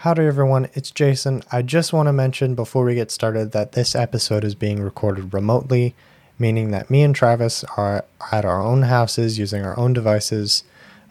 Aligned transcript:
Howdy, 0.00 0.22
everyone. 0.22 0.70
It's 0.72 0.90
Jason. 0.90 1.42
I 1.52 1.60
just 1.60 1.92
want 1.92 2.06
to 2.06 2.12
mention 2.14 2.54
before 2.54 2.86
we 2.86 2.94
get 2.94 3.10
started 3.10 3.52
that 3.52 3.72
this 3.72 3.94
episode 3.94 4.44
is 4.44 4.54
being 4.54 4.80
recorded 4.80 5.34
remotely, 5.34 5.94
meaning 6.38 6.70
that 6.70 6.88
me 6.88 7.02
and 7.02 7.14
Travis 7.14 7.64
are 7.76 8.06
at 8.32 8.46
our 8.46 8.62
own 8.62 8.84
houses 8.84 9.38
using 9.38 9.62
our 9.62 9.78
own 9.78 9.92
devices, 9.92 10.64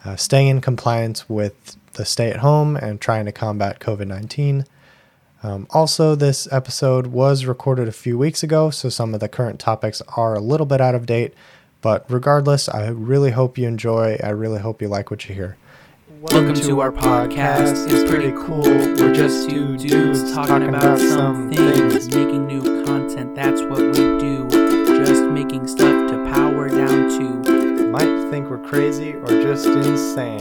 uh, 0.03 0.15
staying 0.15 0.47
in 0.47 0.59
compliance 0.59 1.29
with 1.29 1.77
the 1.93 2.03
stay 2.03 2.31
at 2.31 2.37
home 2.37 2.75
and 2.75 2.99
trying 2.99 3.25
to 3.25 3.31
combat 3.31 3.79
COVID 3.79 4.07
19. 4.07 4.65
Um, 5.43 5.67
also, 5.69 6.15
this 6.15 6.51
episode 6.51 7.05
was 7.05 7.45
recorded 7.45 7.87
a 7.87 7.91
few 7.91 8.17
weeks 8.17 8.41
ago, 8.41 8.71
so 8.71 8.89
some 8.89 9.13
of 9.13 9.19
the 9.19 9.29
current 9.29 9.59
topics 9.59 10.01
are 10.17 10.33
a 10.33 10.39
little 10.39 10.65
bit 10.65 10.81
out 10.81 10.95
of 10.95 11.05
date. 11.05 11.35
But 11.81 12.07
regardless, 12.09 12.67
I 12.67 12.87
really 12.87 13.29
hope 13.29 13.55
you 13.55 13.67
enjoy. 13.67 14.17
I 14.23 14.29
really 14.29 14.61
hope 14.61 14.81
you 14.81 14.87
like 14.87 15.11
what 15.11 15.29
you 15.29 15.35
hear. 15.35 15.57
Welcome 16.21 16.53
to 16.55 16.81
our 16.81 16.91
podcast. 16.91 17.89
It's 17.89 18.09
pretty 18.11 18.33
cool. 18.33 18.63
We're 18.63 19.13
just 19.13 19.49
two 19.49 19.77
dudes 19.77 20.33
talking 20.33 20.67
about 20.67 20.99
some 20.99 21.49
things, 21.49 22.13
making 22.13 22.45
new 22.45 22.83
content. 22.83 23.35
That's 23.35 23.61
what 23.61 23.79
we 23.79 23.93
do. 23.93 24.45
Just 25.05 25.23
making 25.23 25.65
stuff 25.67 26.11
to 26.11 26.17
power 26.29 26.67
down 26.67 27.07
to. 27.17 27.87
Might 27.87 28.29
think 28.29 28.49
we're 28.49 28.61
crazy 28.67 29.13
or 29.13 29.27
just 29.27 29.65
insane. 29.65 30.39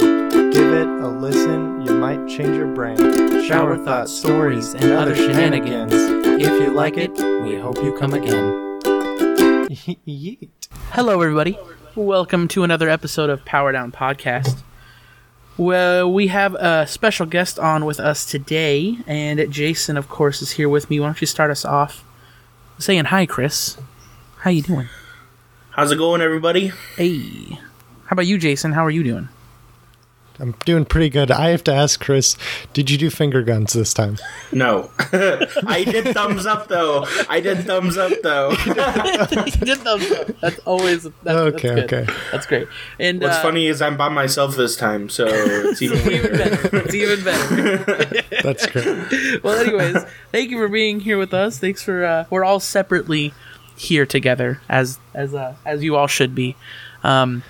Give 0.51 0.73
it 0.73 0.89
a 0.89 1.07
listen, 1.07 1.87
you 1.87 1.95
might 1.95 2.27
change 2.27 2.57
your 2.57 2.75
brain. 2.75 3.45
Shower 3.45 3.77
thoughts, 3.77 4.13
stories, 4.13 4.75
and 4.75 4.91
other 4.91 5.15
shenanigans. 5.15 5.93
If 5.95 6.61
you 6.61 6.73
like 6.73 6.97
it, 6.97 7.13
we 7.13 7.55
hope 7.55 7.77
you 7.77 7.97
come 7.97 8.15
again. 8.15 8.35
Yeet. 10.09 10.49
Hello, 10.91 11.21
everybody. 11.21 11.57
Welcome 11.95 12.49
to 12.49 12.65
another 12.65 12.89
episode 12.89 13.31
of 13.31 13.45
Power 13.45 13.71
Down 13.71 13.93
Podcast. 13.93 14.65
Well, 15.59 16.13
we 16.13 16.29
have 16.29 16.55
a 16.55 16.87
special 16.87 17.27
guest 17.27 17.59
on 17.59 17.85
with 17.85 17.99
us 17.99 18.25
today, 18.25 18.97
and 19.09 19.51
Jason, 19.51 19.97
of 19.97 20.09
course, 20.09 20.41
is 20.41 20.53
here 20.53 20.69
with 20.69 20.89
me. 20.89 21.01
Why 21.01 21.07
don't 21.09 21.21
you 21.21 21.27
start 21.27 21.51
us 21.51 21.65
off 21.65 22.05
saying 22.79 23.07
hi, 23.07 23.27
Chris? 23.27 23.77
How 24.37 24.51
you 24.51 24.63
doing? 24.63 24.89
How's 25.71 25.91
it 25.91 25.97
going, 25.97 26.21
everybody? 26.23 26.71
Hey. 26.95 27.59
How 28.05 28.13
about 28.13 28.27
you, 28.27 28.39
Jason? 28.39 28.71
How 28.71 28.87
are 28.87 28.91
you 28.91 29.03
doing? 29.03 29.31
I'm 30.41 30.53
doing 30.65 30.85
pretty 30.85 31.09
good. 31.11 31.31
I 31.31 31.51
have 31.51 31.65
to 31.65 31.73
ask 31.75 32.01
Chris, 32.01 32.37
did 32.73 32.91
you 32.91 32.97
do 32.99 33.11
finger 33.11 33.43
guns 33.43 33.73
this 33.73 33.93
time? 33.93 34.19
No, 34.53 34.91
I 35.67 35.85
did 35.85 36.15
thumbs 36.15 36.47
up 36.47 36.69
though. 36.69 37.07
I 37.29 37.41
did 37.41 37.65
thumbs 37.67 37.97
up 37.99 38.13
though. 38.23 38.51
Good 38.65 39.79
thumbs 39.79 40.11
up. 40.13 40.29
That's 40.41 40.59
always 40.61 41.03
that's, 41.23 41.29
Okay, 41.39 41.75
that's 41.75 41.91
good. 41.91 42.09
okay. 42.09 42.13
That's 42.31 42.47
great. 42.47 42.69
And 43.01 43.21
What's 43.21 43.37
uh, 43.37 43.43
funny 43.43 43.67
is 43.67 43.83
I'm 43.83 43.97
by 43.97 44.09
myself 44.09 44.57
this 44.57 44.77
time, 44.77 45.09
so 45.09 45.27
it's 45.29 45.83
even 45.83 45.99
even 46.13 46.33
better. 46.33 46.77
It's 46.79 46.95
even 46.95 47.25
better. 47.25 48.23
That's 48.43 48.67
great. 48.67 49.43
well, 49.43 49.59
anyways, 49.59 50.05
thank 50.33 50.51
you 50.51 50.59
for 50.59 50.69
being 50.69 51.01
here 51.01 51.19
with 51.19 51.35
us. 51.35 51.59
Thanks 51.59 51.83
for 51.83 52.05
uh, 52.05 52.25
we're 52.31 52.45
all 52.45 52.61
separately 52.61 53.35
here 53.77 54.07
together 54.07 54.61
as 54.69 54.99
as 55.15 55.35
uh, 55.35 55.55
as 55.65 55.83
you 55.83 55.97
all 55.97 56.07
should 56.07 56.35
be. 56.35 56.55
Um, 57.03 57.43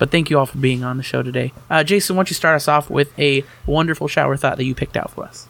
but 0.00 0.10
thank 0.10 0.28
you 0.30 0.38
all 0.38 0.46
for 0.46 0.58
being 0.58 0.82
on 0.82 0.96
the 0.96 1.02
show 1.04 1.22
today. 1.22 1.52
Uh, 1.70 1.84
Jason, 1.84 2.16
why 2.16 2.20
don't 2.20 2.30
you 2.30 2.34
start 2.34 2.56
us 2.56 2.66
off 2.66 2.90
with 2.90 3.16
a 3.18 3.44
wonderful 3.66 4.08
shower 4.08 4.36
thought 4.36 4.56
that 4.56 4.64
you 4.64 4.74
picked 4.74 4.96
out 4.96 5.12
for 5.12 5.22
us? 5.24 5.46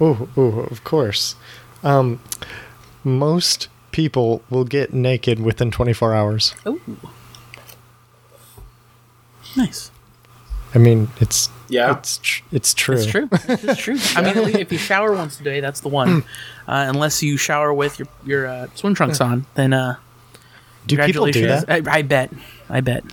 Oh, 0.00 0.28
of 0.70 0.84
course. 0.84 1.34
Um, 1.82 2.20
most 3.02 3.68
people 3.90 4.42
will 4.50 4.64
get 4.64 4.92
naked 4.94 5.40
within 5.40 5.70
24 5.72 6.14
hours. 6.14 6.54
Oh, 6.64 6.78
nice. 9.56 9.90
I 10.74 10.78
mean, 10.78 11.08
it's 11.20 11.48
Yeah. 11.68 11.96
it's 11.96 12.18
tr- 12.18 12.42
it's 12.52 12.74
true. 12.74 12.96
It's 12.96 13.06
true. 13.06 13.28
It's 13.48 13.80
true. 13.80 13.96
I 14.14 14.20
mean, 14.22 14.56
if 14.56 14.70
you 14.70 14.78
shower 14.78 15.12
once 15.14 15.40
a 15.40 15.42
day, 15.42 15.60
that's 15.60 15.80
the 15.80 15.88
one. 15.88 16.24
Uh, 16.68 16.86
unless 16.88 17.22
you 17.22 17.36
shower 17.36 17.72
with 17.72 17.96
your 18.00 18.08
your 18.24 18.44
uh, 18.48 18.66
swim 18.74 18.92
trunks 18.92 19.20
on, 19.20 19.46
then 19.54 19.72
uh, 19.72 19.94
Do 20.88 20.96
people 20.96 21.26
do 21.26 21.46
that? 21.46 21.70
I, 21.70 21.80
I 21.98 22.02
bet. 22.02 22.32
I 22.68 22.80
bet. 22.80 23.04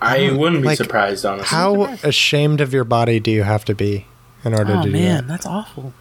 I 0.00 0.30
wouldn't 0.32 0.62
be 0.62 0.68
Like, 0.68 0.76
surprised, 0.78 1.24
honestly. 1.24 1.48
How 1.56 1.84
ashamed 2.02 2.60
of 2.60 2.72
your 2.74 2.84
body 2.84 3.18
do 3.20 3.30
you 3.30 3.42
have 3.44 3.64
to 3.66 3.74
be 3.74 4.06
in 4.44 4.52
order 4.54 4.74
Oh 4.74 4.82
to 4.82 4.88
do 4.88 4.92
man, 4.92 5.26
that? 5.26 5.32
that's 5.32 5.46
awful. 5.46 5.92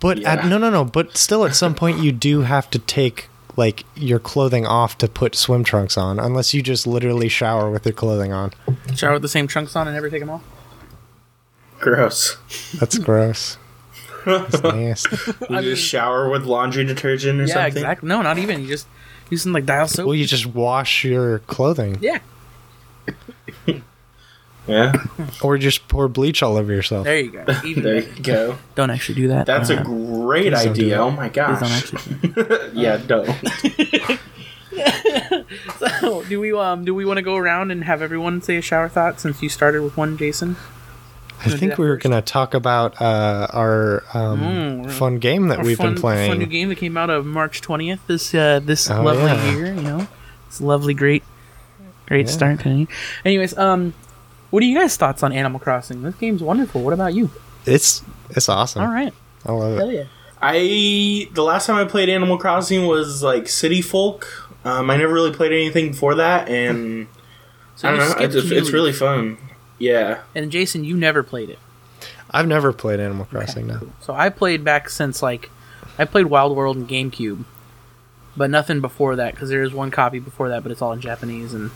But 0.00 0.22
at, 0.24 0.44
no, 0.46 0.58
no, 0.58 0.68
no. 0.68 0.84
But 0.84 1.16
still, 1.16 1.44
at 1.46 1.54
some 1.56 1.74
point, 1.74 1.98
you 1.98 2.12
do 2.12 2.42
have 2.42 2.68
to 2.70 2.78
take 2.78 3.28
like 3.56 3.84
your 3.94 4.18
clothing 4.18 4.66
off 4.66 4.98
to 4.98 5.08
put 5.08 5.34
swim 5.34 5.64
trunks 5.64 5.96
on, 5.96 6.18
unless 6.18 6.52
you 6.52 6.60
just 6.62 6.86
literally 6.86 7.28
shower 7.28 7.70
with 7.70 7.86
your 7.86 7.94
clothing 7.94 8.32
on. 8.32 8.52
Shower 8.94 9.14
with 9.14 9.22
the 9.22 9.28
same 9.28 9.46
trunks 9.46 9.74
on 9.76 9.86
and 9.86 9.94
never 9.96 10.10
take 10.10 10.20
them 10.20 10.28
off. 10.30 10.42
Gross. 11.80 12.36
That's 12.78 12.98
gross. 12.98 13.58
That's 14.26 14.62
nasty. 14.62 15.16
You 15.50 15.60
just 15.62 15.82
shower 15.82 16.28
with 16.30 16.44
laundry 16.44 16.84
detergent 16.84 17.40
or 17.40 17.44
Yeah, 17.44 17.54
something. 17.54 17.72
exactly. 17.78 18.08
No, 18.08 18.22
not 18.22 18.38
even. 18.38 18.60
You 18.62 18.68
just 18.68 18.86
using 19.30 19.52
like 19.52 19.66
dial 19.66 19.86
soap. 19.88 20.06
Well, 20.06 20.14
you 20.14 20.26
just 20.26 20.46
wash 20.46 21.04
your 21.04 21.40
clothing, 21.40 21.98
yeah, 22.00 22.18
Yeah. 24.66 24.94
or 25.42 25.58
just 25.58 25.88
pour 25.88 26.08
bleach 26.08 26.42
all 26.42 26.56
over 26.56 26.72
yourself. 26.72 27.04
there 27.04 27.18
you 27.20 27.30
go. 27.32 27.44
Even 27.66 27.82
There 27.82 27.96
you 28.02 28.22
go. 28.22 28.56
Don't 28.74 28.88
actually 28.88 29.16
do 29.16 29.28
that. 29.28 29.44
That's 29.44 29.68
Uh, 29.68 29.74
a 29.74 29.82
great 29.84 30.54
Please 30.54 30.64
don't 30.64 30.72
do 30.74 30.80
idea. 30.84 30.98
Oh 31.02 31.10
my 31.10 31.28
please 31.28 31.34
don't 31.36 31.60
gosh. 31.60 31.92
actually. 31.94 32.70
Yeah, 32.72 32.96
don't. 32.96 33.28
so, 36.00 36.22
do 36.24 36.40
we 36.40 36.52
um 36.52 36.84
do 36.84 36.94
we 36.94 37.04
want 37.04 37.18
to 37.18 37.22
go 37.22 37.36
around 37.36 37.70
and 37.70 37.84
have 37.84 38.02
everyone 38.02 38.40
say 38.42 38.56
a 38.56 38.62
shower 38.62 38.88
thought 38.88 39.20
since 39.20 39.42
you 39.42 39.48
started 39.48 39.82
with 39.82 39.96
one, 39.96 40.16
Jason? 40.16 40.56
I 41.44 41.50
think 41.50 41.76
we 41.76 41.86
were 41.86 41.96
going 41.98 42.12
to 42.14 42.22
talk 42.22 42.54
about 42.54 42.98
uh, 43.02 43.46
our 43.52 44.02
um, 44.14 44.40
Mm, 44.40 44.90
fun 44.90 45.18
game 45.18 45.48
that 45.48 45.62
we've 45.62 45.76
fun, 45.76 45.92
been 45.94 46.00
playing. 46.00 46.30
Fun 46.30 46.38
new 46.38 46.46
game 46.46 46.70
that 46.70 46.76
came 46.76 46.96
out 46.96 47.10
of 47.10 47.26
March 47.26 47.60
twentieth. 47.60 48.00
This 48.06 48.34
uh 48.34 48.60
this 48.60 48.88
Oh, 48.90 49.02
lovely 49.02 49.24
yeah. 49.24 49.52
year. 49.54 49.74
You 49.74 49.82
know, 49.82 50.08
this 50.48 50.60
lovely 50.60 50.94
great 50.94 51.22
great 52.06 52.26
Yeah. 52.26 52.32
start. 52.32 52.60
to 52.60 52.86
Anyways, 53.24 53.56
um, 53.58 53.94
what 54.50 54.62
are 54.62 54.66
you 54.66 54.78
guys' 54.78 54.96
thoughts 54.96 55.22
on 55.22 55.32
Animal 55.32 55.60
Crossing? 55.60 56.02
This 56.02 56.14
game's 56.14 56.42
wonderful. 56.42 56.82
What 56.82 56.94
about 56.94 57.14
you? 57.14 57.30
It's 57.66 58.02
it's 58.30 58.48
awesome. 58.48 58.82
All 58.82 58.88
right, 58.92 59.12
I 59.46 59.52
love 59.52 59.78
hell 59.78 59.88
it. 59.88 59.94
yeah. 59.94 60.04
I 60.42 61.28
the 61.34 61.42
last 61.42 61.66
time 61.66 61.76
I 61.76 61.88
played 61.88 62.08
Animal 62.08 62.36
Crossing 62.38 62.86
was 62.86 63.22
like 63.22 63.48
City 63.48 63.80
Folk. 63.82 64.26
Um, 64.64 64.90
I 64.90 64.96
never 64.96 65.12
really 65.12 65.32
played 65.32 65.52
anything 65.52 65.90
before 65.90 66.14
that, 66.16 66.48
and 66.48 67.06
So 67.76 67.88
I 67.88 67.90
don't 67.92 68.00
know. 68.00 68.08
skipped 68.14 68.34
It's, 68.34 68.50
it's 68.50 68.70
really 68.70 68.92
fun. 68.92 69.36
Yeah. 69.78 70.20
And 70.34 70.50
Jason, 70.52 70.84
you 70.84 70.96
never 70.96 71.22
played 71.24 71.50
it. 71.50 71.58
I've 72.30 72.46
never 72.46 72.72
played 72.72 73.00
Animal 73.00 73.24
Crossing 73.26 73.66
now. 73.66 73.80
So 74.00 74.12
I 74.14 74.28
played 74.28 74.62
back 74.64 74.88
since 74.88 75.22
like 75.22 75.50
I 75.98 76.04
played 76.04 76.26
Wild 76.26 76.56
World 76.56 76.76
and 76.76 76.88
GameCube, 76.88 77.44
but 78.36 78.50
nothing 78.50 78.80
before 78.80 79.16
that 79.16 79.34
because 79.34 79.48
there 79.50 79.62
is 79.62 79.72
one 79.72 79.90
copy 79.90 80.18
before 80.18 80.48
that, 80.50 80.62
but 80.62 80.70
it's 80.72 80.80
all 80.82 80.92
in 80.92 81.00
Japanese 81.00 81.52
and 81.54 81.70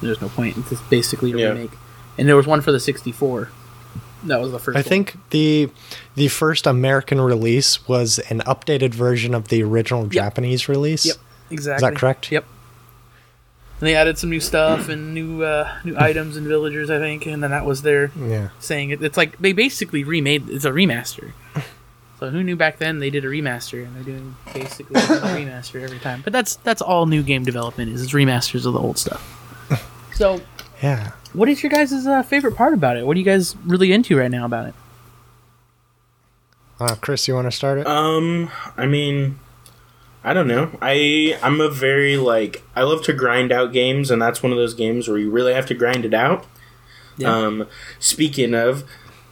there's 0.00 0.20
no 0.20 0.28
point. 0.28 0.56
It's 0.58 0.70
just 0.70 0.88
basically 0.90 1.32
a 1.32 1.36
Yeah. 1.36 1.48
remake. 1.50 1.72
And 2.18 2.28
there 2.28 2.36
was 2.36 2.46
one 2.46 2.60
for 2.60 2.72
the 2.72 2.80
64. 2.80 3.50
That 4.24 4.40
was 4.40 4.52
the 4.52 4.58
first. 4.58 4.76
I 4.76 4.80
one. 4.80 4.84
think 4.84 5.16
the 5.30 5.70
the 6.14 6.28
first 6.28 6.66
American 6.66 7.20
release 7.20 7.88
was 7.88 8.18
an 8.30 8.40
updated 8.40 8.92
version 8.94 9.34
of 9.34 9.48
the 9.48 9.62
original 9.62 10.06
Japanese 10.06 10.68
release. 10.68 11.06
Yep, 11.06 11.16
exactly. 11.50 11.86
Is 11.86 11.92
that 11.94 11.98
correct? 11.98 12.30
Yep. 12.30 12.44
And 13.80 13.86
they 13.88 13.94
added 13.94 14.18
some 14.18 14.28
new 14.28 14.40
stuff 14.40 14.90
and 14.90 15.14
new 15.14 15.42
uh, 15.42 15.72
new 15.84 15.96
items 15.98 16.36
and 16.36 16.46
villagers, 16.46 16.90
I 16.90 16.98
think, 16.98 17.24
and 17.24 17.42
then 17.42 17.50
that 17.50 17.64
was 17.64 17.80
their 17.80 18.10
Yeah. 18.20 18.50
saying 18.58 18.90
it. 18.90 19.02
It's 19.02 19.16
like 19.16 19.38
they 19.38 19.52
basically 19.54 20.04
remade. 20.04 20.50
It's 20.50 20.66
a 20.66 20.70
remaster. 20.70 21.30
So 22.18 22.28
who 22.28 22.42
knew 22.42 22.56
back 22.56 22.76
then 22.78 22.98
they 22.98 23.08
did 23.08 23.24
a 23.24 23.28
remaster, 23.28 23.82
and 23.86 23.96
they're 23.96 24.02
doing 24.02 24.36
basically 24.52 25.00
a 25.00 25.04
remaster 25.04 25.80
every 25.82 25.98
time. 25.98 26.20
But 26.22 26.34
that's 26.34 26.56
that's 26.56 26.82
all 26.82 27.06
new 27.06 27.22
game 27.22 27.42
development 27.44 27.90
is. 27.90 28.02
It's 28.02 28.12
remasters 28.12 28.66
of 28.66 28.74
the 28.74 28.78
old 28.80 28.98
stuff. 28.98 29.39
So, 30.20 30.38
Yeah. 30.82 31.12
what 31.32 31.48
is 31.48 31.62
your 31.62 31.70
guys' 31.70 32.06
uh, 32.06 32.22
favorite 32.22 32.54
part 32.54 32.74
about 32.74 32.98
it? 32.98 33.06
What 33.06 33.16
are 33.16 33.18
you 33.18 33.24
guys 33.24 33.56
really 33.64 33.90
into 33.90 34.18
right 34.18 34.30
now 34.30 34.44
about 34.44 34.66
it? 34.66 34.74
Uh, 36.78 36.94
Chris, 36.96 37.26
you 37.26 37.34
want 37.34 37.46
to 37.46 37.50
start 37.50 37.78
it? 37.78 37.86
Um, 37.86 38.50
I 38.76 38.84
mean, 38.84 39.38
I 40.22 40.34
don't 40.34 40.46
know. 40.46 40.72
I 40.82 41.38
I'm 41.42 41.58
a 41.62 41.70
very 41.70 42.18
like 42.18 42.62
I 42.76 42.82
love 42.82 43.02
to 43.04 43.14
grind 43.14 43.50
out 43.50 43.72
games, 43.72 44.10
and 44.10 44.20
that's 44.20 44.42
one 44.42 44.52
of 44.52 44.58
those 44.58 44.74
games 44.74 45.08
where 45.08 45.16
you 45.16 45.30
really 45.30 45.54
have 45.54 45.64
to 45.66 45.74
grind 45.74 46.04
it 46.04 46.12
out. 46.12 46.44
Yeah. 47.16 47.34
Um, 47.34 47.66
speaking 47.98 48.54
of 48.54 48.84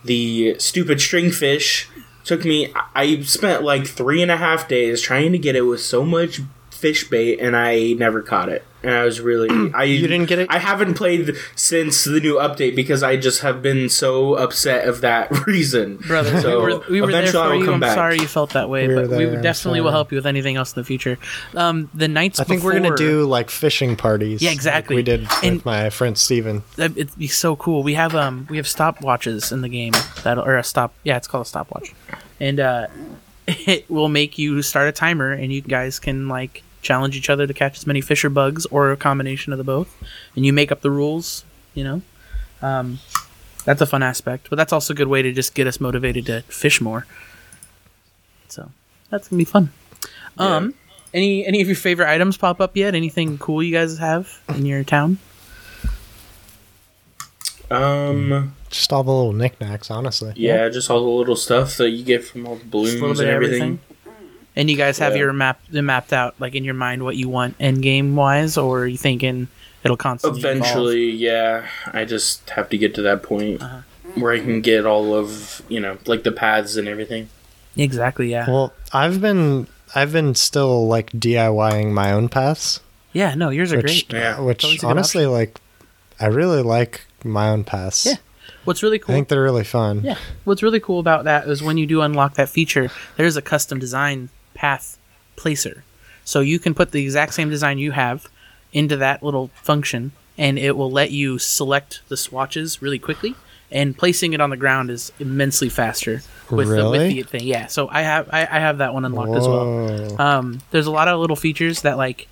the 0.05 0.57
stupid 0.59 1.01
stringfish, 1.01 1.87
took 2.25 2.47
me. 2.47 2.73
I 2.95 3.21
spent 3.25 3.63
like 3.63 3.87
three 3.87 4.23
and 4.23 4.31
a 4.31 4.39
half 4.39 4.67
days 4.69 5.03
trying 5.03 5.33
to 5.33 5.39
get 5.39 5.55
it 5.55 5.63
with 5.63 5.83
so 5.83 6.07
much 6.07 6.41
fish 6.79 7.09
bait 7.09 7.39
and 7.41 7.57
I 7.57 7.93
never 7.95 8.23
caught 8.23 8.49
it. 8.49 8.65
And 8.81 8.93
I 8.95 9.05
was 9.05 9.21
really 9.21 9.49
I 9.75 9.83
You 9.85 10.07
didn't 10.07 10.27
get 10.27 10.39
it? 10.39 10.47
I 10.51 10.59
haven't 10.59 10.95
played 10.95 11.35
since 11.57 12.05
the 12.05 12.21
new 12.21 12.37
update 12.37 12.77
because 12.77 13.03
I 13.03 13.17
just 13.17 13.41
have 13.41 13.61
been 13.61 13.89
so 13.89 14.35
upset 14.35 14.87
of 14.89 15.01
that 15.01 15.31
reason. 15.49 15.97
brother. 15.97 16.41
So 16.41 16.65
we 16.65 16.75
were, 16.75 16.81
we 16.89 17.01
were 17.01 17.07
there 17.11 17.23
eventually 17.23 17.43
I 17.43 17.47
for 17.47 17.51
will 17.55 17.59
you. 17.59 17.65
come 17.65 17.75
I'm 17.75 17.81
back. 17.81 17.95
sorry 17.95 18.19
you 18.21 18.29
felt 18.29 18.51
that 18.51 18.71
way, 18.71 18.87
We 18.87 18.95
but 18.95 19.03
we 19.11 19.17
there, 19.17 19.27
would 19.31 19.37
I'm 19.39 19.43
definitely 19.43 19.81
will 19.81 19.91
help 19.91 20.13
you 20.13 20.17
with 20.17 20.27
anything 20.27 20.55
else 20.55 20.77
in 20.77 20.81
the 20.81 20.85
future. 20.87 21.19
Um, 21.57 21.91
the 21.93 22.07
nights 22.07 22.39
I 22.39 22.45
think 22.45 22.63
we're 22.63 22.75
gonna 22.81 22.97
do 22.97 23.25
like 23.25 23.51
fishing 23.51 23.97
parties. 23.97 24.41
Yeah, 24.43 24.51
like 24.51 24.57
exactly. 24.57 24.95
we 24.97 25.03
did 25.03 25.23
with 25.23 25.43
And- 25.43 25.65
my 25.65 25.91
friend 25.91 26.17
Steven. 26.17 26.63
That'd- 26.77 26.97
It'd 26.99 27.19
be 27.19 27.27
so 27.27 27.57
cool. 27.57 27.83
We 27.83 27.95
have 27.95 28.15
um 28.15 28.47
we 28.49 28.59
have 28.59 28.67
stopwatches 28.67 29.51
in 29.51 29.61
the 29.63 29.69
game 29.69 29.95
that 30.23 30.39
or 30.39 30.57
a 30.57 30.63
stop 30.63 30.95
yeah 31.03 31.17
it's 31.17 31.27
called 31.27 31.47
a 31.47 31.49
stopwatch, 31.49 31.93
and 32.39 32.61
uh, 32.61 32.87
it 33.49 33.91
will 33.91 34.09
make 34.09 34.39
you 34.39 34.63
start 34.63 34.89
a 34.89 34.93
timer 34.93 35.33
and 35.33 35.53
you 35.53 35.63
guys 35.63 35.99
can 35.99 36.29
like 36.29 36.63
challenge 36.83 37.17
each 37.17 37.29
other 37.31 37.47
to 37.47 37.55
catch 37.55 37.77
as 37.79 37.87
many 37.87 38.01
fish 38.01 38.25
or 38.25 38.31
bugs 38.31 38.67
or 38.67 38.91
a 38.93 38.97
combination 38.97 39.53
of 39.53 39.59
the 39.59 39.65
both, 39.65 39.97
and 40.37 40.45
you 40.47 40.53
make 40.53 40.71
up 40.73 40.81
the 40.81 40.91
rules. 40.91 41.45
You 41.75 41.85
know, 41.85 42.03
um, 42.63 42.99
that's 43.65 43.81
a 43.81 43.87
fun 43.87 44.03
aspect, 44.03 44.49
but 44.51 44.57
that's 44.57 44.73
also 44.73 44.93
a 44.93 44.97
good 44.97 45.09
way 45.09 45.23
to 45.23 45.33
just 45.33 45.55
get 45.55 45.67
us 45.67 45.81
motivated 45.81 46.27
to 46.27 46.43
fish 46.43 46.81
more. 46.81 47.07
So 48.49 48.71
that's 49.11 49.29
gonna 49.29 49.39
be 49.39 49.45
fun. 49.45 49.71
Um, 50.39 50.75
any 51.13 51.45
any 51.47 51.61
of 51.61 51.67
your 51.69 51.77
favorite 51.77 52.09
items 52.09 52.37
pop 52.37 52.61
up 52.61 52.77
yet? 52.77 52.95
Anything 52.95 53.39
cool 53.39 53.63
you 53.63 53.73
guys 53.73 53.99
have 53.99 54.41
in 54.49 54.67
your 54.67 54.85
town? 54.85 55.19
Um 57.71 58.55
Just 58.71 58.93
all 58.93 59.03
the 59.05 59.13
little 59.13 59.33
knickknacks, 59.33 59.91
honestly. 59.91 60.33
yeah, 60.37 60.69
just 60.69 60.91
all 60.91 61.03
the 61.03 61.11
little 61.11 61.37
stuff 61.37 61.77
that 61.77 61.91
you 61.91 62.03
get 62.05 62.25
from 62.25 62.47
all 62.47 62.57
the 62.57 62.65
balloons 62.65 62.93
Just 62.93 63.03
a 63.03 63.07
little 63.07 63.11
and 63.11 63.19
bit 63.19 63.29
of 63.29 63.35
everything. 63.35 63.79
And 64.59 64.69
you 64.69 64.77
guys 64.77 64.99
have 64.99 65.13
Yeah. 65.15 65.21
your 65.21 65.33
map 65.33 65.61
mapped 65.71 66.13
out, 66.13 66.35
like 66.39 66.55
in 66.55 66.65
your 66.65 66.75
mind, 66.75 67.03
what 67.05 67.17
you 67.17 67.29
want 67.31 67.55
end 67.61 67.81
game 67.83 68.17
wise, 68.17 68.59
or 68.59 68.81
are 68.81 68.87
you 68.87 68.99
thinking 68.99 69.47
it'll 69.85 69.97
constantly 69.97 70.41
evolve? 70.41 70.57
Eventually, 70.57 71.11
yeah. 71.13 71.67
I 71.95 72.05
just 72.05 72.51
have 72.51 72.69
to 72.71 72.77
get 72.77 72.95
to 72.97 73.03
that 73.03 73.23
point 73.23 73.63
Uh-huh. 73.63 73.79
where 74.17 74.33
I 74.33 74.41
can 74.41 74.61
get 74.61 74.85
all 74.85 75.15
of 75.15 75.63
you 75.69 75.79
know, 75.81 75.97
like 76.07 76.25
the 76.25 76.33
paths 76.33 76.77
and 76.77 76.89
everything. 76.89 77.29
Exactly. 77.77 78.31
Yeah. 78.31 78.51
Well, 78.51 78.73
I've 78.93 79.21
been 79.21 79.69
I've 79.95 80.13
been 80.13 80.35
still 80.35 80.87
like 80.89 81.13
DIYing 81.13 81.93
my 81.93 82.11
own 82.13 82.29
paths, 82.29 82.81
yeah. 83.13 83.35
No, 83.37 83.51
yours 83.51 83.73
are 83.73 83.77
which 83.77 84.09
great. 84.09 84.21
Yeah. 84.21 84.41
Which 84.41 84.65
a 84.65 84.77
good 84.77 84.85
honestly 84.85 85.25
like 85.27 85.61
I 86.21 86.27
really 86.27 86.63
like 86.63 87.07
my 87.25 87.49
own 87.49 87.63
paths. 87.63 88.05
Yeah. 88.07 88.17
What's 88.65 88.83
really 88.83 88.99
cool? 88.99 89.15
I 89.15 89.19
think 89.19 89.29
they're 89.29 89.43
really 89.43 89.65
fun. 89.65 90.03
Yeah. 90.05 90.17
What's 90.45 90.63
really 90.65 90.81
cool 90.81 90.99
about 90.99 91.25
that 91.25 91.47
is 91.47 91.63
when 91.63 91.79
you 91.79 91.87
do 91.87 92.03
unlock 92.03 92.35
that 92.35 92.49
feature, 92.49 92.91
there's 93.17 93.37
a 93.37 93.41
custom 93.43 93.79
design 93.79 94.29
path 94.59 94.99
placer. 95.37 95.85
So 96.25 96.41
you 96.41 96.59
can 96.59 96.75
put 96.75 96.91
the 96.91 97.03
exact 97.03 97.33
same 97.33 97.49
design 97.49 97.79
you 97.79 97.93
have 97.93 98.27
into 98.73 98.97
that 98.97 99.23
little 99.23 99.51
function 99.63 100.13
and 100.37 100.59
it 100.59 100.77
will 100.77 100.91
let 100.91 101.11
you 101.11 101.39
select 101.39 102.03
the 102.09 102.17
swatches 102.17 102.83
really 102.83 102.99
quickly 102.99 103.35
and 103.71 103.97
placing 103.97 104.33
it 104.33 104.41
on 104.41 104.51
the 104.51 104.57
ground 104.57 104.91
is 104.91 105.13
immensely 105.19 105.69
faster 105.69 106.23
with 106.51 106.69
the 106.69 106.91
with 106.91 107.09
the 107.09 107.23
thing. 107.23 107.45
Yeah. 107.45 107.67
So 107.67 107.89
I 107.89 108.03
have 108.03 108.29
I, 108.33 108.41
I 108.41 108.59
have 108.61 108.79
that 108.79 108.95
one 108.95 109.05
unlocked 109.05 109.37
as 109.37 109.47
well. 109.47 110.21
Um, 110.21 110.61
there's 110.71 110.87
a 110.87 110.91
lot 110.91 111.09
of 111.09 111.21
little 111.21 111.37
features 111.37 111.83
that 111.83 111.97
like 111.97 112.29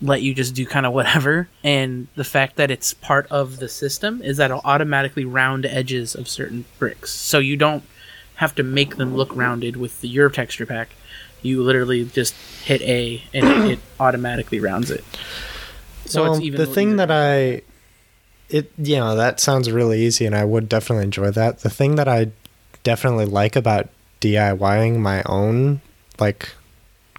let 0.00 0.22
you 0.22 0.34
just 0.34 0.54
do 0.54 0.64
kind 0.64 0.86
of 0.86 0.92
whatever, 0.94 1.48
and 1.62 2.08
the 2.14 2.24
fact 2.24 2.56
that 2.56 2.70
it's 2.70 2.94
part 2.94 3.26
of 3.30 3.58
the 3.58 3.68
system 3.68 4.22
is 4.22 4.38
that 4.38 4.50
it'll 4.50 4.62
automatically 4.64 5.24
round 5.26 5.66
edges 5.66 6.14
of 6.14 6.28
certain 6.28 6.64
bricks, 6.78 7.10
so 7.10 7.38
you 7.38 7.56
don't 7.56 7.82
have 8.36 8.54
to 8.54 8.62
make 8.62 8.96
them 8.96 9.14
look 9.14 9.34
rounded 9.36 9.76
with 9.76 10.00
the, 10.00 10.08
your 10.08 10.30
texture 10.30 10.64
pack. 10.64 10.90
You 11.42 11.62
literally 11.62 12.04
just 12.04 12.34
hit 12.64 12.82
A 12.82 13.22
and 13.32 13.70
it, 13.70 13.78
automatically 13.98 14.60
rounds 14.60 14.90
it. 14.90 15.04
So 16.06 16.22
well, 16.22 16.34
it's 16.34 16.42
even 16.42 16.58
the 16.58 16.66
thing 16.66 16.96
that 16.96 17.10
I 17.10 17.62
it 18.48 18.72
you 18.78 18.96
know 18.96 19.14
that 19.14 19.38
sounds 19.38 19.70
really 19.70 20.02
easy 20.02 20.26
and 20.26 20.34
I 20.34 20.44
would 20.44 20.68
definitely 20.68 21.04
enjoy 21.04 21.30
that. 21.30 21.60
The 21.60 21.70
thing 21.70 21.96
that 21.96 22.08
I 22.08 22.32
definitely 22.82 23.26
like 23.26 23.56
about 23.56 23.88
DIYing 24.20 24.98
my 24.98 25.22
own 25.24 25.80
like 26.18 26.50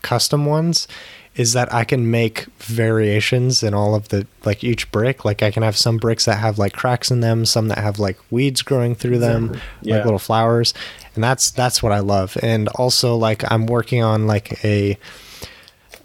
custom 0.02 0.46
ones 0.46 0.88
is 1.36 1.54
that 1.54 1.74
I 1.74 1.86
can 1.86 2.12
make 2.12 2.46
variations 2.58 3.64
in 3.64 3.74
all 3.74 3.96
of 3.96 4.10
the 4.10 4.28
like 4.44 4.64
each 4.64 4.92
brick. 4.92 5.24
Like 5.24 5.42
I 5.42 5.50
can 5.52 5.64
have 5.64 5.78
some 5.78 5.98
bricks 5.98 6.26
that 6.26 6.36
have 6.40 6.60
like 6.60 6.74
cracks 6.74 7.10
in 7.10 7.22
them, 7.22 7.46
some 7.46 7.70
that 7.70 7.78
have 7.78 8.00
like 8.00 8.18
weeds 8.30 8.62
growing 8.62 8.96
through 8.96 9.20
them, 9.20 9.60
Yeah. 9.82 9.96
like 9.96 10.06
little 10.06 10.20
flowers. 10.20 10.74
And 11.16 11.24
that's 11.24 11.50
that's 11.52 11.82
what 11.82 11.92
I 11.94 12.00
love. 12.00 12.38
And 12.44 12.68
also 12.70 13.16
like 13.16 13.50
I'm 13.52 13.66
working 13.66 14.04
on 14.04 14.28
like 14.28 14.64
a 14.66 14.98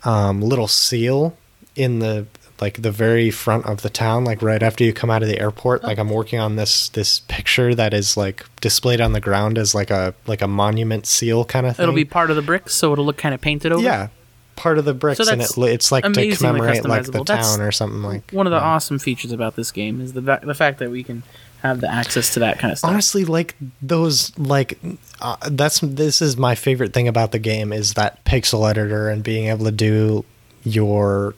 um, 0.04 0.40
little 0.40 0.68
seal 0.68 1.36
in 1.74 1.98
the 1.98 2.26
like 2.60 2.80
the 2.80 2.90
very 2.90 3.30
front 3.30 3.66
of 3.66 3.82
the 3.82 3.90
town 3.90 4.24
like 4.24 4.40
right 4.40 4.62
after 4.62 4.82
you 4.82 4.92
come 4.92 5.10
out 5.10 5.22
of 5.22 5.28
the 5.28 5.38
airport 5.38 5.82
like 5.84 5.98
i'm 5.98 6.08
working 6.08 6.38
on 6.40 6.56
this 6.56 6.88
this 6.90 7.20
picture 7.28 7.74
that 7.74 7.92
is 7.92 8.16
like 8.16 8.46
displayed 8.62 8.98
on 8.98 9.12
the 9.12 9.20
ground 9.20 9.58
as 9.58 9.74
like 9.74 9.90
a 9.90 10.14
like 10.26 10.40
a 10.40 10.48
monument 10.48 11.06
seal 11.06 11.44
kind 11.44 11.66
of 11.66 11.76
thing 11.76 11.82
it'll 11.82 11.94
be 11.94 12.04
part 12.06 12.30
of 12.30 12.36
the 12.36 12.40
bricks, 12.40 12.74
so 12.74 12.92
it'll 12.94 13.04
look 13.04 13.18
kind 13.18 13.34
of 13.34 13.42
painted 13.42 13.72
over. 13.72 13.82
yeah 13.82 14.08
part 14.56 14.78
of 14.78 14.84
the 14.84 14.94
bricks 14.94 15.18
So 15.24 15.30
and 15.30 15.40
it, 15.42 15.50
it's 15.58 15.92
like 15.92 16.04
to 16.04 16.36
commemorate 16.36 16.84
like 16.84 17.04
the. 17.04 17.22
That's 17.22 17.56
town 17.56 17.60
or 17.60 17.70
something 17.70 18.02
like 18.02 18.30
One 18.32 18.46
of 18.46 18.50
the 18.50 18.56
yeah. 18.58 18.64
awesome 18.64 18.98
features 18.98 19.32
about 19.32 19.54
this 19.56 19.70
game 19.70 20.00
is 20.00 20.12
the 20.14 20.20
va- 20.22 20.40
the 20.42 20.54
fact 20.54 20.78
that 20.80 20.90
we 20.90 21.02
can 21.04 21.22
have 21.62 21.80
the 21.80 21.90
access 21.90 22.32
to 22.34 22.40
that 22.40 22.58
kind 22.58 22.70
of 22.72 22.78
stuff. 22.78 22.90
honestly 22.90 23.24
like 23.24 23.56
those 23.82 24.36
like 24.38 24.78
uh, 25.20 25.36
that's 25.50 25.80
this 25.80 26.20
is 26.22 26.36
my 26.36 26.54
favorite 26.54 26.92
thing 26.92 27.08
about 27.08 27.32
the 27.32 27.38
game 27.38 27.72
is 27.72 27.94
that 27.94 28.22
pixel 28.24 28.68
editor 28.70 29.08
and 29.08 29.22
being 29.24 29.46
able 29.48 29.64
to 29.64 29.72
do 29.72 30.24
your 30.64 31.34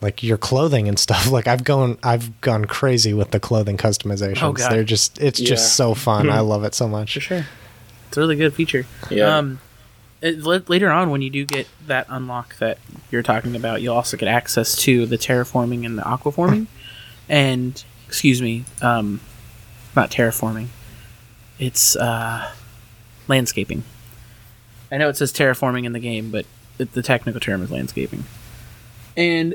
like 0.00 0.22
your 0.22 0.38
clothing 0.38 0.88
and 0.88 0.98
stuff 0.98 1.30
like 1.30 1.46
i've 1.46 1.62
gone 1.62 1.98
i've 2.02 2.40
gone 2.40 2.64
crazy 2.64 3.12
with 3.12 3.30
the 3.30 3.38
clothing 3.38 3.76
customizations 3.76 4.42
Oh, 4.42 4.52
God. 4.52 4.72
they're 4.72 4.82
just 4.84 5.20
it's 5.20 5.38
Yeah. 5.38 5.48
just 5.50 5.76
so 5.76 5.94
fun 5.94 6.28
i 6.30 6.40
love 6.52 6.64
it 6.64 6.74
so 6.74 6.88
much 6.88 7.14
For 7.14 7.20
sure. 7.20 7.46
It's 8.08 8.16
a 8.18 8.20
really 8.20 8.36
good 8.36 8.52
feature. 8.52 8.84
Yeah. 9.10 9.38
Um, 9.38 9.58
it, 10.22 10.68
later 10.70 10.90
on, 10.90 11.10
when 11.10 11.20
you 11.20 11.30
do 11.30 11.44
get 11.44 11.66
that 11.86 12.06
unlock 12.08 12.56
that 12.58 12.78
you're 13.10 13.22
talking 13.22 13.56
about, 13.56 13.82
you'll 13.82 13.96
also 13.96 14.16
get 14.16 14.28
access 14.28 14.76
to 14.76 15.04
the 15.04 15.18
terraforming 15.18 15.84
and 15.84 15.98
the 15.98 16.02
aquaforming. 16.02 16.66
and, 17.28 17.82
excuse 18.06 18.40
me, 18.40 18.64
um, 18.80 19.20
not 19.96 20.10
terraforming. 20.10 20.68
It's 21.58 21.96
uh, 21.96 22.50
landscaping. 23.28 23.82
I 24.90 24.98
know 24.98 25.08
it 25.08 25.16
says 25.16 25.32
terraforming 25.32 25.84
in 25.84 25.92
the 25.92 26.00
game, 26.00 26.30
but 26.30 26.46
it, 26.78 26.92
the 26.92 27.02
technical 27.02 27.40
term 27.40 27.62
is 27.62 27.70
landscaping. 27.70 28.24
And 29.16 29.54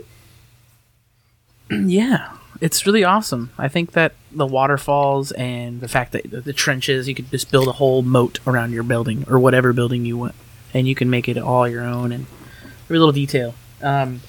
yeah, 1.72 2.34
it's 2.60 2.86
really 2.86 3.04
awesome. 3.04 3.52
I 3.58 3.68
think 3.68 3.92
that 3.92 4.14
the 4.32 4.46
waterfalls 4.46 5.32
and 5.34 5.80
the 5.80 5.88
fact 5.88 6.12
that 6.12 6.30
the, 6.30 6.42
the 6.42 6.54
trenches, 6.54 7.08
you 7.08 7.16
could 7.16 7.30
just 7.32 7.52
build 7.52 7.68
a 7.68 7.74
whole 7.74 8.02
moat 8.02 8.40
around 8.46 8.74
your 8.74 8.84
building 8.84 9.26
or 9.30 9.40
whatever 9.40 9.74
building 9.74 10.06
you 10.06 10.18
want, 10.18 10.36
and 10.74 10.88
you 10.88 10.96
can 10.96 11.10
make 11.10 11.28
it 11.28 11.38
all 11.38 11.68
your 11.68 11.84
own 11.84 12.12
and 12.12 12.26
every 12.86 13.00
little 13.00 13.14
detail. 13.14 13.56
Um, 13.82 14.22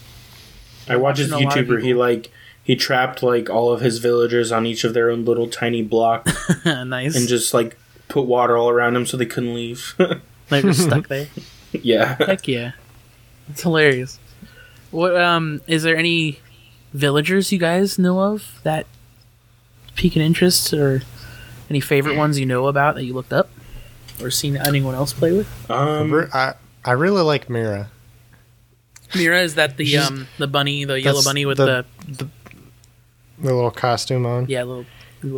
I 0.88 0.96
watch 0.96 1.19
this 1.19 1.31
YouTuber. 1.31 1.82
He 1.82 1.94
like 1.94 2.31
he 2.62 2.76
trapped 2.76 3.23
like 3.23 3.49
all 3.49 3.73
of 3.73 3.81
his 3.81 3.99
villagers 3.99 4.52
on 4.52 4.67
each 4.67 4.85
of 4.85 4.94
their 4.94 5.11
own 5.11 5.25
little 5.25 5.49
tiny 5.49 5.82
block 5.82 6.29
nice. 6.64 7.17
and 7.17 7.29
just 7.29 7.55
like 7.55 7.79
put 8.08 8.23
water 8.23 8.56
all 8.56 8.69
around 8.69 8.94
them 8.94 9.06
so 9.06 9.17
they 9.17 9.26
couldn't 9.26 9.54
leave. 9.54 9.95
they 10.49 10.62
were 10.62 10.73
stuck 10.73 11.09
there. 11.09 11.28
yeah. 11.73 12.16
Heck 12.16 12.47
yeah, 12.49 12.73
it's 13.49 13.62
hilarious. 13.62 14.18
What 14.90 15.16
um 15.21 15.61
is 15.66 15.83
there 15.83 15.97
any 15.97 16.40
villagers 16.92 17.52
you 17.52 17.59
guys 17.59 17.99
know 17.99 18.21
of 18.21 18.61
that 18.62 18.87
pique 19.95 20.16
an 20.16 20.23
interest 20.23 20.73
or 20.73 21.02
any 21.68 21.80
favorite 21.80 22.16
ones 22.16 22.38
you 22.38 22.47
know 22.47 22.66
about 22.66 22.95
that 22.95 23.04
you 23.04 23.12
looked 23.12 23.33
up 23.33 23.50
or 24.22 24.30
seen 24.30 24.56
anyone 24.56 24.94
else 24.94 25.12
play 25.12 25.32
with? 25.32 25.70
Um. 25.70 26.28
I, 26.32 26.54
I 26.84 26.92
really 26.92 27.22
like 27.22 27.48
mira. 27.50 27.90
Mira 29.14 29.42
is 29.42 29.54
that 29.54 29.76
the 29.76 29.87
She's- 29.87 30.06
um 30.10 30.28
the 30.38 30.46
bunny 30.46 30.84
the 30.84 31.00
yellow 31.00 31.22
bunny 31.22 31.46
with 31.46 31.56
the- 31.58 31.84
the, 32.06 32.28
the 33.38 33.54
little 33.54 33.70
costume 33.70 34.26
on? 34.26 34.46
Yeah 34.48 34.64
little 34.64 34.84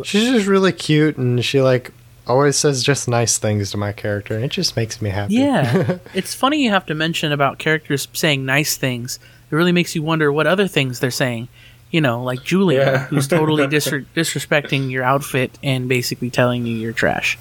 she's 0.03 0.29
just 0.29 0.47
really 0.47 0.71
cute 0.71 1.17
and 1.17 1.43
she 1.43 1.61
like 1.61 1.91
always 2.27 2.55
says 2.55 2.83
just 2.83 3.07
nice 3.07 3.37
things 3.37 3.71
to 3.71 3.77
my 3.77 3.91
character 3.91 4.35
and 4.35 4.43
it 4.43 4.51
just 4.51 4.75
makes 4.75 5.01
me 5.01 5.09
happy. 5.09 5.35
Yeah. 5.35 5.97
It's 6.13 6.33
funny 6.33 6.63
you 6.63 6.69
have 6.69 6.85
to 6.87 6.93
mention 6.93 7.31
about 7.31 7.57
characters 7.59 8.07
saying 8.13 8.45
nice 8.45 8.77
things. 8.77 9.19
It 9.49 9.55
really 9.55 9.71
makes 9.71 9.95
you 9.95 10.03
wonder 10.03 10.31
what 10.31 10.47
other 10.47 10.67
things 10.67 10.99
they're 10.99 11.09
saying. 11.11 11.47
You 11.91 11.99
know 12.01 12.23
like 12.23 12.43
Julia 12.43 12.79
Yeah. 12.79 13.05
who's 13.07 13.27
totally 13.27 13.67
disre- 13.67 14.05
disrespecting 14.15 14.91
your 14.91 15.03
outfit 15.03 15.57
and 15.63 15.87
basically 15.89 16.29
telling 16.29 16.65
you 16.65 16.75
you're 16.75 16.93
trash 16.93 17.37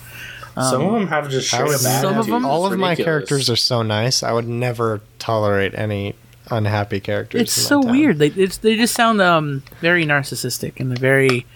some 0.54 0.82
of 0.82 0.92
them 0.92 1.06
have 1.08 1.30
just 1.30 1.52
I 1.54 1.58
straight 1.58 1.68
would 1.68 1.74
up 1.76 2.02
Some 2.02 2.18
of 2.18 2.26
them- 2.26 2.44
all 2.44 2.66
It's 2.66 2.74
of 2.74 2.80
my 2.80 2.94
characters 2.96 3.48
are 3.50 3.56
so 3.56 3.82
nice 3.82 4.22
i 4.22 4.32
would 4.32 4.48
never 4.48 5.00
tolerate 5.18 5.74
any 5.74 6.14
unhappy 6.50 6.98
characters 7.00 7.40
it's 7.42 7.52
so 7.52 7.80
town. 7.82 7.92
weird 7.92 8.18
they 8.18 8.28
it's, 8.28 8.56
they 8.58 8.76
just 8.76 8.94
sound 8.94 9.20
um 9.20 9.62
very 9.80 10.04
narcissistic 10.04 10.80
and 10.80 10.98
very 10.98 11.46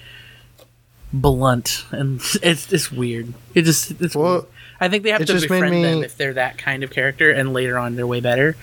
blunt 1.13 1.85
and 1.91 2.21
it's 2.43 2.67
just 2.67 2.93
weird 2.93 3.33
it 3.55 3.63
just 3.63 3.91
it's 4.01 4.15
Well, 4.15 4.33
weird. 4.33 4.45
I 4.81 4.89
think 4.89 5.03
they 5.05 5.11
have 5.11 5.21
to 5.21 5.27
just 5.27 5.49
made 5.49 5.61
befriend 5.61 5.85
them 5.85 6.03
if 6.05 6.17
they're 6.17 6.35
that 6.35 6.59
kind 6.59 6.83
of 6.85 6.91
character 6.91 7.31
and 7.31 7.53
later 7.53 7.79
on 7.79 7.97
they're 7.97 8.07
way 8.07 8.21
better 8.21 8.57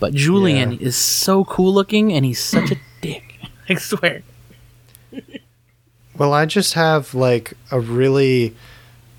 But 0.00 0.12
Julian 0.14 0.72
Yeah. 0.72 0.88
is 0.88 0.96
so 0.96 1.44
cool 1.44 1.72
looking, 1.72 2.12
and 2.12 2.24
he's 2.24 2.42
such 2.42 2.70
a 2.72 2.76
dick. 3.00 3.22
I 3.68 3.74
swear. 3.76 4.22
Well, 6.16 6.32
I 6.32 6.46
just 6.46 6.74
have 6.74 7.14
like 7.14 7.54
a 7.70 7.80
really 7.80 8.54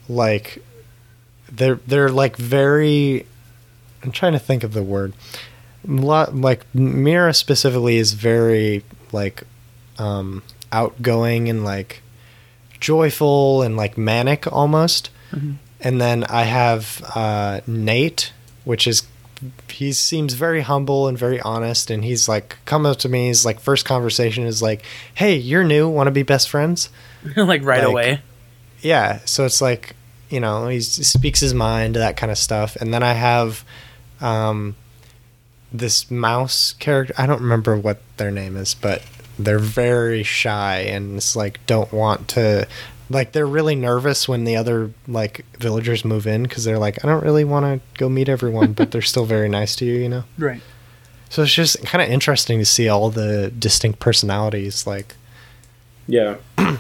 like 0.10 0.64
they're 1.52 1.80
they're 1.88 2.10
like 2.10 2.36
very 2.38 3.26
I'm 4.04 4.12
trying 4.12 4.34
to 4.34 4.40
think 4.40 4.64
of 4.64 4.74
the 4.74 4.84
word. 4.84 5.14
Lot 5.88 6.36
like 6.36 6.66
Mira 6.74 7.34
specifically 7.34 7.98
is 7.98 8.14
very 8.14 8.84
like 9.12 9.44
um 9.98 10.44
outgoing 10.72 11.48
and 11.50 11.64
like 11.64 12.02
joyful 12.80 13.62
and 13.62 13.78
like 13.78 13.98
manic 13.98 14.52
almost. 14.52 15.10
And 15.82 16.00
then 16.00 16.24
I 16.26 16.44
have 16.44 17.04
uh 17.16 17.62
Nate, 17.68 18.32
which 18.64 18.88
is 18.88 19.04
he 19.70 19.92
seems 19.92 20.34
very 20.34 20.62
humble 20.62 21.08
and 21.10 21.18
very 21.18 21.42
honest 21.42 21.92
and 21.92 22.04
he's 22.06 22.30
like 22.30 22.56
come 22.64 22.86
up 22.86 22.98
to 22.98 23.10
me 23.10 23.28
his 23.28 23.46
like 23.46 23.60
first 23.60 23.84
conversation 23.86 24.46
is 24.46 24.62
like 24.62 24.82
hey 25.16 25.36
you're 25.36 25.64
new 25.66 25.90
want 25.90 26.08
to 26.08 26.12
be 26.12 26.24
best 26.24 26.50
friends 26.50 26.90
like 27.36 27.62
right 27.64 27.80
Like- 27.84 27.88
away. 27.88 28.22
Yeah 28.82 29.20
so 29.26 29.46
it's 29.46 29.62
like 29.62 29.96
you 30.30 30.40
know 30.40 30.68
he 30.68 30.80
speaks 30.82 31.40
his 31.40 31.54
mind 31.54 31.94
to 31.94 32.00
that 32.00 32.18
kind 32.18 32.32
of 32.32 32.38
stuff 32.38 32.76
and 32.78 32.94
then 32.94 33.04
i 33.04 33.14
have 33.14 33.64
um 34.22 34.76
this 35.72 36.10
mouse 36.10 36.74
character 36.80 37.14
i 37.18 37.26
don't 37.26 37.42
remember 37.42 37.78
what 37.78 38.02
their 38.18 38.32
name 38.32 38.56
is 38.56 38.74
but 38.74 39.02
they're 39.38 39.60
very 39.60 40.24
shy 40.24 40.78
and 40.80 41.18
it's 41.18 41.36
like 41.36 41.60
don't 41.66 41.92
want 41.92 42.28
to 42.28 42.66
like 43.10 43.34
they're 43.34 43.46
really 43.46 43.76
nervous 43.76 44.28
when 44.28 44.46
the 44.46 44.56
other 44.56 44.90
like 45.08 45.46
villagers 45.60 46.04
move 46.06 46.26
in 46.26 46.44
because 46.44 46.64
they're 46.64 46.80
like 46.80 47.04
i 47.04 47.08
don't 47.08 47.24
really 47.24 47.44
want 47.44 47.66
to 47.66 47.80
go 48.00 48.08
meet 48.10 48.30
everyone 48.30 48.74
but 48.74 48.92
they're 48.92 49.02
still 49.02 49.26
very 49.26 49.50
nice 49.50 49.76
to 49.76 49.86
you 49.86 49.94
you 49.96 50.10
know 50.10 50.24
Right. 50.38 50.62
so 51.30 51.44
it's 51.44 51.54
just 51.54 51.84
kind 51.86 52.02
of 52.02 52.10
interesting 52.10 52.58
to 52.60 52.66
see 52.66 52.88
all 52.90 53.10
the 53.10 53.52
distinct 53.60 54.00
personalities 54.00 54.88
like 54.88 55.14
Yeah. 56.08 56.38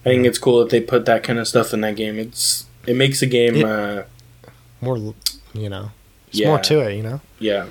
I 0.00 0.08
think 0.10 0.26
it's 0.26 0.38
cool 0.38 0.60
that 0.60 0.70
they 0.70 0.80
put 0.80 1.04
that 1.06 1.22
kind 1.22 1.38
of 1.38 1.46
stuff 1.46 1.72
in 1.74 1.80
that 1.82 1.96
game. 1.96 2.18
It's 2.18 2.66
it 2.86 2.96
makes 2.96 3.20
the 3.20 3.26
game 3.26 3.56
It- 3.56 3.64
uh 3.64 4.02
more 4.80 4.96
you 5.52 5.68
know 5.68 5.90
there's 6.26 6.40
Yeah. 6.40 6.48
more 6.48 6.58
to 6.60 6.80
it 6.80 6.96
you 6.96 7.02
know 7.02 7.20
yeah. 7.38 7.66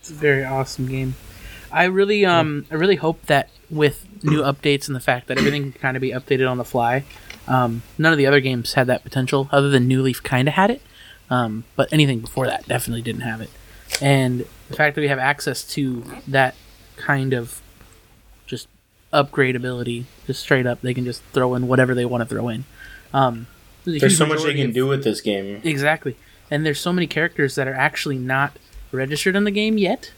It's 0.00 0.10
a 0.10 0.14
very 0.14 0.44
awesome 0.44 0.86
game. 0.88 1.14
I 1.72 1.84
really 1.84 2.24
um 2.24 2.66
I 2.70 2.74
really 2.74 2.96
hope 2.96 3.24
that 3.26 3.48
with 3.70 4.06
new 4.22 4.42
updates 4.42 4.86
and 4.86 4.94
the 4.94 5.00
fact 5.00 5.26
that 5.28 5.38
everything 5.38 5.72
can 5.72 5.80
kind 5.80 5.96
of 5.96 6.00
be 6.00 6.10
updated 6.10 6.48
on 6.50 6.56
the 6.58 6.64
fly, 6.64 7.04
um, 7.48 7.82
none 7.98 8.12
of 8.12 8.18
the 8.18 8.26
other 8.26 8.40
games 8.40 8.74
had 8.74 8.86
that 8.86 9.02
potential 9.02 9.48
other 9.52 9.68
than 9.68 9.86
New 9.88 10.02
Leaf 10.02 10.22
kind 10.22 10.46
of 10.48 10.54
had 10.54 10.70
it. 10.70 10.80
Um, 11.28 11.64
but 11.74 11.92
anything 11.92 12.20
before 12.20 12.46
that 12.46 12.68
definitely 12.68 13.02
didn't 13.02 13.22
have 13.22 13.40
it. 13.40 13.50
And 14.00 14.46
the 14.68 14.76
fact 14.76 14.94
that 14.94 15.00
we 15.00 15.08
have 15.08 15.18
access 15.18 15.64
to 15.74 16.04
that 16.28 16.54
kind 16.96 17.32
of 17.32 17.46
just 17.48 17.62
upgrade 19.12 19.56
ability, 19.56 20.06
just 20.26 20.40
straight 20.40 20.66
up, 20.66 20.80
they 20.80 20.94
can 20.94 21.04
just 21.04 21.22
throw 21.32 21.54
in 21.54 21.68
whatever 21.68 21.94
they 21.94 22.04
want 22.04 22.22
to 22.22 22.26
throw 22.26 22.48
in. 22.48 22.64
Um, 23.12 23.46
a 23.86 23.98
There's 23.98 24.18
so 24.18 24.26
much 24.26 24.42
they 24.42 24.54
can 24.54 24.68
of- 24.68 24.74
do 24.74 24.86
with 24.86 25.04
this 25.04 25.20
game. 25.20 25.60
Exactly. 25.64 26.16
And 26.50 26.64
there's 26.64 26.80
so 26.80 26.92
many 26.92 27.06
characters 27.06 27.54
that 27.56 27.66
are 27.68 27.74
actually 27.74 28.18
not 28.18 28.56
registered 28.92 29.36
in 29.36 29.44
the 29.44 29.50
game 29.50 29.78
yet. 29.78 30.12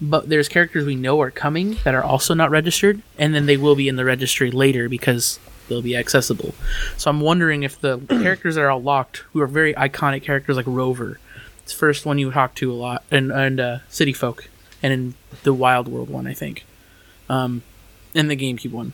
But 0.00 0.28
there's 0.28 0.48
characters 0.48 0.84
we 0.84 0.96
know 0.96 1.20
are 1.20 1.30
coming 1.30 1.76
that 1.84 1.94
are 1.94 2.02
also 2.02 2.34
not 2.34 2.50
registered, 2.50 3.02
and 3.18 3.32
then 3.36 3.46
they 3.46 3.56
will 3.56 3.76
be 3.76 3.86
in 3.86 3.94
the 3.94 4.04
registry 4.04 4.50
later 4.50 4.88
because 4.88 5.38
they'll 5.68 5.80
be 5.82 5.96
accessible. 5.96 6.56
So 6.96 7.08
I'm 7.08 7.20
wondering 7.20 7.62
if 7.62 7.80
the 7.80 7.98
characters 8.08 8.56
that 8.56 8.62
are 8.62 8.70
all 8.70 8.82
locked, 8.82 9.18
who 9.32 9.40
are 9.40 9.46
very 9.46 9.74
iconic 9.74 10.24
characters 10.24 10.56
like 10.56 10.66
Rover, 10.66 11.20
it's 11.62 11.72
the 11.72 11.78
first 11.78 12.04
one 12.04 12.18
you 12.18 12.32
talk 12.32 12.56
to 12.56 12.72
a 12.72 12.74
lot, 12.74 13.04
and 13.12 13.30
and 13.30 13.60
uh, 13.60 13.78
City 13.88 14.12
Folk, 14.12 14.48
and 14.82 14.92
in 14.92 15.14
the 15.44 15.54
Wild 15.54 15.86
World 15.86 16.10
one, 16.10 16.26
I 16.26 16.32
think, 16.34 16.64
um, 17.28 17.62
and 18.14 18.30
the 18.30 18.36
GameCube 18.36 18.70
one. 18.72 18.92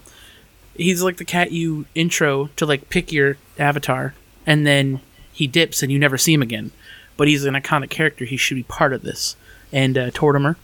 He's 0.77 1.03
like 1.03 1.17
the 1.17 1.25
cat 1.25 1.51
you 1.53 1.87
intro 1.95 2.51
to 2.57 2.65
like 2.67 2.89
pick 2.89 3.13
your 3.13 3.37
avatar, 3.59 4.15
and 4.47 4.67
then 4.67 5.01
he 5.33 5.47
dips 5.47 5.83
and 5.83 5.91
you 5.91 5.99
never 5.99 6.17
see 6.19 6.33
him 6.35 6.43
again. 6.43 6.71
But 7.17 7.27
he's 7.29 7.45
an 7.45 7.55
iconic 7.55 7.91
character. 7.91 8.25
He 8.25 8.37
should 8.37 8.55
be 8.57 8.63
part 8.63 8.93
of 8.93 9.03
this. 9.03 9.35
And 9.73 9.99
uh, 9.99 10.11
Tortimer, 10.13 10.55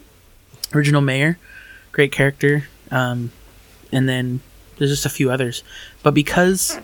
original 0.72 1.00
mayor, 1.00 1.38
great 1.92 2.12
character. 2.12 2.68
Um, 2.92 3.32
and 3.90 4.08
then 4.08 4.40
there's 4.78 4.90
just 4.90 5.04
a 5.06 5.08
few 5.10 5.30
others. 5.32 5.64
But 6.04 6.14
because 6.14 6.78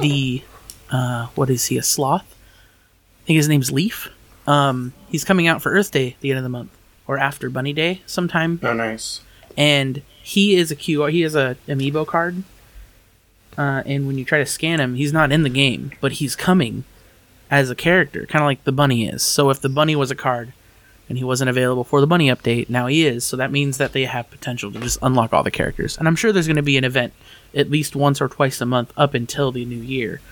the 0.00 0.42
uh, 0.90 1.26
what 1.34 1.48
is 1.48 1.66
he 1.66 1.78
a 1.78 1.82
sloth? 1.82 2.22
I 3.22 3.26
think 3.26 3.36
his 3.38 3.48
name's 3.48 3.72
Leif. 3.72 4.08
Um, 4.46 4.92
he's 5.08 5.24
coming 5.24 5.46
out 5.46 5.62
for 5.62 5.72
Earth 5.72 5.90
Day 5.90 6.08
at 6.12 6.20
the 6.20 6.30
end 6.30 6.36
of 6.38 6.42
the 6.44 6.50
month 6.50 6.70
or 7.06 7.16
after 7.16 7.48
Bunny 7.48 7.72
Day 7.72 8.02
sometime 8.04 8.60
Oh, 8.62 8.74
nice. 8.74 9.22
and 9.56 10.02
he 10.24 10.56
is 10.56 10.70
a 10.70 10.76
QR. 10.76 11.10
He 11.10 11.20
has 11.20 11.34
a 11.34 11.56
amiibo 11.68 12.06
card, 12.06 12.42
uh, 13.58 13.82
and 13.84 14.06
when 14.06 14.16
you 14.16 14.24
try 14.24 14.38
to 14.38 14.46
scan 14.46 14.80
him, 14.80 14.94
he's 14.94 15.12
not 15.12 15.30
in 15.30 15.42
the 15.42 15.50
game, 15.50 15.92
but 16.00 16.12
he's 16.12 16.34
coming 16.34 16.84
as 17.50 17.68
a 17.68 17.74
character, 17.74 18.24
kind 18.24 18.42
of 18.42 18.46
like 18.46 18.64
the 18.64 18.72
bunny 18.72 19.06
is. 19.06 19.22
So 19.22 19.50
if 19.50 19.60
the 19.60 19.68
bunny 19.68 19.94
was 19.94 20.10
a 20.10 20.14
card, 20.14 20.54
and 21.10 21.18
he 21.18 21.24
wasn't 21.24 21.50
available 21.50 21.84
for 21.84 22.00
the 22.00 22.06
bunny 22.06 22.28
update, 22.28 22.70
now 22.70 22.86
he 22.86 23.06
is. 23.06 23.22
So 23.22 23.36
that 23.36 23.52
means 23.52 23.76
that 23.76 23.92
they 23.92 24.06
have 24.06 24.30
potential 24.30 24.72
to 24.72 24.80
just 24.80 24.98
unlock 25.02 25.34
all 25.34 25.42
the 25.42 25.50
characters, 25.50 25.98
and 25.98 26.08
I'm 26.08 26.16
sure 26.16 26.32
there's 26.32 26.46
going 26.46 26.56
to 26.56 26.62
be 26.62 26.78
an 26.78 26.84
event 26.84 27.12
at 27.54 27.70
least 27.70 27.94
once 27.94 28.22
or 28.22 28.28
twice 28.28 28.62
a 28.62 28.66
month 28.66 28.94
up 28.96 29.12
until 29.12 29.52
the 29.52 29.66
new 29.66 29.76
year. 29.76 30.22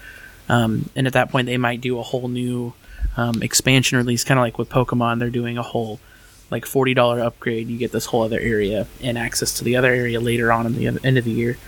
Um, 0.49 0.89
and 0.97 1.07
at 1.07 1.13
that 1.13 1.31
point, 1.31 1.47
they 1.47 1.59
might 1.59 1.83
do 1.83 1.99
a 1.99 2.03
whole 2.03 2.29
new 2.29 2.73
um, 3.19 3.43
expansion 3.43 3.99
release, 3.99 4.25
kind 4.25 4.41
of 4.41 4.43
like 4.43 4.57
with 4.57 4.71
Pokemon. 4.71 5.19
They're 5.19 5.29
doing 5.29 5.59
a 5.59 5.63
whole 5.63 6.01
like 6.53 6.65
forty 6.67 6.95
dollar 6.95 7.19
upgrade. 7.21 7.67
You 7.69 7.77
get 7.79 7.91
this 7.91 8.07
whole 8.07 8.23
other 8.23 8.39
area 8.39 8.87
and 9.03 9.19
access 9.19 9.55
to 9.59 9.65
the 9.65 9.75
other 9.75 9.93
area 9.93 10.21
later 10.21 10.53
on 10.53 10.67
in 10.67 10.75
the 10.77 10.87
end 10.87 11.19
of 11.19 11.25
the 11.25 11.31
year. 11.33 11.59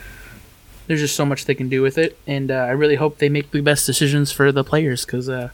There's 0.87 1.01
just 1.01 1.17
so 1.17 1.25
much 1.25 1.47
they 1.47 1.55
can 1.57 1.69
do 1.69 1.83
with 1.83 1.99
it, 1.99 2.17
and 2.27 2.51
uh, 2.51 2.55
I 2.55 2.71
really 2.71 2.97
hope 2.97 3.19
they 3.19 3.29
make 3.31 3.51
the 3.51 3.63
best 3.63 3.87
decisions 3.87 4.31
for 4.31 4.53
the 4.53 4.63
players 4.63 5.05
because 5.05 5.29
uh, 5.29 5.49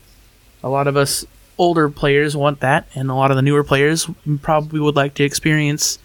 a 0.62 0.68
lot 0.68 0.86
of 0.88 0.96
us 0.96 1.24
older 1.56 1.88
players 1.88 2.36
want 2.36 2.60
that, 2.60 2.88
and 2.94 3.10
a 3.10 3.14
lot 3.14 3.30
of 3.30 3.36
the 3.36 3.42
newer 3.42 3.62
players 3.64 4.08
probably 4.42 4.80
would 4.80 4.96
like 4.96 5.14
to 5.14 5.22
experience 5.24 5.98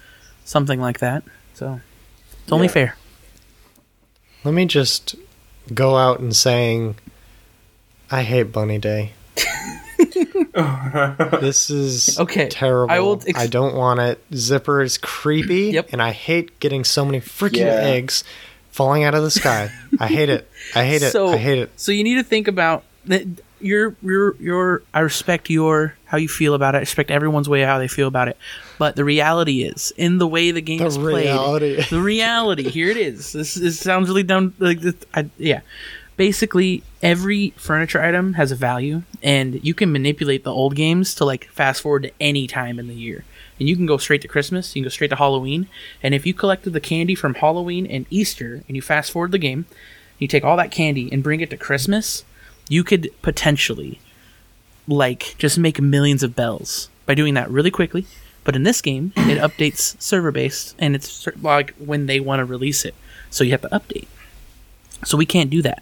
something 0.43 0.79
like 0.79 0.99
that. 0.99 1.23
So 1.55 1.79
it's 2.43 2.51
only 2.51 2.67
Yeah. 2.67 2.71
fair. 2.73 2.97
Let 4.43 4.53
me 4.53 4.65
just 4.65 5.15
go 5.73 5.97
out 5.97 6.19
and 6.19 6.35
saying, 6.35 6.97
I 8.11 8.21
hate 8.21 8.51
Bunny 8.51 8.77
Day. 8.77 9.13
this 11.41 11.69
is 11.69 12.19
Okay, 12.19 12.47
terrible. 12.49 12.91
I 12.93 12.97
I, 12.97 12.99
will 12.99 13.21
ex- 13.27 13.47
don't 13.49 13.75
want 13.75 13.99
it. 13.99 14.21
Zipper 14.33 14.81
is 14.81 14.97
creepy, 14.97 15.71
Yep. 15.71 15.89
and 15.91 16.01
I 16.01 16.11
hate 16.11 16.59
getting 16.59 16.83
so 16.83 17.05
many 17.05 17.19
freaking 17.19 17.59
Yeah. 17.59 17.81
eggs 17.81 18.23
falling 18.69 19.03
out 19.03 19.13
of 19.15 19.23
the 19.23 19.31
sky. 19.31 19.71
I 19.99 20.07
hate 20.07 20.29
it. 20.29 20.49
I 20.75 20.85
hate 20.85 21.01
it. 21.01 21.11
So 21.15 21.29
I 21.29 21.37
hate 21.37 21.59
it. 21.59 21.71
So 21.79 21.91
you 21.91 22.03
need 22.03 22.15
to 22.15 22.23
think 22.23 22.47
about 22.47 22.83
that. 23.05 23.25
Your 23.61 23.95
your 24.03 24.35
your. 24.35 24.83
I 24.93 24.99
respect 24.99 25.49
your 25.49 25.95
how 26.05 26.17
you 26.17 26.27
feel 26.27 26.53
about 26.53 26.75
it. 26.75 26.79
I 26.79 26.81
respect 26.81 27.09
everyone's 27.09 27.47
way 27.49 27.61
how 27.61 27.79
they 27.79 27.87
feel 27.87 28.07
about 28.07 28.27
it. 28.27 28.37
But 28.77 28.95
the 28.97 29.05
reality 29.05 29.63
is, 29.63 29.91
in 29.97 30.17
the 30.17 30.27
way 30.27 30.51
the 30.51 30.61
game 30.61 30.79
The 30.79 30.85
is 30.87 30.97
played, 30.97 31.27
the 31.89 32.01
reality. 32.01 32.69
Here 32.69 32.89
it 32.89 32.97
is. 32.97 33.31
This, 33.31 33.55
this 33.55 33.79
sounds 33.79 34.09
really 34.09 34.23
dumb. 34.23 34.53
Like 34.59 34.81
this, 34.81 34.93
I, 35.13 35.29
yeah. 35.37 35.61
Basically, 36.17 36.81
every 37.03 37.49
furniture 37.57 38.01
item 38.01 38.33
has 38.33 38.51
a 38.51 38.55
value, 38.55 39.03
and 39.21 39.63
you 39.65 39.73
can 39.73 39.91
manipulate 39.91 40.43
the 40.43 40.53
old 40.53 40.75
games 40.75 41.13
to 41.15 41.25
like 41.25 41.45
fast 41.49 41.81
forward 41.81 42.03
to 42.03 42.11
any 42.21 42.47
time 42.47 42.79
in 42.79 42.87
the 42.87 42.95
year. 42.95 43.25
And 43.59 43.67
you 43.67 43.75
can 43.75 43.85
go 43.85 43.97
straight 43.97 44.21
to 44.21 44.27
Christmas. 44.27 44.75
You 44.75 44.81
can 44.81 44.85
go 44.85 44.89
straight 44.89 45.09
to 45.09 45.17
Halloween. 45.17 45.67
And 46.01 46.13
if 46.13 46.25
you 46.25 46.33
collected 46.33 46.71
the 46.71 46.79
candy 46.79 47.15
from 47.15 47.35
Halloween 47.35 47.85
and 47.85 48.05
Easter, 48.09 48.63
and 48.67 48.75
you 48.75 48.81
fast 48.81 49.11
forward 49.11 49.31
the 49.31 49.37
game, 49.37 49.65
you 50.19 50.27
take 50.27 50.43
all 50.43 50.57
that 50.57 50.71
candy 50.71 51.11
and 51.11 51.23
bring 51.23 51.41
it 51.41 51.49
to 51.49 51.57
Christmas, 51.57 52.23
you 52.69 52.83
could 52.83 53.09
potentially 53.21 53.99
like 54.87 55.35
just 55.37 55.57
make 55.57 55.81
millions 55.81 56.23
of 56.23 56.35
bells 56.35 56.89
by 57.05 57.15
doing 57.15 57.33
that 57.33 57.49
really 57.49 57.71
quickly. 57.71 58.05
But 58.43 58.55
in 58.55 58.63
this 58.63 58.81
game, 58.81 59.11
it 59.17 59.39
updates 59.39 59.99
server 60.01 60.31
based 60.31 60.75
and 60.77 60.95
it's 60.95 61.27
like 61.41 61.73
when 61.75 62.05
they 62.05 62.19
want 62.19 62.39
to 62.39 62.45
release 62.45 62.85
it. 62.85 62.95
So 63.29 63.43
you 63.43 63.51
have 63.51 63.61
to 63.61 63.69
update. 63.69 64.07
So 65.03 65.17
we 65.17 65.25
can't 65.25 65.49
do 65.49 65.61
that. 65.63 65.81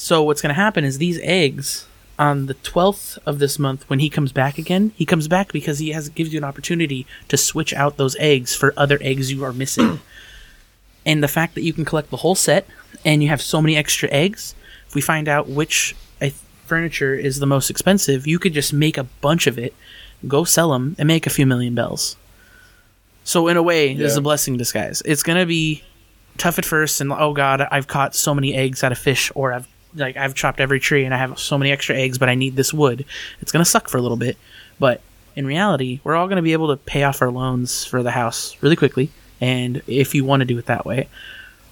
So 0.00 0.22
what's 0.22 0.40
going 0.40 0.54
to 0.54 0.60
happen 0.60 0.82
is 0.82 0.96
these 0.96 1.20
eggs 1.22 1.86
on 2.18 2.46
the 2.46 2.54
12th 2.54 3.18
of 3.26 3.38
this 3.38 3.58
month 3.58 3.88
when 3.90 3.98
he 3.98 4.08
comes 4.08 4.32
back 4.32 4.56
again, 4.56 4.92
he 4.96 5.04
comes 5.04 5.28
back 5.28 5.52
because 5.52 5.78
he 5.78 5.90
has 5.90 6.08
gives 6.08 6.32
you 6.32 6.38
an 6.38 6.44
opportunity 6.44 7.06
to 7.28 7.36
switch 7.36 7.74
out 7.74 7.98
those 7.98 8.16
eggs 8.16 8.56
for 8.56 8.72
other 8.78 8.98
eggs 9.02 9.30
you 9.30 9.44
are 9.44 9.52
missing. 9.52 10.00
and 11.06 11.22
the 11.22 11.28
fact 11.28 11.54
that 11.54 11.64
you 11.64 11.74
can 11.74 11.84
collect 11.84 12.08
the 12.08 12.16
whole 12.16 12.34
set 12.34 12.66
and 13.04 13.22
you 13.22 13.28
have 13.28 13.42
so 13.42 13.60
many 13.60 13.76
extra 13.76 14.08
eggs, 14.10 14.54
if 14.88 14.94
we 14.94 15.02
find 15.02 15.28
out 15.28 15.48
which 15.48 15.94
furniture 16.64 17.14
is 17.14 17.40
the 17.40 17.46
most 17.46 17.68
expensive, 17.68 18.26
you 18.26 18.38
could 18.38 18.54
just 18.54 18.72
make 18.72 18.96
a 18.96 19.04
bunch 19.04 19.46
of 19.46 19.58
it, 19.58 19.74
go 20.26 20.44
sell 20.44 20.70
them, 20.70 20.96
and 20.98 21.06
make 21.06 21.26
a 21.26 21.30
few 21.30 21.44
million 21.44 21.74
bells. 21.74 22.16
So 23.24 23.48
in 23.48 23.58
a 23.58 23.62
way, 23.62 23.92
this 23.92 24.12
is 24.12 24.16
a 24.16 24.22
blessing 24.22 24.56
disguise. 24.56 25.02
It's 25.04 25.22
gonna 25.22 25.44
be 25.44 25.82
tough 26.38 26.58
at 26.58 26.64
first, 26.64 27.02
and 27.02 27.12
oh 27.12 27.34
god, 27.34 27.66
I've 27.70 27.86
caught 27.86 28.14
so 28.14 28.34
many 28.34 28.54
eggs 28.54 28.82
out 28.82 28.92
of 28.92 28.98
fish, 28.98 29.30
or 29.34 29.52
I've 29.52 29.68
like 29.94 30.16
I've 30.16 30.34
chopped 30.34 30.60
every 30.60 30.80
tree 30.80 31.04
and 31.04 31.14
I 31.14 31.18
have 31.18 31.38
so 31.38 31.58
many 31.58 31.72
extra 31.72 31.96
eggs, 31.96 32.18
but 32.18 32.28
I 32.28 32.34
need 32.34 32.56
this 32.56 32.72
wood. 32.72 33.04
It's 33.40 33.52
gonna 33.52 33.64
suck 33.64 33.88
for 33.88 33.98
a 33.98 34.02
little 34.02 34.16
bit, 34.16 34.36
but 34.78 35.00
in 35.36 35.46
reality, 35.46 36.00
we're 36.04 36.16
all 36.16 36.28
to 36.28 36.42
be 36.42 36.52
able 36.52 36.68
to 36.68 36.76
pay 36.76 37.02
off 37.04 37.22
our 37.22 37.30
loans 37.30 37.84
for 37.84 38.02
the 38.02 38.10
house 38.10 38.56
really 38.60 38.76
quickly. 38.76 39.10
And 39.40 39.82
if 39.86 40.14
you 40.14 40.24
want 40.24 40.40
to 40.40 40.44
do 40.44 40.58
it 40.58 40.66
that 40.66 40.84
way, 40.84 41.08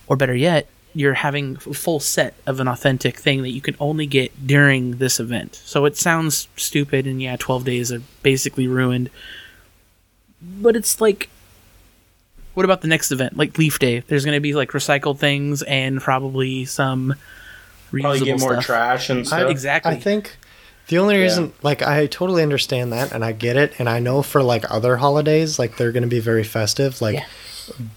or 0.06 0.16
better 0.16 0.34
yet, 0.34 0.68
you're 0.94 1.14
having 1.14 1.56
a 1.56 1.74
full 1.74 2.00
set 2.00 2.34
of 2.46 2.60
an 2.60 2.68
authentic 2.68 3.18
thing 3.18 3.42
that 3.42 3.50
you 3.50 3.60
can 3.60 3.76
only 3.78 4.06
get 4.06 4.46
during 4.46 4.96
this 4.96 5.20
event. 5.20 5.54
So 5.54 5.84
it 5.84 5.96
sounds 5.96 6.48
stupid, 6.56 7.06
and 7.06 7.20
yeah, 7.20 7.36
12 7.36 7.64
days 7.64 7.92
are 7.92 8.00
basically 8.22 8.66
ruined. 8.66 9.10
But 10.40 10.76
it's 10.76 11.00
like, 11.00 11.28
what 12.54 12.64
about 12.64 12.80
the 12.80 12.88
next 12.88 13.12
event, 13.12 13.36
like 13.36 13.58
Leif 13.58 13.78
Day? 13.78 14.00
There's 14.00 14.24
going 14.24 14.36
to 14.36 14.40
be 14.40 14.54
like 14.54 14.70
recycled 14.70 15.18
things 15.18 15.62
and 15.62 16.00
probably 16.00 16.64
some 16.64 17.14
reusable 17.92 18.00
Probably 18.02 18.20
get 18.24 18.40
more 18.40 18.52
stuff. 18.54 18.64
trash 18.64 19.10
and 19.10 19.26
stuff. 19.26 19.50
exactly. 19.50 19.92
I 19.92 19.96
think 19.96 20.36
the 20.88 20.98
only 20.98 21.16
reason, 21.18 21.52
like, 21.62 21.82
I 21.82 22.06
totally 22.06 22.42
understand 22.42 22.92
that 22.92 23.12
and 23.12 23.24
I 23.24 23.32
get 23.32 23.56
it. 23.56 23.74
And 23.78 23.88
I 23.88 23.98
know 23.98 24.22
for 24.22 24.42
like 24.42 24.64
other 24.70 24.96
holidays, 24.96 25.58
like, 25.58 25.76
they're 25.76 25.92
going 25.92 26.02
to 26.02 26.08
be 26.08 26.20
very 26.20 26.44
festive. 26.44 27.00
Like, 27.02 27.16
Yeah. 27.16 27.24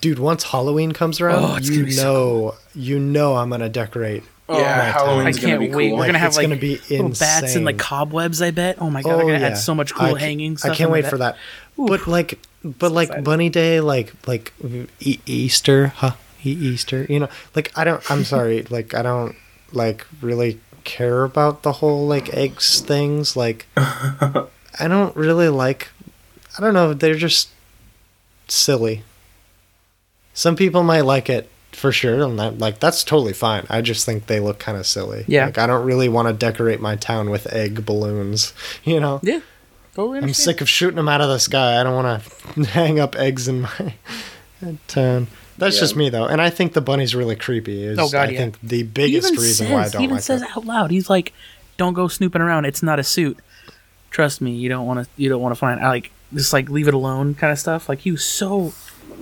dude, 0.01 0.19
once 0.19 0.43
Halloween 0.43 0.91
comes 0.91 1.21
around, 1.21 1.43
Oh, 1.43 1.57
you 1.61 1.81
gonna 1.83 1.91
so 1.93 2.03
know, 2.03 2.55
you 2.75 2.99
know, 2.99 3.35
I'm 3.37 3.49
going 3.49 3.61
to 3.61 3.69
decorate. 3.69 4.23
yeah, 4.49 4.55
my 4.57 4.59
I 4.61 4.83
Halloween's 4.91 5.37
town. 5.37 5.41
gonna 5.43 5.57
can't 5.57 5.59
be 5.71 5.75
wait. 5.75 5.89
cool. 5.91 5.97
We're 5.99 6.05
gonna 6.07 6.19
have 6.19 6.27
it's 6.29 6.37
like 6.37 6.43
gonna 6.49 6.59
be 6.59 6.77
little 6.89 7.07
bats 7.09 7.55
and 7.55 7.63
like 7.63 7.77
cobwebs. 7.77 8.41
I 8.41 8.51
bet. 8.51 8.81
Oh 8.81 8.89
my 8.89 9.01
god, 9.01 9.13
oh, 9.13 9.17
we're 9.25 9.31
gonna 9.31 9.45
add 9.45 9.57
so 9.57 9.73
much 9.73 9.93
cool 9.93 10.15
I 10.15 10.19
hanging 10.19 10.57
stuff. 10.57 10.71
I 10.71 10.75
can't 10.75 10.91
wait 10.91 11.05
the 11.05 11.09
for 11.11 11.17
back. 11.17 11.35
that. 11.77 11.87
But 11.87 12.05
like, 12.05 12.37
but 12.65 12.91
like 12.91 13.07
excited. 13.07 13.23
Bunny 13.23 13.47
Day, 13.49 13.79
like 13.79 14.11
like 14.27 14.51
e- 14.99 15.19
Easter, 15.25 15.87
huh? 15.95 16.11
E- 16.43 16.49
Easter, 16.51 17.05
you 17.07 17.21
know, 17.21 17.29
like 17.55 17.71
I 17.77 17.85
don't. 17.85 18.03
I'm 18.11 18.25
sorry, 18.25 18.63
like 18.69 18.93
I 18.93 19.03
don't 19.03 19.37
like 19.73 20.05
really 20.21 20.59
care 20.83 21.23
about 21.23 21.63
the 21.63 21.73
whole 21.73 22.07
like 22.07 22.33
eggs 22.33 22.81
things. 22.81 23.35
Like 23.35 23.67
I 23.77 24.87
don't 24.87 25.15
really 25.15 25.49
like. 25.49 25.89
I 26.57 26.61
don't 26.61 26.73
know. 26.73 26.93
They're 26.93 27.15
just 27.15 27.49
silly. 28.47 29.03
Some 30.33 30.55
people 30.55 30.83
might 30.83 31.01
like 31.01 31.29
it 31.29 31.49
for 31.71 31.91
sure, 31.91 32.21
and 32.23 32.37
that, 32.39 32.59
like 32.59 32.79
that's 32.79 33.03
totally 33.03 33.33
fine. 33.33 33.65
I 33.69 33.81
just 33.81 34.05
think 34.05 34.27
they 34.27 34.39
look 34.39 34.59
kind 34.59 34.77
of 34.77 34.85
silly. 34.85 35.25
Yeah. 35.27 35.45
like 35.45 35.57
I 35.57 35.67
don't 35.67 35.85
really 35.85 36.09
want 36.09 36.27
to 36.27 36.33
decorate 36.33 36.79
my 36.81 36.95
town 36.95 37.29
with 37.29 37.51
egg 37.53 37.85
balloons. 37.85 38.53
You 38.83 38.99
know, 38.99 39.19
Yeah, 39.23 39.41
totally. 39.95 40.19
I'm 40.19 40.33
sick 40.33 40.59
of 40.61 40.67
shooting 40.69 40.95
them 40.97 41.07
out 41.09 41.21
of 41.21 41.29
the 41.29 41.39
sky. 41.39 41.79
I 41.79 41.83
don't 41.83 41.95
want 42.03 42.23
to 42.23 42.63
hang 42.71 42.99
up 42.99 43.15
eggs 43.15 43.47
in 43.47 43.61
my 43.61 43.95
town. 44.87 45.27
That's 45.61 45.75
Yeah. 45.77 45.81
just 45.81 45.95
me 45.95 46.09
though, 46.09 46.25
and 46.25 46.41
I 46.41 46.49
think 46.49 46.73
the 46.73 46.81
bunny's 46.81 47.15
really 47.15 47.35
creepy. 47.37 47.83
Is 47.83 47.97
Oh, 47.97 48.09
God, 48.09 48.27
I 48.29 48.31
yeah. 48.33 48.37
think 48.39 48.57
the 48.61 48.83
biggest 48.83 49.29
even 49.31 49.41
reason 49.41 49.67
says, 49.67 49.73
why 49.73 49.81
I 49.81 49.85
he 49.85 49.91
don't 49.91 50.01
even 50.03 50.15
like 50.15 50.23
says 50.23 50.41
it. 50.41 50.49
out 50.57 50.65
loud. 50.65 50.91
He's 50.91 51.09
like, 51.09 51.31
"Don't 51.77 51.93
go 51.93 52.07
snooping 52.07 52.41
around. 52.41 52.65
It's 52.65 52.83
not 52.83 52.99
a 52.99 53.03
suit. 53.03 53.37
Trust 54.09 54.41
me. 54.41 54.51
You 54.51 54.67
don't 54.69 54.85
want 54.85 55.05
to. 55.05 55.07
You 55.17 55.29
don't 55.29 55.41
want 55.41 55.53
to 55.55 55.59
find. 55.59 55.79
I 55.79 55.87
like 55.87 56.11
just 56.33 56.51
like 56.51 56.69
leave 56.69 56.87
it 56.87 56.93
alone, 56.93 57.33
kind 57.35 57.51
of 57.53 57.59
stuff. 57.59 57.87
Like 57.87 57.99
he 57.99 58.11
was 58.11 58.25
so 58.25 58.73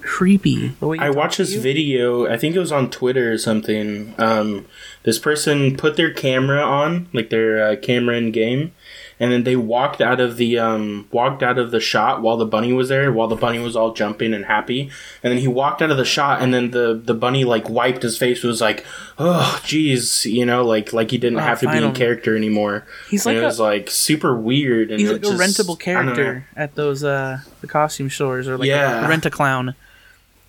creepy. 0.01 0.69
The 0.79 0.88
way 0.88 0.98
he 0.98 1.03
I 1.03 1.08
talked 1.08 1.17
watched 1.17 1.38
this 1.39 1.53
video. 1.53 2.25
I 2.27 2.38
think 2.38 2.55
it 2.55 2.60
was 2.60 2.72
on 2.72 2.89
Twitter 2.89 3.31
or 3.31 3.38
something. 3.38 4.15
Um, 4.17 4.65
this 5.03 5.19
person 5.19 5.75
put 5.77 5.98
their 5.98 6.12
camera 6.13 6.62
on, 6.62 7.08
like 7.13 7.29
their 7.29 7.63
uh, 7.72 7.75
camera 7.75 8.15
in 8.15 8.31
game, 8.31 8.72
and 9.19 9.31
then 9.31 9.43
they 9.43 9.55
walked 9.55 9.99
out 10.01 10.19
of 10.21 10.38
the 10.38 10.57
um, 10.57 11.07
walked 11.11 11.43
out 11.43 11.57
of 11.57 11.71
the 11.71 11.79
shot 11.79 12.21
while 12.21 12.38
the 12.38 12.45
bunny 12.45 12.71
was 12.71 12.88
there, 12.89 13.11
while 13.11 13.27
the 13.27 13.35
bunny 13.35 13.59
was 13.59 13.75
all 13.75 13.93
jumping 13.93 14.33
and 14.33 14.45
happy. 14.45 14.89
And 15.23 15.31
then 15.31 15.39
he 15.39 15.47
walked 15.47 15.81
out 15.81 15.91
of 15.91 15.97
the 15.97 16.05
shot, 16.05 16.41
and 16.41 16.53
then 16.53 16.71
the 16.71 16.99
the 17.03 17.13
bunny 17.13 17.43
like 17.43 17.69
wiped 17.69 18.01
his 18.03 18.17
face, 18.17 18.43
was 18.43 18.61
like, 18.61 18.85
"Oh, 19.17 19.59
jeez," 19.63 20.25
you 20.31 20.45
know, 20.45 20.63
like 20.63 20.93
like 20.93 21.11
he 21.11 21.17
didn't 21.17 21.39
Oh, 21.39 21.43
have 21.43 21.59
to 21.59 21.69
be 21.71 21.77
in 21.77 21.93
character 21.93 22.35
anymore. 22.38 22.85
He's 23.09 23.25
and 23.25 23.35
like 23.35 23.41
it 23.41 23.43
a- 23.43 23.47
was 23.47 23.59
like 23.59 23.89
super 23.89 24.35
weird. 24.35 24.91
And 24.91 24.99
He's 24.99 25.09
it 25.09 25.13
like 25.23 25.33
a 25.33 25.38
just- 25.38 25.67
rentable 25.67 25.75
I 25.88 25.93
don't 25.93 26.05
know. 26.07 26.15
character 26.15 26.47
at 26.55 26.75
those 26.75 27.03
uh 27.03 27.39
the 27.61 27.67
costume 27.67 28.09
stores 28.09 28.47
or 28.47 28.57
like 28.57 28.67
Yeah. 28.67 29.07
rent 29.07 29.25
a 29.25 29.29
clown. 29.29 29.75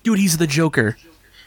Dude, 0.03 0.17
he's 0.19 0.37
the 0.37 0.47
Joker. 0.47 0.97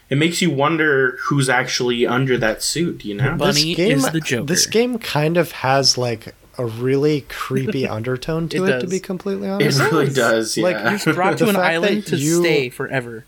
It 0.09 0.17
makes 0.19 0.39
you 0.41 0.51
wonder 0.51 1.17
who's 1.23 1.49
actually 1.49 2.05
under 2.05 2.37
that 2.37 2.61
suit. 2.61 3.03
You 3.03 3.15
know. 3.15 3.35
Bunny 3.35 3.73
is 3.73 4.07
the 4.11 4.19
Joker. 4.19 4.45
This 4.45 4.67
game 4.67 4.99
kind 4.99 5.35
of 5.37 5.51
has 5.51 5.97
like 5.97 6.35
a 6.57 6.65
really 6.65 7.21
creepy 7.29 7.87
undertone 7.87 8.49
to 8.49 8.63
It 8.65 8.69
it, 8.69 8.79
to 8.81 8.87
be 8.87 8.99
completely 8.99 9.47
honest. 9.49 9.79
It 9.79 9.91
really 9.91 10.09
does. 10.13 10.57
Like, 10.57 11.03
You're 11.05 11.13
brought 11.13 11.37
to 11.39 11.49
an 11.49 11.55
island 11.55 12.05
to 12.07 12.17
you- 12.17 12.39
stay 12.41 12.69
forever. 12.69 13.25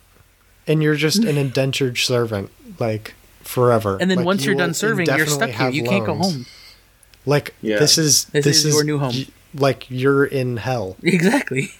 and 0.67 0.81
you're 0.83 0.95
just 0.95 1.23
an 1.23 1.37
indentured 1.37 1.97
servant, 1.97 2.49
like 2.79 3.13
forever. 3.41 3.97
And 4.01 4.09
then 4.11 4.17
Like, 4.19 4.25
once 4.25 4.43
you 4.43 4.51
you're 4.51 4.57
done 4.57 4.73
serving, 4.73 5.07
you're 5.07 5.25
stuck 5.25 5.49
here. 5.49 5.57
have 5.57 5.73
You 5.75 5.83
can't 5.83 6.05
go 6.05 6.15
home. 6.15 6.45
Like 7.25 7.53
Yeah. 7.61 7.79
this 7.79 7.97
is 7.97 8.25
This 8.25 8.45
this, 8.45 8.57
is 8.59 8.65
is 8.67 8.73
your 8.75 8.83
new 8.83 8.97
home. 8.99 9.13
y- 9.13 9.27
Like 9.55 9.85
you're 9.89 10.25
in 10.25 10.57
hell. 10.57 10.97
Exactly. 11.03 11.71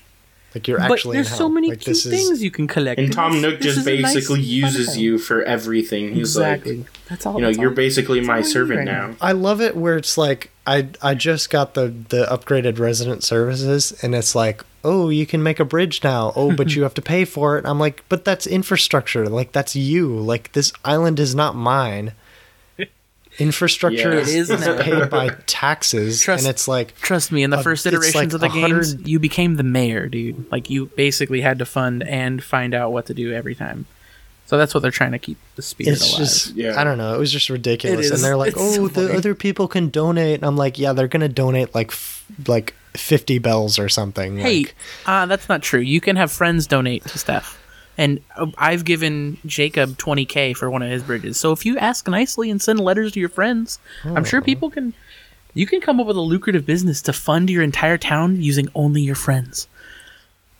Like 0.58 0.68
you're 0.68 0.80
but 0.80 1.02
there's 1.04 1.06
in 1.06 1.24
hell. 1.26 1.38
so 1.38 1.50
many 1.50 1.70
like, 1.70 1.80
cute 1.80 1.86
this 1.96 2.06
is- 2.06 2.12
things 2.12 2.44
you 2.44 2.52
can 2.52 2.68
collect. 2.68 3.00
And 3.00 3.14
Tom 3.14 3.42
Nook 3.42 3.60
just 3.62 3.78
is 3.80 3.88
a 3.88 4.02
nice, 4.02 4.14
basically 4.16 4.42
uses 4.42 4.88
home. 4.90 4.98
you 5.04 5.18
for 5.18 5.44
everything. 5.44 6.14
He's 6.14 6.36
exactly. 6.36 6.78
like, 6.78 6.88
that's 7.10 7.26
all. 7.26 7.36
you 7.36 7.42
know, 7.42 7.50
you're 7.50 7.70
all- 7.70 7.76
basically 7.76 8.22
my 8.22 8.34
all 8.34 8.40
I 8.40 8.42
need 8.42 8.48
servant 8.48 8.78
right 8.80 8.86
now. 8.86 9.16
I 9.22 9.32
love 9.34 9.62
it 9.62 9.76
where 9.76 9.98
it's 9.98 10.18
like 10.18 10.52
I 10.66 10.90
I 11.02 11.14
just 11.16 11.50
got 11.50 11.74
the 11.74 11.94
the 12.10 12.26
upgraded 12.26 12.80
resident 12.80 13.24
services 13.24 13.94
and 14.02 14.14
it's 14.16 14.36
like 14.36 14.64
oh 14.84 15.10
you 15.10 15.26
can 15.26 15.42
make 15.42 15.60
a 15.60 15.66
bridge 15.66 16.04
now 16.04 16.32
oh 16.36 16.56
but 16.56 16.76
you 16.76 16.84
have 16.88 16.94
to 16.94 17.02
pay 17.02 17.26
for 17.26 17.58
it 17.58 17.66
I'm 17.66 17.80
like 17.80 18.04
but 18.10 18.24
that's 18.26 18.46
infrastructure 18.46 19.28
like 19.30 19.52
that's 19.52 19.76
you 19.76 20.10
like 20.34 20.52
this 20.54 20.72
island 20.86 21.20
is 21.20 21.34
not 21.34 21.56
mine 21.56 22.14
infrastructure 23.40 24.14
Yeah. 24.16 24.20
is, 24.22 24.34
It 24.34 24.38
is 24.40 24.50
is 24.68 24.82
paid 24.84 25.10
by 25.10 25.30
taxes 25.46 26.22
Trust- 26.22 26.44
and 26.44 26.50
it's 26.50 26.68
like 26.68 26.96
Trust 27.00 27.32
me, 27.32 27.44
in 27.44 27.50
the 27.50 27.62
first 27.62 27.86
it's 27.86 27.94
iterations 27.96 28.16
like 28.16 28.34
of 28.34 28.40
the 28.42 28.48
a 28.48 28.50
games, 28.50 28.96
you 29.08 29.20
became 29.20 29.56
the 29.56 29.64
mayor, 29.64 30.08
dude. 30.08 30.52
Like 30.52 30.70
you 30.70 30.88
basically 30.96 31.42
had 31.42 31.60
to 31.60 31.66
fund 31.66 32.04
and 32.04 32.44
find 32.44 32.74
out 32.74 32.92
what 32.92 33.06
to 33.08 33.14
do 33.14 33.34
every 33.34 33.56
time. 33.56 33.86
So 34.48 34.58
that's 34.58 34.74
what 34.74 34.80
they're 34.82 34.92
trying 34.92 35.12
to 35.12 35.20
keep 35.20 35.38
the 35.58 35.62
spirit 35.62 35.94
it's 35.94 36.08
alive. 36.10 36.18
just 36.20 36.56
Yeah. 36.56 36.80
I 36.80 36.84
don't 36.84 36.98
know 36.98 37.14
it 37.14 37.20
was 37.20 37.32
just 37.32 37.50
ridiculous 37.50 38.12
and 38.12 38.24
they're 38.24 38.38
like 38.38 38.50
It's 38.54 38.58
oh 38.62 38.72
so 38.74 38.88
the 38.88 39.08
funny. 39.08 39.18
other 39.18 39.36
people 39.36 39.68
can 39.68 39.90
donate 39.90 40.36
and 40.36 40.46
I'm 40.46 40.56
like 40.58 40.80
yeah 40.80 40.94
they're 40.94 41.10
gonna 41.10 41.28
donate 41.30 41.76
like 41.76 41.92
f- 41.92 42.26
like 42.48 42.74
50 42.96 43.38
bells 43.40 43.78
or 43.78 43.90
something 43.90 44.38
Hey, 44.38 44.60
like, 44.60 44.76
uh, 45.06 45.26
that's 45.28 45.48
not 45.50 45.62
true. 45.62 45.80
You 45.82 46.02
can 46.02 46.16
have 46.16 46.32
friends 46.32 46.66
donate 46.66 47.04
to 47.06 47.18
stuff. 47.20 47.62
And 47.98 48.20
uh, 48.36 48.48
I've 48.58 48.86
given 48.86 49.38
Jacob 49.46 49.98
20k 49.98 50.56
for 50.56 50.70
one 50.70 50.82
of 50.84 50.90
his 50.92 51.02
bridges. 51.04 51.38
So 51.38 51.52
if 51.52 51.66
you 51.66 51.78
ask 51.78 52.08
nicely 52.08 52.50
and 52.52 52.62
send 52.62 52.80
letters 52.80 53.12
to 53.14 53.20
your 53.20 53.30
friends, 53.30 53.80
I'm 54.04 54.18
Oh. 54.18 54.24
sure 54.24 54.42
people 54.42 54.70
can. 54.70 54.94
You 55.54 55.66
can 55.66 55.82
come 55.82 56.00
up 56.00 56.06
with 56.06 56.18
a 56.18 56.22
lucrative 56.22 56.66
business 56.66 57.02
to 57.04 57.14
fund 57.14 57.50
your 57.50 57.64
entire 57.64 57.98
town 57.98 58.42
using 58.42 58.70
only 58.76 59.02
your 59.02 59.16
friends. 59.16 59.68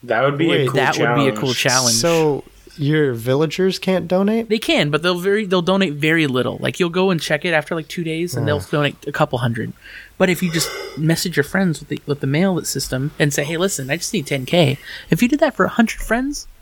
that 0.04 0.22
would 0.24 0.38
be 0.38 0.52
a 0.52 0.66
cool 0.66 0.74
that 0.76 0.98
would 0.98 1.16
be 1.16 1.28
a 1.28 1.32
challenge. 1.32 1.40
cool 1.40 1.54
challenge. 1.54 1.96
So 1.96 2.44
your 2.78 3.14
villagers 3.14 3.80
can't 3.80 4.08
donate? 4.08 4.50
They 4.50 4.60
can, 4.60 4.90
but 4.92 5.02
they'll 5.04 5.20
very 5.20 5.46
they'll 5.46 5.62
donate 5.64 5.94
very 5.94 6.26
little. 6.28 6.58
Like 6.60 6.80
you'll 6.80 6.90
go 6.90 7.10
and 7.12 7.22
check 7.22 7.46
it 7.46 7.52
after 7.54 7.76
like 7.76 7.88
two 7.88 8.04
days, 8.04 8.36
and 8.36 8.48
they'll 8.48 8.60
donate 8.60 8.96
a 9.08 9.12
couple 9.12 9.38
hundred. 9.40 9.74
But 10.18 10.30
if 10.30 10.42
you 10.42 10.52
just 10.52 10.70
message 10.98 11.36
your 11.38 11.44
friends 11.44 11.80
with 11.80 11.90
the 11.90 12.00
with 12.08 12.20
the 12.22 12.28
mail 12.28 12.64
system 12.66 13.12
and 13.20 13.34
say, 13.34 13.44
"Hey, 13.44 13.58
listen, 13.58 13.90
I 13.92 13.98
just 13.98 14.14
need 14.14 14.26
10k," 14.28 14.78
if 15.12 15.22
you 15.22 15.28
did 15.28 15.40
that 15.42 15.56
for 15.56 15.66
a 15.66 15.70
hundred 15.70 16.00
friends, 16.02 16.46
duh, 16.46 16.57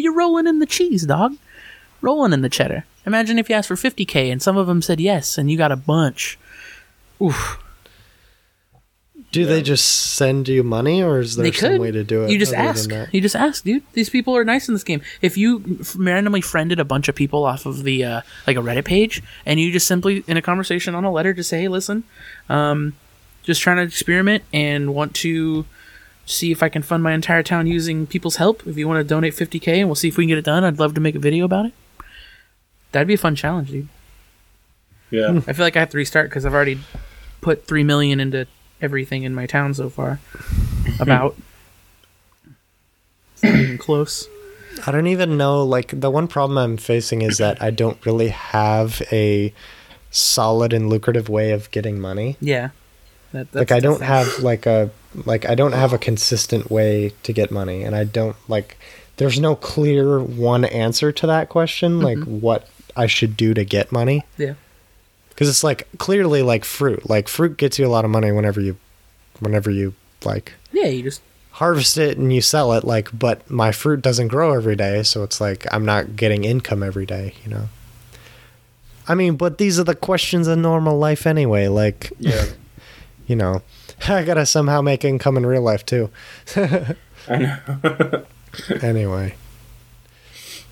you're 0.00 0.14
rolling 0.14 0.46
in 0.46 0.58
the 0.58 0.66
cheese, 0.66 1.06
dog. 1.06 1.36
Rolling 2.00 2.32
in 2.32 2.40
the 2.40 2.48
cheddar. 2.48 2.84
Imagine 3.06 3.38
if 3.38 3.48
you 3.48 3.54
asked 3.54 3.68
for 3.68 3.76
50k 3.76 4.30
and 4.30 4.42
some 4.42 4.56
of 4.56 4.66
them 4.66 4.82
said 4.82 5.00
yes, 5.00 5.38
and 5.38 5.50
you 5.50 5.56
got 5.56 5.72
a 5.72 5.76
bunch. 5.76 6.38
Oof. 7.20 7.58
Do 9.32 9.46
they 9.46 9.62
just 9.62 9.86
send 10.16 10.48
you 10.48 10.64
money, 10.64 11.00
or 11.02 11.20
is 11.20 11.36
there 11.36 11.52
some 11.52 11.78
way 11.78 11.92
to 11.92 12.02
do 12.02 12.24
it? 12.24 12.30
You 12.30 12.38
just 12.38 12.52
other 12.52 12.68
ask. 12.68 12.88
than 12.88 12.98
that? 12.98 13.14
You 13.14 13.20
just 13.20 13.36
ask, 13.36 13.62
dude. 13.62 13.84
These 13.92 14.10
people 14.10 14.36
are 14.36 14.44
nice 14.44 14.66
in 14.66 14.74
this 14.74 14.82
game. 14.82 15.02
If 15.22 15.36
you 15.36 15.78
randomly 15.96 16.40
friended 16.40 16.80
a 16.80 16.84
bunch 16.84 17.08
of 17.08 17.14
people 17.14 17.44
off 17.44 17.64
of 17.64 17.84
the 17.84 18.04
uh, 18.04 18.20
like 18.48 18.56
a 18.56 18.60
Reddit 18.60 18.86
page, 18.86 19.22
and 19.46 19.60
you 19.60 19.70
just 19.70 19.86
simply 19.86 20.24
in 20.26 20.36
a 20.36 20.42
conversation 20.42 20.96
on 20.96 21.04
a 21.04 21.12
letter 21.12 21.32
just 21.32 21.48
say, 21.48 21.60
"Hey, 21.60 21.68
listen, 21.68 22.02
um, 22.48 22.94
just 23.44 23.60
trying 23.60 23.76
to 23.76 23.84
experiment 23.84 24.42
and 24.52 24.94
want 24.94 25.14
to 25.16 25.64
see 26.30 26.52
if 26.52 26.62
I 26.62 26.68
can 26.68 26.82
fund 26.82 27.02
my 27.02 27.12
entire 27.12 27.42
town 27.42 27.66
using 27.66 28.06
people's 28.06 28.36
help. 28.36 28.66
If 28.66 28.76
you 28.76 28.86
want 28.86 28.98
to 28.98 29.04
donate 29.04 29.34
50k, 29.34 29.78
and 29.78 29.88
we'll 29.88 29.96
see 29.96 30.08
if 30.08 30.16
we 30.16 30.24
can 30.24 30.28
get 30.28 30.38
it 30.38 30.44
done. 30.44 30.64
I'd 30.64 30.78
love 30.78 30.94
to 30.94 31.00
make 31.00 31.14
a 31.14 31.18
video 31.18 31.44
about 31.44 31.66
it. 31.66 31.72
That'd 32.92 33.08
be 33.08 33.14
a 33.14 33.18
fun 33.18 33.34
challenge, 33.34 33.70
dude. 33.70 33.88
Yeah. 35.10 35.40
I 35.46 35.52
feel 35.52 35.64
like 35.64 35.76
I 35.76 35.80
have 35.80 35.90
to 35.90 35.96
restart 35.96 36.28
because 36.30 36.46
I've 36.46 36.54
already 36.54 36.78
put 37.40 37.66
three 37.66 37.84
million 37.84 38.20
into 38.20 38.46
everything 38.80 39.24
in 39.24 39.34
my 39.34 39.46
town 39.46 39.74
so 39.74 39.90
far. 39.90 40.20
About. 41.00 41.36
It's 43.34 43.42
not 43.42 43.54
even 43.54 43.78
close. 43.78 44.28
I 44.86 44.92
don't 44.92 45.06
even 45.06 45.36
know. 45.36 45.64
Like 45.64 45.98
the 45.98 46.10
one 46.10 46.28
problem 46.28 46.58
I'm 46.58 46.76
facing 46.76 47.22
is 47.22 47.38
that 47.38 47.60
I 47.62 47.70
don't 47.70 48.04
really 48.06 48.28
have 48.28 49.02
a 49.10 49.52
solid 50.10 50.72
and 50.72 50.88
lucrative 50.88 51.28
way 51.28 51.52
of 51.52 51.70
getting 51.70 52.00
money. 52.00 52.36
Yeah. 52.40 52.70
That, 53.32 53.54
like 53.54 53.68
that's 53.68 53.72
I 53.72 53.80
don't 53.80 54.00
the 54.00 54.06
have 54.06 54.38
like 54.40 54.66
a 54.66 54.90
like 55.24 55.44
I 55.44 55.54
don't 55.54 55.72
have 55.72 55.92
a 55.92 55.98
consistent 55.98 56.70
way 56.70 57.12
to 57.22 57.32
get 57.32 57.50
money, 57.50 57.82
and 57.82 57.94
I 57.96 58.04
don't 58.04 58.36
like. 58.48 58.76
There's 59.16 59.38
no 59.38 59.54
clear 59.54 60.18
one 60.20 60.64
answer 60.64 61.12
to 61.12 61.26
that 61.26 61.48
question, 61.50 62.00
like 62.00 62.18
mm-hmm. 62.18 62.40
what 62.40 62.68
I 62.96 63.06
should 63.06 63.36
do 63.36 63.52
to 63.54 63.64
get 63.64 63.92
money. 63.92 64.24
Yeah. 64.38 64.54
because 65.28 65.48
it's 65.48 65.62
like 65.64 65.88
clearly 65.98 66.42
like 66.42 66.64
fruit 66.64 67.08
like 67.08 67.28
fruit 67.28 67.56
gets 67.56 67.78
you 67.78 67.86
a 67.86 67.88
lot 67.88 68.04
of 68.04 68.10
money 68.10 68.30
whenever 68.32 68.60
you 68.60 68.76
whenever 69.40 69.70
you 69.70 69.94
like 70.24 70.52
Yeah, 70.72 70.86
you 70.86 71.02
just 71.02 71.22
harvest 71.52 71.98
it 71.98 72.16
and 72.18 72.32
you 72.32 72.40
sell 72.40 72.72
it 72.72 72.84
like 72.84 73.08
but 73.18 73.48
my 73.50 73.72
fruit 73.72 74.00
doesn't 74.02 74.28
grow 74.28 74.52
every 74.54 74.76
day 74.76 75.02
so 75.02 75.22
it's 75.22 75.40
like 75.40 75.66
i'm 75.72 75.84
not 75.84 76.14
getting 76.16 76.44
income 76.44 76.82
every 76.82 77.04
day 77.06 77.34
you 77.44 77.50
know 77.50 77.68
i 79.08 79.14
mean 79.14 79.36
but 79.36 79.58
these 79.58 79.78
are 79.78 79.84
the 79.84 79.94
questions 79.94 80.46
of 80.46 80.56
normal 80.58 80.96
life 80.98 81.26
anyway 81.26 81.68
like 81.68 82.12
Yeah. 82.18 82.46
you 83.26 83.36
know 83.36 83.62
i 84.08 84.24
gotta 84.24 84.46
somehow 84.46 84.80
make 84.80 85.04
income 85.04 85.36
in 85.36 85.46
real 85.46 85.62
life 85.62 85.84
too 85.84 86.10
I 86.56 86.96
know. 87.28 88.24
anyway 88.82 89.34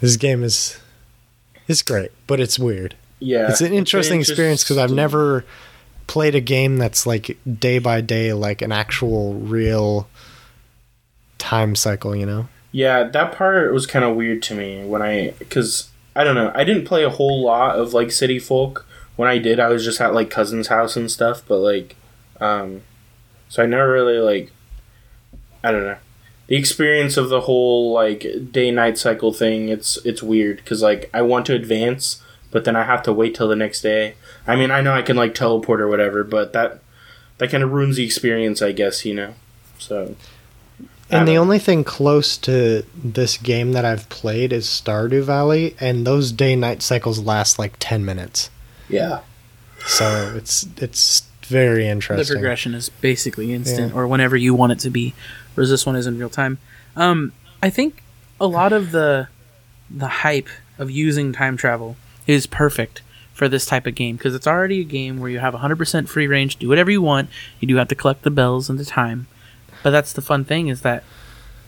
this 0.01 0.17
game 0.17 0.43
is 0.43 0.79
it's 1.67 1.83
great 1.83 2.11
but 2.27 2.41
it's 2.41 2.59
weird 2.59 2.95
yeah. 3.21 3.49
it's 3.49 3.61
an 3.61 3.73
interesting 3.73 4.21
experience 4.21 4.65
because 4.65 4.79
i've 4.79 4.93
never 4.93 5.45
played 6.07 6.35
a 6.35 6.41
game 6.41 6.79
that's 6.79 7.07
like 7.07 7.37
day 7.59 7.79
by 7.79 8.01
day 8.01 8.33
like 8.33 8.63
an 8.63 8.73
actual 8.73 9.35
real 9.35 10.09
time 11.39 11.75
cycle 11.75 12.17
you 12.17 12.27
know 12.27 12.49
Yeah, 12.71 13.05
that 13.05 13.33
part 13.33 13.73
was 13.73 13.87
kind 13.87 14.05
of 14.05 14.15
weird 14.15 14.43
to 14.43 14.55
me 14.55 14.85
when 14.85 15.03
I, 15.03 15.33
because 15.39 15.89
I 16.15 16.25
don't 16.25 16.35
know, 16.35 16.53
I 16.55 16.65
didn't 16.65 16.85
play 16.85 17.03
a 17.05 17.11
whole 17.11 17.43
lot 17.43 17.77
of 17.77 17.95
like 17.95 18.11
City 18.13 18.39
Folk. 18.39 18.87
When 19.17 19.29
I 19.29 19.39
did, 19.39 19.59
I 19.59 19.69
was 19.69 19.85
just 19.85 20.01
at 20.01 20.15
like 20.15 20.31
cousin's 20.31 20.69
house 20.69 20.97
and 20.97 21.11
stuff. 21.11 21.43
But 21.47 21.59
like, 21.59 21.97
um, 22.41 22.83
so 23.49 23.63
I 23.63 23.67
never 23.67 23.91
really 23.91 24.19
like, 24.19 24.53
I 25.65 25.73
don't 25.73 25.85
know, 25.85 25.97
the 26.49 26.57
experience 26.57 27.17
of 27.17 27.29
the 27.29 27.43
whole 27.43 27.93
like 27.93 28.27
day 28.51 28.71
night 28.71 28.99
cycle 28.99 29.33
thing. 29.33 29.69
It's 29.69 29.97
it's 30.05 30.23
weird 30.23 30.59
because 30.59 30.83
like 30.83 31.11
I 31.13 31.23
want 31.23 31.47
to 31.47 31.55
advance, 31.55 32.23
but 32.51 32.65
then 32.65 32.77
I 32.77 32.85
have 32.85 33.03
to 33.05 33.13
wait 33.13 33.35
till 33.35 33.49
the 33.49 33.57
next 33.57 33.83
day. 33.83 34.15
I 34.47 34.57
mean, 34.57 34.71
I 34.71 34.81
know 34.81 34.95
I 34.95 35.03
can 35.03 35.17
like 35.17 35.35
teleport 35.35 35.81
or 35.81 35.89
whatever, 35.89 36.25
but 36.25 36.53
that 36.55 36.81
that 37.39 37.51
kind 37.51 37.63
of 37.63 37.73
ruins 37.73 37.97
the 37.97 38.05
experience, 38.05 38.63
I 38.63 38.73
guess. 38.73 39.05
You 39.05 39.15
know, 39.15 39.35
so. 39.79 40.17
And 41.11 41.27
the 41.27 41.39
only 41.39 41.59
thing 41.59 41.85
close 41.85 42.37
to 42.39 42.85
this 42.95 43.39
game 43.39 43.73
that 43.73 43.87
I've 43.87 44.11
played 44.11 44.53
is 44.53 44.67
Stardew 44.67 45.23
Valley, 45.23 45.75
and 45.81 46.07
those 46.07 46.33
day 46.33 46.55
night 46.55 46.83
cycles 46.83 47.19
last 47.19 47.59
like 47.59 47.77
ten 47.79 48.05
minutes. 48.05 48.51
yeah. 48.89 49.21
So 49.87 50.35
it's 50.37 50.67
it's 50.77 51.28
very 51.49 51.87
interesting. 51.89 52.27
The 52.27 52.33
progression 52.41 52.75
is 52.75 52.89
basically 52.89 53.53
instant, 53.53 53.93
Yeah. 53.93 53.99
or 54.01 54.07
whenever 54.07 54.37
you 54.37 54.55
want 54.55 54.73
it 54.73 54.79
to 54.81 54.91
be. 54.91 55.15
Whereas 55.55 55.71
this 55.71 55.85
one 55.87 55.97
is 55.97 56.07
in 56.07 56.19
real 56.19 56.31
time. 56.31 56.59
Um, 56.97 57.33
I 57.63 57.71
think 57.71 58.03
a 58.41 58.47
lot 58.47 58.73
of 58.73 58.93
the 58.93 59.29
the 59.91 60.09
hype 60.09 60.49
of 60.79 60.91
using 60.91 61.33
time 61.33 61.57
travel 61.57 61.97
is 62.27 62.47
perfect 62.47 63.03
for 63.33 63.49
this 63.49 63.65
type 63.67 63.87
of 63.87 63.95
game 63.95 64.17
because 64.17 64.35
it's 64.35 64.47
already 64.47 64.81
a 64.81 64.85
game 64.85 65.19
where 65.19 65.31
you 65.31 65.39
have 65.39 65.55
100% 65.55 66.09
free 66.09 66.27
range, 66.27 66.57
do 66.57 66.69
whatever 66.69 66.91
you 66.91 67.01
want. 67.01 67.31
You 67.61 67.69
do 67.69 67.77
have 67.77 67.89
to 67.89 67.95
collect 67.95 68.23
the 68.23 68.31
bells 68.31 68.69
and 68.69 68.79
the 68.79 68.85
time, 68.85 69.27
but 69.83 69.91
that's 69.91 70.13
the 70.13 70.21
fun 70.21 70.45
thing 70.45 70.69
is 70.69 70.83
that 70.83 71.05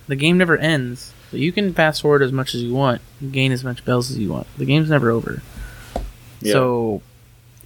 the 0.06 0.16
game 0.16 0.36
never 0.36 0.56
ends. 0.58 1.14
So 1.30 1.36
you 1.36 1.52
can 1.52 1.72
fast 1.72 2.02
forward 2.02 2.22
as 2.22 2.32
much 2.32 2.54
as 2.54 2.62
you 2.62 2.74
want, 2.74 3.00
gain 3.30 3.52
as 3.52 3.62
much 3.64 3.84
bells 3.84 4.10
as 4.10 4.18
you 4.18 4.28
want. 4.30 4.46
The 4.58 4.64
game's 4.64 4.90
never 4.90 5.10
over. 5.10 5.42
Yeah. 6.42 6.52
So 6.54 7.02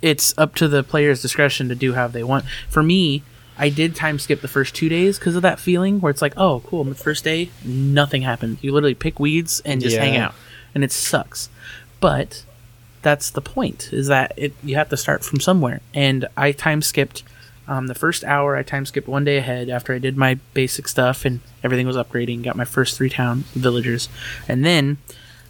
it's 0.05 0.35
up 0.37 0.55
to 0.55 0.69
the 0.69 0.83
player's 0.83 1.23
discretion 1.23 1.71
to 1.71 1.75
do 1.75 1.95
how 1.95 2.07
they 2.07 2.23
want. 2.23 2.45
For 2.69 2.83
me, 2.83 3.23
I 3.57 3.71
did 3.71 3.97
time 3.97 4.19
skip 4.19 4.43
the 4.43 4.49
first 4.49 4.75
two 4.75 4.91
days 4.91 5.19
because 5.19 5.35
of 5.35 5.41
that 5.43 5.59
feeling 5.59 5.99
where 6.01 6.11
it's 6.11 6.21
like, 6.21 6.35
oh, 6.37 6.61
cool. 6.67 6.85
The 6.85 6.95
first 6.95 7.25
day, 7.25 7.49
nothing 7.65 8.21
happened. 8.21 8.59
You 8.61 8.73
literally 8.73 8.95
pick 8.95 9.19
weeds 9.19 9.63
and 9.65 9.81
just 9.81 9.97
hang 9.97 10.19
out, 10.19 10.35
and 10.75 10.85
it 10.85 10.93
sucks. 10.93 11.49
But 12.01 12.45
that's 13.01 13.31
the 13.31 13.41
point: 13.41 13.95
is 13.95 14.09
that 14.09 14.35
it 14.37 14.53
you 14.63 14.75
have 14.75 14.91
to 14.91 14.97
start 14.99 15.25
from 15.25 15.41
somewhere. 15.41 15.81
And 15.95 16.27
I 16.37 16.53
time 16.53 16.83
skipped 16.83 17.23
um, 17.67 17.87
the 17.87 17.95
first 17.95 18.25
hour. 18.25 18.57
I 18.57 18.63
time 18.63 18.85
skipped 18.85 19.09
one 19.09 19.25
day 19.25 19.39
ahead 19.39 19.71
after 19.71 19.95
I 19.95 19.99
did 19.99 20.19
my 20.19 20.35
basic 20.53 20.87
stuff 20.87 21.25
and 21.25 21.41
everything 21.63 21.87
was 21.87 21.97
upgrading. 21.97 22.43
Got 22.43 22.57
my 22.57 22.67
first 22.67 22.99
three 22.99 23.09
town 23.09 23.45
villagers, 23.55 24.11
and 24.49 24.67
then 24.67 24.99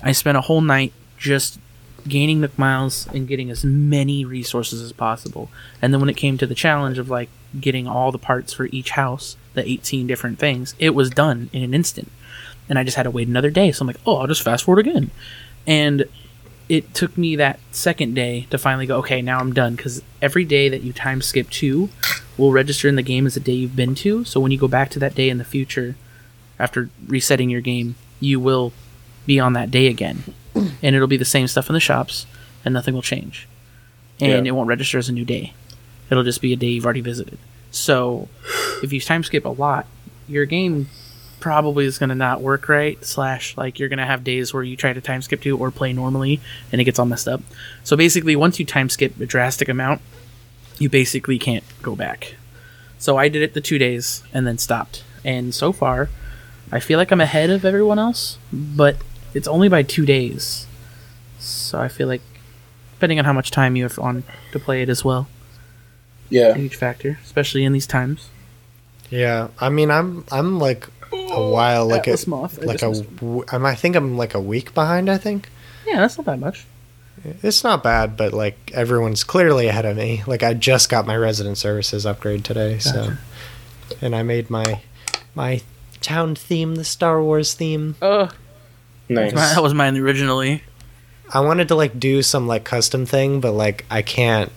I 0.01 0.13
spent 0.13 0.39
a 0.39 0.43
whole 0.43 0.61
night 0.61 0.93
just 1.19 1.59
gaining 2.07 2.41
Nook 2.41 2.59
miles 2.59 3.07
and 3.09 3.29
getting 3.29 3.51
as 3.51 3.65
many 3.65 4.25
resources 4.25 4.83
as 4.83 4.93
possible. 4.93 5.51
And 5.81 5.93
then 5.93 6.01
when 6.01 6.11
it 6.11 6.17
came 6.17 6.39
to 6.39 6.47
the 6.47 6.55
challenge 6.55 6.99
of 6.99 7.11
like 7.11 7.29
getting 7.59 7.87
all 7.87 8.13
the 8.13 8.19
parts 8.19 8.53
for 8.53 8.67
each 8.67 8.91
house, 8.91 9.37
the 9.55 9.69
18 9.69 10.07
different 10.07 10.39
things, 10.39 10.75
it 10.79 10.95
was 10.95 11.11
done 11.11 11.51
in 11.53 11.63
an 11.63 11.75
instant. 11.75 12.11
And 12.69 12.79
I 12.79 12.85
just 12.85 12.97
had 12.97 13.05
to 13.05 13.11
wait 13.11 13.29
another 13.29 13.51
day. 13.51 13.73
So 13.73 13.83
I'm 13.83 13.87
like, 13.87 14.01
oh, 14.07 14.17
I'll 14.17 14.27
just 14.27 14.43
fast 14.43 14.65
forward 14.65 14.87
again. 14.87 15.11
And 15.67 16.05
it 16.69 16.95
took 16.95 17.19
me 17.19 17.37
that 17.37 17.61
second 17.73 18.15
day 18.15 18.47
to 18.51 18.59
finally 18.59 18.87
go, 18.87 18.99
okay, 18.99 19.21
now 19.21 19.39
I'm 19.39 19.53
done. 19.53 19.77
Because 19.77 20.03
every 20.23 20.45
day 20.45 20.69
that 20.69 20.83
you 20.83 20.93
time 20.93 21.21
skip 21.21 21.51
to 21.51 21.91
will 22.37 22.53
register 22.53 22.89
in 22.89 22.97
the 22.97 23.03
game 23.03 23.27
as 23.27 23.37
a 23.37 23.41
day 23.41 23.53
you've 23.53 23.77
been 23.77 23.95
to. 23.97 24.25
So 24.25 24.41
when 24.41 24.51
you 24.51 24.59
go 24.59 24.69
back 24.69 24.91
to 24.91 24.99
that 24.99 25.15
day 25.15 25.29
in 25.29 25.39
the 25.39 25.45
future, 25.45 25.95
after 26.59 26.89
resetting 27.07 27.51
your 27.51 27.61
game, 27.61 27.97
you 28.21 28.41
will 28.41 28.73
be 29.27 29.39
on 29.41 29.53
that 29.55 29.71
day 29.71 29.87
again. 29.89 30.25
And 30.55 30.95
it'll 30.97 31.09
be 31.09 31.17
the 31.17 31.25
same 31.25 31.47
stuff 31.49 31.69
in 31.69 31.75
the 31.75 31.81
shops, 31.81 32.27
and 32.65 32.73
nothing 32.75 32.95
will 32.95 33.03
change. 33.03 33.49
And 34.21 34.47
Yeah. 34.47 34.51
it 34.53 34.55
won't 34.55 34.69
register 34.69 34.99
as 34.99 35.09
a 35.09 35.13
new 35.13 35.25
day. 35.25 35.53
It'll 36.11 36.23
just 36.25 36.41
be 36.41 36.53
a 36.53 36.57
day 36.57 36.69
you've 36.69 36.85
already 36.85 37.01
visited. 37.01 37.39
So 37.71 38.29
if 38.83 38.93
you 38.93 39.01
time 39.01 39.25
skip 39.25 39.45
a 39.45 39.49
lot, 39.49 39.87
your 40.29 40.45
game 40.47 40.89
probably 41.41 41.85
is 41.85 41.99
going 41.99 42.09
to 42.09 42.15
not 42.15 42.41
work 42.41 42.69
right 42.71 43.05
slash 43.05 43.55
like 43.59 43.79
you're 43.79 43.89
going 43.91 43.99
to 43.99 44.07
have 44.07 44.25
days 44.25 44.55
where 44.55 44.63
you 44.63 44.77
try 44.77 44.95
to 44.95 45.01
time 45.03 45.21
skip 45.21 45.43
to 45.43 45.59
or 45.59 45.71
play 45.71 45.93
normally 45.93 46.41
and 46.73 46.81
it 46.81 46.85
gets 46.85 46.99
all 46.99 47.05
messed 47.05 47.29
up 47.29 47.43
so 47.83 47.95
basically 47.99 48.35
once 48.35 48.59
you 48.59 48.65
time 48.65 48.89
skip 48.89 49.21
a 49.21 49.27
drastic 49.27 49.69
amount 49.69 50.01
you 50.79 50.89
basically 50.89 51.39
can't 51.39 51.63
go 51.83 51.95
back 51.95 52.37
so 52.99 53.19
i 53.19 53.29
did 53.29 53.43
it 53.43 53.53
the 53.53 53.61
two 53.61 53.77
days 53.77 54.23
and 54.33 54.47
then 54.47 54.57
stopped 54.57 55.05
and 55.23 55.55
so 55.55 55.71
far 55.71 56.09
i 56.73 56.81
feel 56.81 56.97
like 56.99 57.11
i'm 57.11 57.21
ahead 57.21 57.51
of 57.51 57.63
everyone 57.63 57.99
else 57.99 58.39
but 58.51 58.97
it's 59.35 59.49
only 59.49 59.69
by 59.69 59.83
two 59.83 60.07
days 60.07 60.67
so 61.39 61.81
i 61.81 61.89
feel 61.89 62.09
like 62.09 62.23
depending 62.95 63.19
on 63.19 63.25
how 63.25 63.33
much 63.33 63.51
time 63.51 63.77
you 63.77 63.83
have 63.83 63.99
on 63.99 64.23
to 64.53 64.59
play 64.59 64.83
it 64.83 64.89
as 64.89 65.05
well 65.05 65.27
Yeah. 66.31 66.49
a 66.49 66.55
huge 66.55 66.77
factor 66.77 67.19
especially 67.25 67.65
in 67.65 67.73
these 67.73 67.87
times 67.87 68.29
Yeah, 69.11 69.49
I 69.61 69.69
mean, 69.69 69.91
I'm 69.91 70.25
I'm 70.33 70.59
like 70.59 70.89
a 71.13 71.51
while, 71.51 71.87
like 71.87 72.07
a, 72.09 72.11
Atlas 72.11 72.27
Moth, 72.27 72.59
I 72.63 72.65
like 72.67 72.81
just 72.81 73.03
a, 73.03 73.05
w- 73.21 73.45
I'm, 73.53 73.65
I 73.67 73.75
think 73.77 73.95
I'm 73.97 74.17
like 74.17 74.35
a 74.35 74.41
week 74.41 74.75
behind. 74.75 75.09
I 75.11 75.19
think 75.19 75.49
yeah 75.87 76.01
that's 76.01 76.17
not 76.19 76.25
that 76.27 76.39
much 76.41 76.67
it's 77.43 77.63
not 77.65 77.83
bad, 77.83 78.17
but 78.17 78.33
like 78.35 78.57
everyone's 78.75 79.25
clearly 79.25 79.67
ahead 79.69 79.85
of 79.87 79.97
me. 79.97 80.23
Like 80.27 80.43
I 80.43 80.53
just 80.53 80.89
got 80.91 81.07
my 81.07 81.17
resident 81.17 81.57
services 81.59 82.05
upgrade 82.05 82.45
today, 82.45 82.79
so 82.79 83.13
and 84.03 84.15
I 84.17 84.23
made 84.23 84.51
my 84.51 84.83
my 85.35 85.63
town 86.01 86.35
theme, 86.35 86.75
the 86.75 86.85
Star 86.85 87.23
Wars 87.23 87.55
theme. 87.55 87.95
oh 88.03 88.29
Nice. 89.09 89.33
that 89.33 89.63
was 89.63 89.75
mine 89.75 89.97
originally 89.97 90.63
I 91.33 91.41
wanted 91.41 91.69
to 91.69 91.75
like 91.75 91.99
do 91.99 92.23
some 92.23 92.47
like 92.47 92.65
custom 92.65 93.07
thing, 93.07 93.41
but 93.41 93.53
like 93.53 93.85
I 93.91 94.03
can't. 94.03 94.53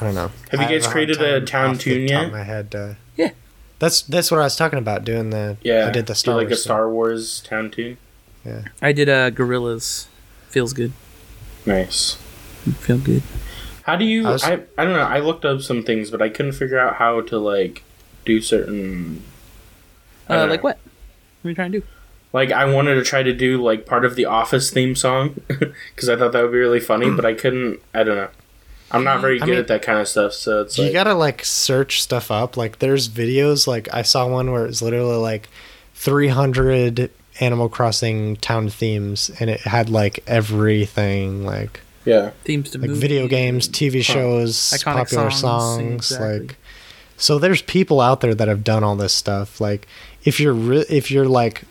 I 0.00 0.04
don't 0.04 0.14
know. 0.14 0.30
Have 0.50 0.60
you 0.60 0.66
guys 0.68 0.86
a 0.86 0.90
created 0.90 1.20
a 1.22 1.40
town 1.42 1.70
off 1.70 1.76
the 1.78 1.82
tune 1.82 2.06
top 2.08 2.10
yet? 2.10 2.24
of 2.26 2.32
My 2.32 2.42
head. 2.44 2.74
Uh, 2.74 2.94
Yeah. 3.16 3.30
That's 3.78 4.02
that's 4.02 4.30
what 4.30 4.40
I 4.40 4.44
was 4.44 4.56
talking 4.56 4.78
about. 4.78 5.04
Doing 5.04 5.30
the 5.30 5.58
Yeah. 5.62 5.86
I 5.86 5.90
did 5.90 6.06
the 6.06 6.14
Do 6.14 6.18
Star 6.18 6.34
like 6.36 6.48
Wars 6.48 6.58
a 6.58 6.62
Star 6.62 6.90
Wars 6.90 7.40
town 7.42 7.70
tune. 7.70 7.98
Yeah. 8.44 8.62
I 8.82 8.92
did 8.92 9.08
uh 9.08 9.30
gorillas. 9.30 10.08
Feels 10.48 10.72
good. 10.72 10.92
Nice. 11.66 12.14
Feel 12.80 12.98
good. 12.98 13.22
How 13.82 13.96
do 13.96 14.04
you? 14.04 14.24
I 14.26 14.28
I, 14.28 14.32
was- 14.32 14.44
I 14.44 14.56
don't 14.84 14.94
know. 14.94 15.00
I 15.00 15.20
looked 15.20 15.44
up 15.44 15.60
some 15.60 15.82
things, 15.82 16.10
but 16.10 16.20
I 16.22 16.28
couldn't 16.30 16.52
figure 16.52 16.78
out 16.78 16.96
how 16.96 17.20
to 17.20 17.38
like 17.38 17.84
do 18.24 18.40
certain. 18.40 19.22
Uh, 20.28 20.46
like 20.48 20.64
what? 20.64 20.78
What 21.42 21.48
are 21.48 21.50
you 21.50 21.54
trying 21.54 21.72
to 21.72 21.80
do? 21.80 21.86
Like 22.32 22.52
I 22.52 22.64
wanted 22.66 22.96
to 22.96 23.02
try 23.04 23.22
to 23.22 23.32
do 23.32 23.62
like 23.62 23.86
part 23.86 24.04
of 24.04 24.14
the 24.16 24.24
Office 24.26 24.70
theme 24.70 24.94
song 24.94 25.40
because 25.48 26.08
I 26.08 26.16
thought 26.16 26.32
that 26.32 26.42
would 26.42 26.52
be 26.52 26.58
really 26.58 26.80
funny, 26.80 27.10
but 27.10 27.24
I 27.24 27.34
couldn't. 27.34 27.80
I 27.94 28.02
don't 28.02 28.16
know. 28.16 28.28
I'm 28.90 29.02
not 29.04 29.18
mm, 29.18 29.22
very 29.22 29.36
I 29.40 29.44
good 29.44 29.50
mean- 29.52 29.58
at 29.60 29.68
that 29.68 29.82
kind 29.82 29.98
of 29.98 30.06
stuff, 30.08 30.32
so 30.32 30.62
it's 30.62 30.76
you 30.78 30.84
like 30.84 30.92
gotta 30.92 31.14
like 31.14 31.44
search 31.44 32.02
stuff 32.02 32.30
up. 32.30 32.56
Like 32.56 32.78
there's 32.78 33.08
videos. 33.08 33.66
Like 33.66 33.92
I 33.92 34.02
saw 34.02 34.28
one 34.28 34.52
where 34.52 34.66
it's 34.66 34.82
literally 34.82 35.16
like 35.16 35.48
300 35.94 37.10
Animal 37.40 37.68
Crossing 37.68 38.36
town 38.36 38.68
themes, 38.70 39.30
and 39.40 39.50
it 39.50 39.60
had 39.62 39.90
like 39.90 40.20
everything, 40.26 41.44
like 41.44 41.80
yeah, 42.04 42.30
Themes 42.44 42.70
to 42.70 42.78
like 42.78 42.88
movies. 42.88 43.00
video 43.00 43.28
games, 43.28 43.68
TV 43.68 44.02
shows, 44.02 44.54
Iconic 44.56 44.94
popular 44.94 45.30
songs, 45.30 45.40
songs, 45.40 46.10
exactly. 46.12 46.38
like. 46.40 46.56
So 47.18 47.38
there's 47.38 47.62
people 47.62 48.00
out 48.00 48.20
there 48.20 48.34
that 48.34 48.46
have 48.48 48.62
done 48.62 48.84
all 48.84 48.94
this 48.96 49.12
stuff. 49.12 49.60
Like 49.60 49.86
if 50.24 50.38
you're 50.38 50.52
re- 50.54 50.84
if 50.88 51.10
you're 51.10 51.26
like 51.26 51.62
you 51.62 51.66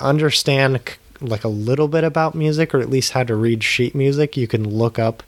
understand 0.00 0.80
like 1.20 1.44
a 1.44 1.48
little 1.48 1.88
bit 1.88 2.04
about 2.04 2.34
music 2.34 2.74
or 2.74 2.80
at 2.80 2.90
least 2.90 3.12
how 3.12 3.24
to 3.24 3.34
read 3.34 3.62
sheet 3.62 3.94
music, 3.94 4.36
you 4.36 4.46
can 4.46 4.68
look 4.68 4.98
up 4.98 5.22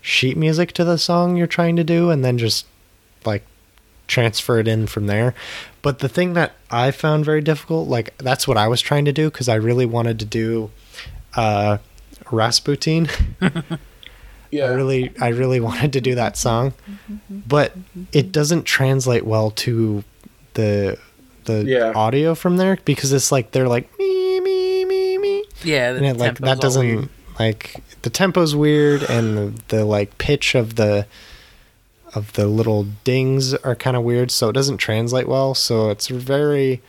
sheet 0.00 0.36
music 0.36 0.72
to 0.72 0.84
the 0.84 0.96
song 0.96 1.36
you're 1.36 1.46
trying 1.46 1.76
to 1.76 1.84
do 1.84 2.10
and 2.10 2.24
then 2.24 2.38
just 2.38 2.66
like 3.24 3.44
transfer 4.06 4.58
it 4.58 4.68
in 4.68 4.86
from 4.86 5.06
there. 5.06 5.34
But 5.82 5.98
the 5.98 6.08
thing 6.08 6.34
that 6.34 6.54
I 6.70 6.90
found 6.90 7.24
very 7.24 7.40
difficult, 7.40 7.88
like 7.88 8.16
that's 8.18 8.46
what 8.46 8.56
I 8.56 8.68
was 8.68 8.80
trying 8.80 9.04
to 9.06 9.12
do 9.12 9.30
because 9.30 9.48
I 9.48 9.56
really 9.56 9.86
wanted 9.86 10.18
to 10.20 10.24
do 10.24 10.70
uh 11.34 11.78
Rasputin. 12.30 13.08
yeah. 14.50 14.66
I 14.66 14.68
really 14.68 15.12
I 15.20 15.28
really 15.28 15.60
wanted 15.60 15.92
to 15.94 16.00
do 16.00 16.14
that 16.14 16.36
song, 16.36 16.74
but 17.28 17.72
it 18.12 18.32
doesn't 18.32 18.64
translate 18.64 19.24
well 19.24 19.50
to 19.52 20.04
the 20.54 20.98
the 21.46 21.64
Yeah. 21.64 21.92
audio 21.94 22.34
from 22.34 22.56
there 22.58 22.78
because 22.84 23.12
it's 23.12 23.32
like 23.32 23.50
they're 23.52 23.68
like 23.68 23.88
me 23.98 24.40
me 24.40 24.84
me 24.84 25.18
me 25.18 25.44
Yeah, 25.64 25.92
the 25.92 25.98
and 25.98 26.06
it, 26.06 26.16
like 26.16 26.38
that 26.38 26.60
doesn't 26.60 26.86
weird. 26.86 27.08
like 27.38 27.82
the 28.02 28.10
tempo's 28.10 28.54
weird 28.54 29.02
and 29.04 29.36
the, 29.36 29.62
the 29.76 29.84
like 29.84 30.16
pitch 30.18 30.54
of 30.54 30.76
the 30.76 31.06
of 32.14 32.32
the 32.34 32.46
little 32.46 32.86
dings 33.04 33.52
are 33.54 33.74
kind 33.74 33.96
of 33.96 34.02
weird 34.02 34.30
so 34.30 34.48
it 34.48 34.52
doesn't 34.52 34.78
translate 34.78 35.26
well 35.28 35.54
so 35.54 35.90
it's 35.90 36.06
very 36.08 36.80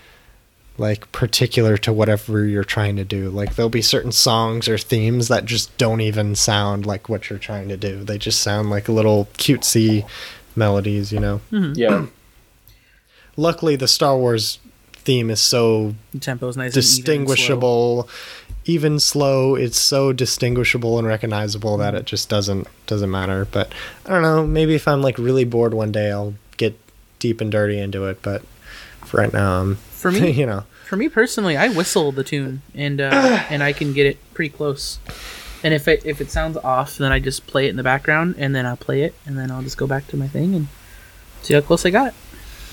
like 0.77 1.11
particular 1.11 1.75
to 1.75 1.91
whatever 1.91 2.45
you're 2.45 2.63
trying 2.63 2.95
to 2.95 3.03
do 3.03 3.29
like 3.31 3.55
there'll 3.55 3.67
be 3.69 3.81
certain 3.81 4.11
songs 4.11 4.69
or 4.69 4.77
themes 4.77 5.27
that 5.27 5.43
just 5.43 5.75
don't 5.79 6.01
even 6.01 6.35
sound 6.35 6.85
like 6.85 7.09
what 7.09 7.29
you're 7.29 7.39
trying 7.39 7.67
to 7.67 7.75
do 7.75 8.03
they 8.03 8.17
just 8.17 8.41
sound 8.41 8.69
like 8.69 8.87
little 8.87 9.27
cutesy 9.39 10.07
melodies 10.55 11.11
you 11.11 11.19
know 11.19 11.41
mm-hmm. 11.51 11.73
Yeah. 11.75 12.05
Luckily 13.37 13.75
the 13.75 13.87
star 13.87 14.17
wars 14.17 14.59
theme 14.93 15.29
is 15.29 15.39
so 15.39 15.95
The 16.11 16.19
tempo's 16.19 16.57
nice, 16.57 16.75
and 16.75 16.77
even 16.77 16.81
distinguishable. 16.81 18.09
Even 18.65 18.99
slow 18.99 19.55
it's 19.55 19.79
so 19.79 20.11
distinguishable 20.11 20.99
and 20.99 21.07
recognizable 21.07 21.77
that 21.77 21.95
it 21.95 22.03
just 22.05 22.27
doesn't 22.27 22.67
doesn't 22.85 23.09
matter. 23.09 23.45
But 23.45 23.71
i 24.05 24.09
don't 24.09 24.21
know 24.21 24.45
maybe 24.45 24.75
if 24.75 24.87
i'm 24.87 25.01
like 25.01 25.17
really 25.17 25.45
bored 25.45 25.73
one 25.73 25.93
day 25.93 26.11
i'll 26.11 26.33
get 26.57 26.77
deep 27.19 27.39
and 27.39 27.49
dirty 27.49 27.79
into 27.79 28.05
it. 28.07 28.21
But 28.21 28.41
for 29.05 29.17
right 29.21 29.31
now 29.31 29.61
i'm 29.61 29.75
For 29.75 30.11
me, 30.11 30.31
you 30.41 30.45
know. 30.45 30.65
For 30.85 30.95
me 30.97 31.09
personally, 31.09 31.57
I 31.57 31.67
whistle 31.69 32.11
the 32.13 32.23
tune 32.23 32.61
and 32.73 32.99
uh, 32.99 33.43
and 33.49 33.63
I 33.63 33.71
can 33.73 33.93
get 33.93 34.05
it 34.05 34.17
pretty 34.33 34.49
close. 34.49 34.99
And 35.63 35.73
if 35.73 35.87
it 35.87 36.05
if 36.05 36.19
it 36.19 36.29
sounds 36.31 36.57
off, 36.57 36.97
then 36.97 37.11
I 37.13 37.19
just 37.19 37.47
play 37.47 37.67
it 37.67 37.69
in 37.69 37.77
the 37.77 37.83
background 37.83 38.35
and 38.37 38.53
then 38.53 38.65
I'll 38.65 38.77
play 38.77 39.03
it 39.03 39.15
and 39.25 39.37
then 39.37 39.51
I'll 39.51 39.63
just 39.63 39.77
go 39.77 39.87
back 39.87 40.07
to 40.07 40.17
my 40.17 40.27
thing 40.27 40.53
and 40.53 40.67
see 41.41 41.53
how 41.53 41.61
close 41.61 41.85
I 41.85 41.89
got. 41.89 42.13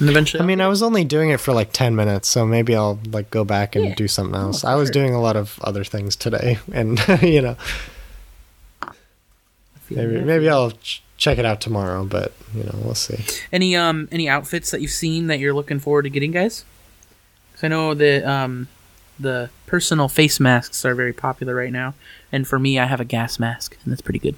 And 0.00 0.08
eventually, 0.10 0.42
i 0.42 0.46
mean 0.46 0.60
i 0.60 0.66
was 0.68 0.82
only 0.82 1.04
doing 1.04 1.30
it 1.30 1.38
for 1.40 1.52
like 1.52 1.72
10 1.72 1.94
minutes 1.94 2.28
so 2.28 2.44
maybe 2.44 2.74
i'll 2.74 2.98
like 3.12 3.30
go 3.30 3.44
back 3.44 3.76
and 3.76 3.84
Yeah. 3.86 3.94
do 3.94 4.08
something 4.08 4.34
else 4.34 4.62
for 4.62 4.68
i 4.68 4.74
was 4.74 4.88
sure. 4.88 4.92
doing 4.94 5.14
a 5.14 5.20
lot 5.20 5.36
of 5.36 5.58
other 5.62 5.84
things 5.84 6.16
today 6.16 6.58
and 6.72 6.98
you 7.22 7.40
know 7.42 7.56
maybe 9.90 10.20
maybe 10.20 10.48
i'll 10.48 10.72
ch- 10.72 11.02
check 11.16 11.38
it 11.38 11.44
out 11.44 11.60
tomorrow 11.60 12.04
but 12.04 12.32
you 12.54 12.64
know 12.64 12.74
we'll 12.82 12.94
see 12.94 13.22
any 13.52 13.76
um 13.76 14.08
any 14.10 14.28
outfits 14.28 14.70
that 14.70 14.80
you've 14.80 14.90
seen 14.90 15.26
that 15.28 15.38
you're 15.38 15.54
looking 15.54 15.78
forward 15.78 16.02
to 16.02 16.10
getting, 16.10 16.30
guys? 16.32 16.64
Because 17.52 17.64
I 17.64 17.68
know 17.68 17.94
that 17.94 18.24
um 18.24 18.68
the 19.18 19.50
personal 19.66 20.08
face 20.08 20.40
masks 20.40 20.84
are 20.84 20.94
very 20.94 21.12
popular 21.12 21.54
right 21.54 21.72
now, 21.72 21.94
and 22.32 22.46
for 22.48 22.58
me, 22.58 22.78
I 22.80 22.86
have 22.86 23.00
a 23.00 23.04
gas 23.04 23.38
mask, 23.38 23.76
and 23.84 23.92
that's 23.92 24.00
pretty 24.02 24.18
good. 24.18 24.34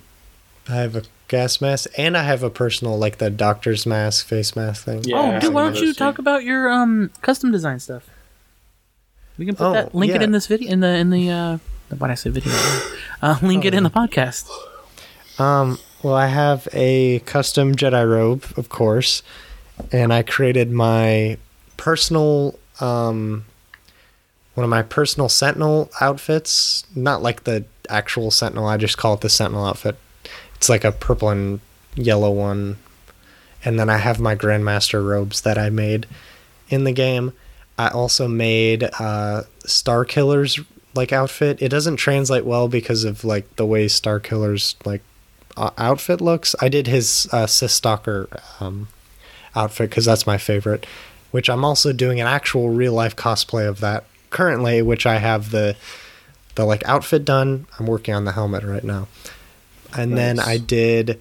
I 0.68 0.74
have 0.76 0.96
a 0.96 1.02
gas 1.28 1.60
mask 1.60 1.90
and 1.98 2.16
I 2.16 2.22
have 2.22 2.42
a 2.42 2.50
personal 2.50 2.98
like 2.98 3.18
the 3.18 3.30
doctor's 3.30 3.86
mask, 3.86 4.26
face 4.26 4.54
mask 4.56 4.84
thing. 4.84 5.02
Yeah, 5.04 5.36
oh, 5.36 5.40
dude, 5.40 5.52
why 5.54 5.64
don't 5.64 5.80
you 5.80 5.92
talk 5.92 6.18
about 6.18 6.44
your 6.44 6.68
um 6.70 7.10
custom 7.22 7.50
design 7.52 7.80
stuff? 7.80 8.08
We 9.38 9.46
can 9.46 9.56
put 9.56 9.66
Oh, 9.66 9.72
that 9.72 9.94
link 9.94 10.14
it 10.14 10.22
in 10.22 10.32
this 10.32 10.46
video 10.46 10.70
in 10.70 10.80
the 10.80 10.88
in 10.96 11.10
the 11.10 11.30
uh 11.30 11.58
what 11.98 12.10
I 12.10 12.14
say 12.14 12.30
video. 12.30 12.52
Uh, 13.22 13.38
link 13.42 13.64
it 13.64 13.74
in 13.74 13.82
the 13.82 13.90
podcast. 13.90 14.48
Um, 15.38 15.78
well, 16.02 16.14
I 16.14 16.26
have 16.26 16.66
a 16.72 17.20
custom 17.20 17.74
Jedi 17.74 18.08
robe, 18.08 18.44
of 18.56 18.68
course, 18.68 19.22
and 19.92 20.12
I 20.12 20.22
created 20.22 20.70
my 20.72 21.38
personal 21.76 22.58
um 22.80 23.44
one 24.54 24.64
of 24.64 24.70
my 24.70 24.82
personal 24.82 25.28
Sentinel 25.28 25.90
outfits. 26.00 26.84
Not 26.94 27.20
like 27.22 27.44
the 27.44 27.64
actual 27.90 28.30
Sentinel. 28.30 28.66
I 28.66 28.78
just 28.78 28.96
call 28.96 29.14
it 29.14 29.20
the 29.20 29.28
Sentinel 29.28 29.66
outfit. 29.66 29.96
It's 30.56 30.68
like 30.68 30.84
a 30.84 30.92
purple 30.92 31.30
and 31.30 31.60
yellow 31.94 32.30
one, 32.30 32.76
and 33.64 33.78
then 33.78 33.88
I 33.88 33.98
have 33.98 34.20
my 34.20 34.34
Grandmaster 34.34 35.06
robes 35.06 35.40
that 35.42 35.58
I 35.58 35.70
made 35.70 36.06
in 36.68 36.84
the 36.84 36.92
game. 36.92 37.32
I 37.78 37.88
also 37.88 38.26
made 38.26 38.84
uh, 38.98 39.44
Starkiller's 39.66 40.60
like 40.94 41.12
outfit. 41.12 41.60
It 41.60 41.68
doesn't 41.68 41.96
translate 41.96 42.44
well 42.44 42.68
because 42.68 43.04
of 43.04 43.24
like 43.24 43.56
the 43.56 43.66
way 43.66 43.86
Starkiller's 43.86 44.76
like 44.84 45.02
uh, 45.56 45.70
outfit 45.78 46.20
looks. 46.20 46.54
I 46.60 46.68
did 46.68 46.86
his 46.86 47.28
uh, 47.32 47.46
Sith 47.46 47.70
Stalker 47.70 48.28
um, 48.60 48.88
outfit 49.54 49.90
because 49.90 50.04
that's 50.04 50.26
my 50.26 50.38
favorite. 50.38 50.86
Which 51.32 51.50
I'm 51.50 51.64
also 51.64 51.92
doing 51.92 52.20
an 52.20 52.26
actual 52.26 52.70
real 52.70 52.94
life 52.94 53.14
cosplay 53.14 53.68
of 53.68 53.80
that 53.80 54.04
currently, 54.30 54.80
which 54.80 55.06
I 55.06 55.18
have 55.18 55.50
the 55.50 55.76
the 56.54 56.64
like 56.64 56.82
outfit 56.86 57.24
done. 57.24 57.66
I'm 57.78 57.86
working 57.86 58.14
on 58.14 58.24
the 58.24 58.32
helmet 58.32 58.64
right 58.64 58.84
now, 58.84 59.08
and 59.94 60.16
then 60.16 60.38
I 60.38 60.58
did 60.58 61.20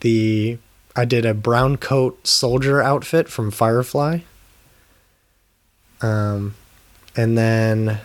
the 0.00 0.58
I 0.96 1.04
did 1.04 1.26
a 1.26 1.34
brown 1.34 1.76
coat 1.76 2.26
soldier 2.26 2.80
outfit 2.80 3.28
from 3.28 3.50
Firefly. 3.50 4.20
Um, 6.00 6.54
and 7.16 7.36
then 7.36 8.00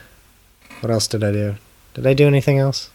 what 0.79 0.91
else 0.91 1.07
did 1.07 1.23
I 1.23 1.31
do? 1.31 1.55
Did 1.93 2.07
I 2.07 2.13
do 2.13 2.27
anything 2.27 2.57
else? 2.57 2.89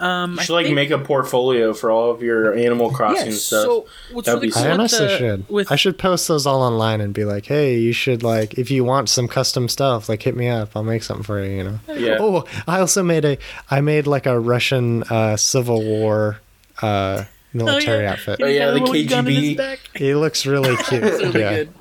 Um, 0.00 0.34
You 0.34 0.38
I 0.38 0.42
should 0.44 0.52
like 0.52 0.66
think- 0.66 0.74
make 0.76 0.90
a 0.90 0.98
portfolio 0.98 1.74
for 1.74 1.90
all 1.90 2.10
of 2.12 2.22
your 2.22 2.54
Animal 2.54 2.90
Crossing 2.90 3.26
yeah, 3.32 3.32
stuff. 3.32 3.62
So 3.62 3.86
what's 4.12 4.26
That'd 4.26 4.42
really 4.42 4.48
be 4.48 4.52
cool 4.52 4.60
I 4.60 4.64
So 4.64 4.68
with 4.70 4.78
honestly 4.80 5.06
the- 5.06 5.18
should. 5.18 5.48
With 5.48 5.72
I 5.72 5.76
should 5.76 5.98
post 5.98 6.28
those 6.28 6.46
all 6.46 6.62
online 6.62 7.00
and 7.00 7.12
be 7.12 7.24
like, 7.24 7.46
"Hey, 7.46 7.78
you 7.78 7.92
should 7.92 8.22
like 8.22 8.54
if 8.58 8.70
you 8.70 8.84
want 8.84 9.08
some 9.08 9.26
custom 9.28 9.68
stuff, 9.68 10.08
like 10.08 10.22
hit 10.22 10.36
me 10.36 10.48
up. 10.48 10.70
I'll 10.76 10.84
make 10.84 11.02
something 11.02 11.24
for 11.24 11.44
you." 11.44 11.50
You 11.56 11.64
know. 11.64 11.78
yeah. 11.94 12.16
Oh, 12.20 12.44
I 12.66 12.78
also 12.80 13.02
made 13.02 13.24
a. 13.24 13.38
I 13.70 13.80
made 13.80 14.06
like 14.06 14.26
a 14.26 14.38
Russian 14.38 15.02
uh, 15.04 15.36
Civil 15.36 15.82
War 15.82 16.38
uh, 16.80 17.24
military 17.52 18.04
yeah. 18.04 18.12
outfit. 18.12 18.40
Oh, 18.42 18.46
yeah, 18.46 18.66
the 18.70 18.72
a 18.72 18.84
little 18.84 19.08
gun 19.08 19.26
in 19.26 19.32
his 19.34 19.44
KGB. 19.54 19.56
back. 19.56 19.80
He 19.96 20.14
looks 20.14 20.46
really 20.46 20.76
cute. 20.84 21.02
Really 21.02 21.40
yeah. 21.40 21.50
good. 21.56 21.74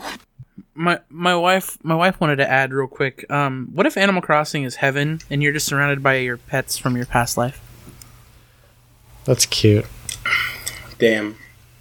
My 0.73 0.99
my 1.09 1.35
wife 1.35 1.77
my 1.83 1.95
wife 1.95 2.19
wanted 2.21 2.35
to 2.37 2.49
add 2.49 2.71
real 2.73 2.87
quick. 2.87 3.29
Um, 3.31 3.69
what 3.73 3.85
if 3.85 3.97
Animal 3.97 4.21
Crossing 4.21 4.63
is 4.63 4.75
heaven 4.75 5.19
and 5.29 5.41
you're 5.43 5.53
just 5.53 5.65
surrounded 5.67 6.01
by 6.03 6.15
your 6.17 6.37
pets 6.37 6.77
from 6.77 6.95
your 6.95 7.05
past 7.07 7.35
life, 7.37 7.59
That's 9.27 9.45
cute. 9.45 9.85
Damn. 10.97 11.35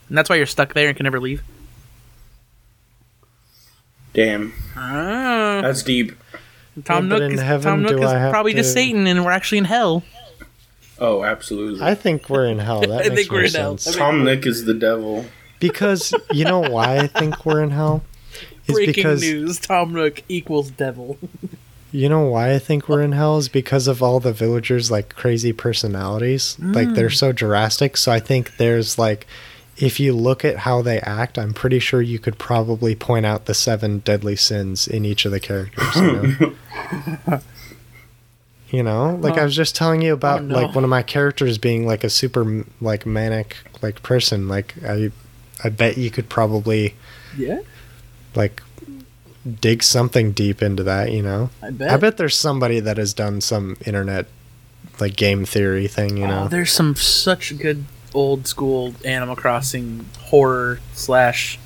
and 0.08 0.18
that's 0.18 0.28
why 0.28 0.36
you're 0.36 0.44
stuck 0.46 0.74
there 0.74 0.88
and 0.88 0.96
can 0.96 1.04
never 1.04 1.20
leave? 1.20 1.42
Damn. 4.12 4.52
Ah, 4.76 5.60
That's 5.62 5.82
deep. 5.82 6.12
Tom 6.84 7.04
Yeah, 7.08 7.16
Nook 7.16 7.22
in 7.22 7.32
is 7.32 7.40
heaven, 7.40 7.64
Tom 7.70 7.82
Nook 7.82 8.00
is 8.00 8.10
I 8.10 8.18
have 8.18 8.32
probably 8.32 8.52
just 8.52 8.72
Satan, 8.74 9.06
and 9.06 9.24
we're 9.24 9.30
actually 9.30 9.58
in 9.58 9.64
hell. 9.64 10.02
Oh, 10.98 11.22
absolutely. 11.24 11.82
I 11.82 11.94
think 11.94 12.28
we're 12.28 12.46
in 12.46 12.58
hell. 12.58 12.80
That 12.86 12.90
I 12.90 12.96
makes 13.08 13.14
think 13.14 13.30
we're 13.30 13.36
more 13.38 13.44
in 13.46 13.52
hell. 13.52 13.78
sense. 13.78 13.96
I 13.96 13.98
Tom 13.98 14.24
Nook 14.24 14.44
is 14.46 14.64
the 14.64 14.74
devil. 14.74 15.24
Because 15.60 16.12
you 16.32 16.44
know 16.44 16.60
why 16.60 16.98
I 16.98 17.06
think 17.06 17.46
we're 17.46 17.62
in 17.62 17.70
hell 17.70 18.02
is 18.66 18.74
Breaking 18.74 18.94
because 18.94 19.20
news: 19.22 19.58
Tom 19.60 19.92
Nook 19.94 20.22
equals 20.28 20.70
devil. 20.70 21.16
You 21.96 22.10
know 22.10 22.26
why 22.26 22.52
I 22.52 22.58
think 22.58 22.90
we're 22.90 23.00
in 23.00 23.12
hell 23.12 23.38
is 23.38 23.48
because 23.48 23.88
of 23.88 24.02
all 24.02 24.20
the 24.20 24.34
villagers 24.34 24.90
like 24.90 25.14
crazy 25.14 25.54
personalities. 25.54 26.58
Like 26.58 26.92
they're 26.92 27.08
mm. 27.08 27.16
so 27.16 27.32
drastic. 27.32 27.96
So 27.96 28.12
I 28.12 28.20
think 28.20 28.58
there's 28.58 28.98
like 28.98 29.26
if 29.78 29.98
you 29.98 30.12
look 30.12 30.44
at 30.44 30.58
how 30.58 30.82
they 30.82 31.00
act, 31.00 31.38
I'm 31.38 31.54
pretty 31.54 31.78
sure 31.78 32.02
you 32.02 32.18
could 32.18 32.38
probably 32.38 32.94
point 32.94 33.24
out 33.24 33.46
the 33.46 33.54
seven 33.54 34.00
deadly 34.00 34.36
sins 34.36 34.86
in 34.86 35.06
each 35.06 35.24
of 35.24 35.32
the 35.32 35.40
characters. 35.40 35.96
You 35.96 36.02
know, 36.02 37.40
you 38.68 38.82
know? 38.82 39.14
like 39.16 39.38
I 39.38 39.44
was 39.44 39.56
just 39.56 39.74
telling 39.74 40.02
you 40.02 40.12
about 40.12 40.40
Oh, 40.40 40.44
no. 40.44 40.54
like 40.54 40.74
one 40.74 40.84
of 40.84 40.90
my 40.90 41.02
characters 41.02 41.56
being 41.56 41.86
like 41.86 42.04
a 42.04 42.10
super 42.10 42.66
like 42.78 43.06
manic 43.06 43.56
like 43.80 44.02
person. 44.02 44.48
Like 44.48 44.74
I, 44.84 45.12
I 45.64 45.70
bet 45.70 45.96
you 45.96 46.10
could 46.10 46.28
probably 46.28 46.94
Yeah, 47.38 47.60
like 48.34 48.62
dig 49.60 49.82
something 49.82 50.32
deep 50.32 50.62
into 50.62 50.82
that. 50.82 51.12
You 51.12 51.22
know. 51.22 51.50
I 51.62 51.70
bet. 51.70 51.90
I 51.90 51.96
bet 51.96 52.16
there's 52.16 52.36
somebody 52.36 52.80
that 52.80 52.96
has 52.98 53.14
done 53.14 53.40
some 53.40 53.76
internet 53.86 54.26
like 55.00 55.16
game 55.16 55.44
theory 55.44 55.88
thing, 55.88 56.16
you 56.16 56.26
know. 56.26 56.44
Oh, 56.44 56.48
there's 56.48 56.72
some 56.72 56.96
such 56.96 57.56
good 57.58 57.84
old 58.14 58.46
school 58.46 58.94
Animal 59.04 59.36
Crossing 59.36 60.06
horror 60.18 60.80
slash 60.94 61.58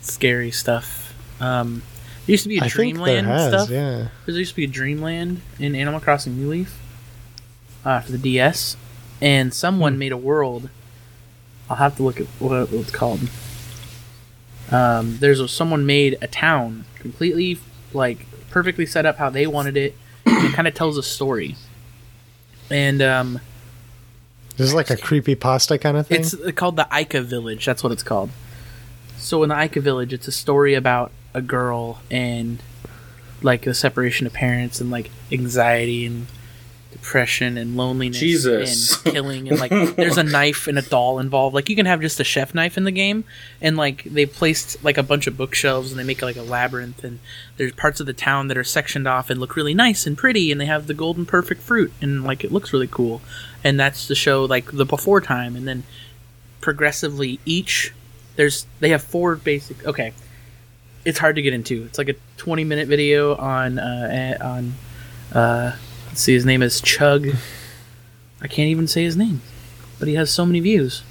scary 0.00 0.50
stuff. 0.50 1.14
Um, 1.40 1.82
there 2.26 2.32
used 2.32 2.44
to 2.44 2.48
be 2.48 2.58
a 2.58 2.64
I 2.64 2.68
Dreamland 2.68 3.26
has, 3.26 3.52
stuff. 3.52 3.70
yeah. 3.70 4.08
There 4.24 4.34
used 4.34 4.50
to 4.52 4.56
be 4.56 4.64
a 4.64 4.68
Dreamland 4.68 5.42
in 5.58 5.74
Animal 5.74 6.00
Crossing 6.00 6.36
New 6.36 6.48
Leaf 6.48 6.78
uh, 7.84 8.00
for 8.00 8.12
the 8.12 8.18
DS, 8.18 8.76
and 9.20 9.52
someone 9.52 9.94
Hmm. 9.94 9.98
made 9.98 10.12
a 10.12 10.16
world. 10.16 10.70
I'll 11.68 11.76
have 11.76 11.96
to 11.96 12.02
look 12.02 12.20
at 12.20 12.26
what 12.38 12.72
it's 12.72 12.90
called. 12.90 13.28
Um, 14.70 15.18
there's 15.18 15.40
a, 15.40 15.48
someone 15.48 15.84
made 15.86 16.16
a 16.22 16.26
town 16.26 16.84
completely 17.10 17.58
like 17.92 18.26
perfectly 18.50 18.86
set 18.86 19.06
up 19.06 19.16
how 19.16 19.30
they 19.30 19.46
wanted 19.46 19.76
it. 19.76 19.94
and 20.24 20.46
it 20.48 20.52
kind 20.54 20.66
of 20.66 20.74
tells 20.74 20.98
a 20.98 21.02
story, 21.02 21.54
and 22.70 23.00
um, 23.00 23.40
This 24.56 24.66
is 24.68 24.74
like 24.74 24.90
a 24.90 24.96
creepy 24.96 25.34
pasta 25.36 25.78
kind 25.78 25.96
of 25.96 26.06
thing. 26.08 26.20
it's 26.20 26.34
called 26.52 26.76
the 26.76 26.88
Ica 26.90 27.22
Village. 27.24 27.64
That's 27.64 27.82
what 27.84 27.92
it's 27.92 28.02
called. 28.02 28.30
So 29.18 29.42
in 29.44 29.48
the 29.50 29.54
Ica 29.54 29.80
Village, 29.80 30.12
it's 30.12 30.26
a 30.28 30.32
story 30.32 30.74
about 30.74 31.12
a 31.32 31.40
girl 31.40 32.00
and 32.10 32.60
like 33.42 33.62
the 33.62 33.74
separation 33.74 34.26
of 34.26 34.32
parents 34.32 34.80
and 34.80 34.90
like 34.90 35.10
anxiety 35.30 36.06
and 36.06 36.26
depression 36.96 37.58
and 37.58 37.76
loneliness 37.76 38.18
Jesus. 38.18 39.04
and 39.04 39.14
killing 39.14 39.48
and 39.48 39.60
like 39.60 39.70
there's 39.96 40.16
a 40.16 40.22
knife 40.36 40.66
and 40.66 40.78
a 40.78 40.82
doll 40.82 41.18
involved. 41.18 41.54
Like 41.54 41.68
you 41.68 41.76
can 41.76 41.84
have 41.84 42.00
just 42.00 42.18
a 42.20 42.24
chef 42.24 42.54
knife 42.54 42.78
in 42.78 42.84
the 42.84 42.90
game 42.90 43.24
and 43.60 43.76
like 43.76 44.04
they 44.04 44.24
placed 44.24 44.82
like 44.82 44.96
a 44.96 45.02
bunch 45.02 45.26
of 45.26 45.36
bookshelves 45.36 45.90
and 45.90 46.00
they 46.00 46.04
make 46.04 46.22
like 46.22 46.36
a 46.36 46.42
labyrinth 46.42 47.04
and 47.04 47.18
there's 47.58 47.72
parts 47.72 48.00
of 48.00 48.06
the 48.06 48.14
town 48.14 48.48
that 48.48 48.56
are 48.56 48.64
sectioned 48.64 49.06
off 49.06 49.28
and 49.28 49.38
look 49.38 49.56
really 49.56 49.74
nice 49.74 50.06
and 50.06 50.16
pretty 50.16 50.50
and 50.50 50.58
they 50.58 50.66
have 50.66 50.86
the 50.86 50.94
golden 50.94 51.26
perfect 51.26 51.60
fruit 51.60 51.92
and 52.00 52.24
like 52.24 52.42
it 52.42 52.50
looks 52.50 52.72
really 52.72 52.88
cool. 52.88 53.20
And 53.62 53.78
that's 53.78 54.06
to 54.06 54.14
show 54.14 54.46
like 54.46 54.72
the 54.72 54.86
before 54.86 55.20
time 55.20 55.54
and 55.54 55.68
then 55.68 55.82
progressively 56.62 57.38
each 57.44 57.92
there's 58.36 58.66
they 58.80 58.88
have 58.88 59.02
four 59.02 59.36
basic 59.36 59.84
okay 59.86 60.12
it's 61.04 61.18
hard 61.18 61.36
to 61.36 61.42
get 61.42 61.52
into 61.52 61.84
it's 61.84 61.98
like 61.98 62.08
a 62.08 62.14
20 62.38 62.64
minute 62.64 62.88
video 62.88 63.36
on 63.36 63.78
uh 63.78 64.08
eh, 64.10 64.36
on 64.44 64.74
uh 65.32 65.76
let's 66.16 66.22
see 66.22 66.32
his 66.32 66.46
name 66.46 66.62
is 66.62 66.80
chug. 66.80 67.28
I 68.40 68.48
can't 68.48 68.70
even 68.70 68.88
say 68.88 69.04
his 69.04 69.18
name 69.18 69.42
but 69.98 70.08
he 70.08 70.14
has 70.14 70.30
so 70.30 70.46
many 70.46 70.60
views. 70.60 71.02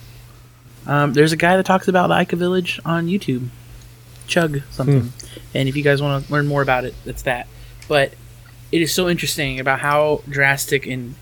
Um, 0.87 1.13
there's 1.13 1.31
a 1.31 1.37
guy 1.37 1.57
that 1.57 1.65
talks 1.65 1.87
about 1.87 2.07
the 2.07 2.15
Ica 2.15 2.35
village 2.35 2.79
on 2.83 3.05
youtube. 3.05 3.49
Chug 4.25 4.63
something. 4.71 5.13
And 5.53 5.69
if 5.69 5.75
you 5.75 5.83
guys 5.83 6.01
want 6.01 6.25
to 6.25 6.33
learn 6.33 6.47
more 6.47 6.63
about 6.63 6.85
it 6.85 6.95
that's 7.05 7.21
that. 7.21 7.45
But 7.87 8.15
it 8.71 8.81
is 8.81 8.91
so 8.91 9.07
interesting 9.07 9.59
about 9.59 9.79
how 9.79 10.23
drastic 10.27 10.87
and 10.87 11.13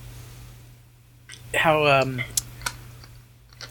how 1.54 1.86
um 1.86 2.22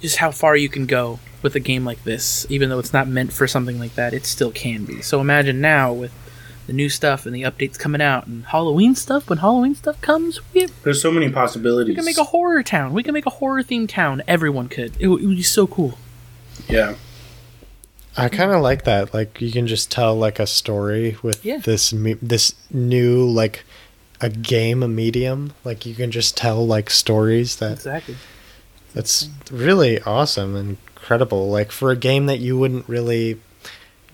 just 0.03 0.17
how 0.17 0.31
far 0.31 0.57
you 0.57 0.69
can 0.69 0.85
go 0.85 1.21
with 1.41 1.55
a 1.55 1.61
game 1.61 1.87
like 1.87 2.05
this. 2.05 2.47
Even 2.51 2.69
though 2.69 2.79
it's 2.79 2.93
not 2.93 3.09
meant 3.09 3.33
for 3.33 3.47
something 3.47 3.79
like 3.79 3.95
that, 3.95 4.13
it 4.13 4.27
still 4.27 4.51
can 4.51 4.85
be. 4.85 5.01
So 5.01 5.23
imagine 5.23 5.63
now 5.63 5.91
with 5.91 6.13
the 6.67 6.73
new 6.73 6.89
stuff 6.89 7.27
and 7.27 7.35
the 7.35 7.43
updates 7.43 7.79
coming 7.79 8.01
out 8.01 8.27
and 8.27 8.45
Halloween 8.47 8.95
stuff. 8.95 9.29
When 9.29 9.39
Halloween 9.39 9.75
stuff 9.75 10.01
comes, 10.01 10.41
we, 10.55 10.67
There's 10.85 11.03
so 11.03 11.11
many 11.11 11.29
possibilities. 11.31 11.91
we 11.91 11.95
can 11.97 12.05
make 12.05 12.19
a 12.19 12.25
horror 12.25 12.63
town. 12.63 12.93
We 12.93 13.03
can 13.03 13.15
make 13.15 13.27
a 13.27 13.31
horror 13.31 13.63
themed 13.63 13.89
town. 13.89 14.23
Everyone 14.29 14.69
could. 14.69 14.93
It, 15.01 15.09
would- 15.09 15.23
it 15.23 15.27
would 15.27 15.37
be 15.37 15.43
so 15.43 15.67
cool. 15.67 15.99
yeah. 16.69 16.95
I 18.15 18.29
kind 18.29 18.51
of 18.53 18.61
like 18.61 18.85
that. 18.85 19.15
Like 19.15 19.41
you 19.41 19.51
can 19.51 19.67
just 19.67 19.91
tell 19.91 20.15
like 20.15 20.39
a 20.39 20.47
story 20.47 21.17
with 21.23 21.45
Yeah. 21.45 21.57
this 21.59 21.95
me- 21.95 22.19
this 22.21 22.55
new 22.71 23.25
like 23.27 23.65
a 24.21 24.29
game 24.29 24.83
a 24.83 24.89
medium. 24.89 25.55
Like 25.65 25.87
you 25.87 25.95
can 25.95 26.11
just 26.11 26.37
tell 26.37 26.67
like 26.67 26.91
stories 26.91 27.57
that 27.57 27.73
Exactly. 27.73 28.17
that's 28.93 29.31
really 29.51 29.99
awesome 30.03 30.55
and 30.55 30.77
incredible. 30.95 31.49
Like 31.49 31.73
for 31.73 31.91
a 31.91 31.97
game 31.97 32.27
that 32.27 32.39
you 32.39 32.59
wouldn't 32.59 32.87
really 32.87 33.41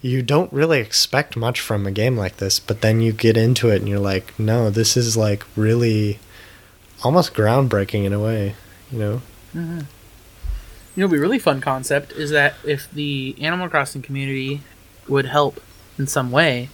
you 0.01 0.23
don't 0.23 0.53
really 0.53 0.81
expect 0.81 1.37
much 1.37 1.61
from 1.61 1.87
a 1.87 1.91
game 1.91 2.17
like 2.17 2.37
this, 2.37 2.61
but 2.61 2.81
then 2.81 3.01
you 3.01 3.13
get 3.13 3.37
into 3.37 3.69
it 3.71 3.77
and 3.77 3.89
you're 3.89 3.99
like, 3.99 4.39
no, 4.39 4.71
this 4.71 4.97
is 4.97 5.17
like 5.17 5.45
really 5.57 6.19
almost 7.03 7.35
groundbreaking 7.35 8.05
in 8.05 8.13
a 8.13 8.21
way, 8.21 8.55
you 8.91 8.99
know? 8.99 9.23
You 10.95 11.03
know, 11.05 11.09
be 11.09 11.19
really 11.19 11.39
fun 11.39 11.61
concept 11.61 12.13
is 12.13 12.31
that 12.31 12.55
if 12.65 12.91
the 12.93 13.37
Animal 13.41 13.69
Crossing 13.69 14.03
community 14.03 14.63
would 15.09 15.27
help 15.27 15.61
in 15.99 16.07
some 16.07 16.31
way 16.31 16.69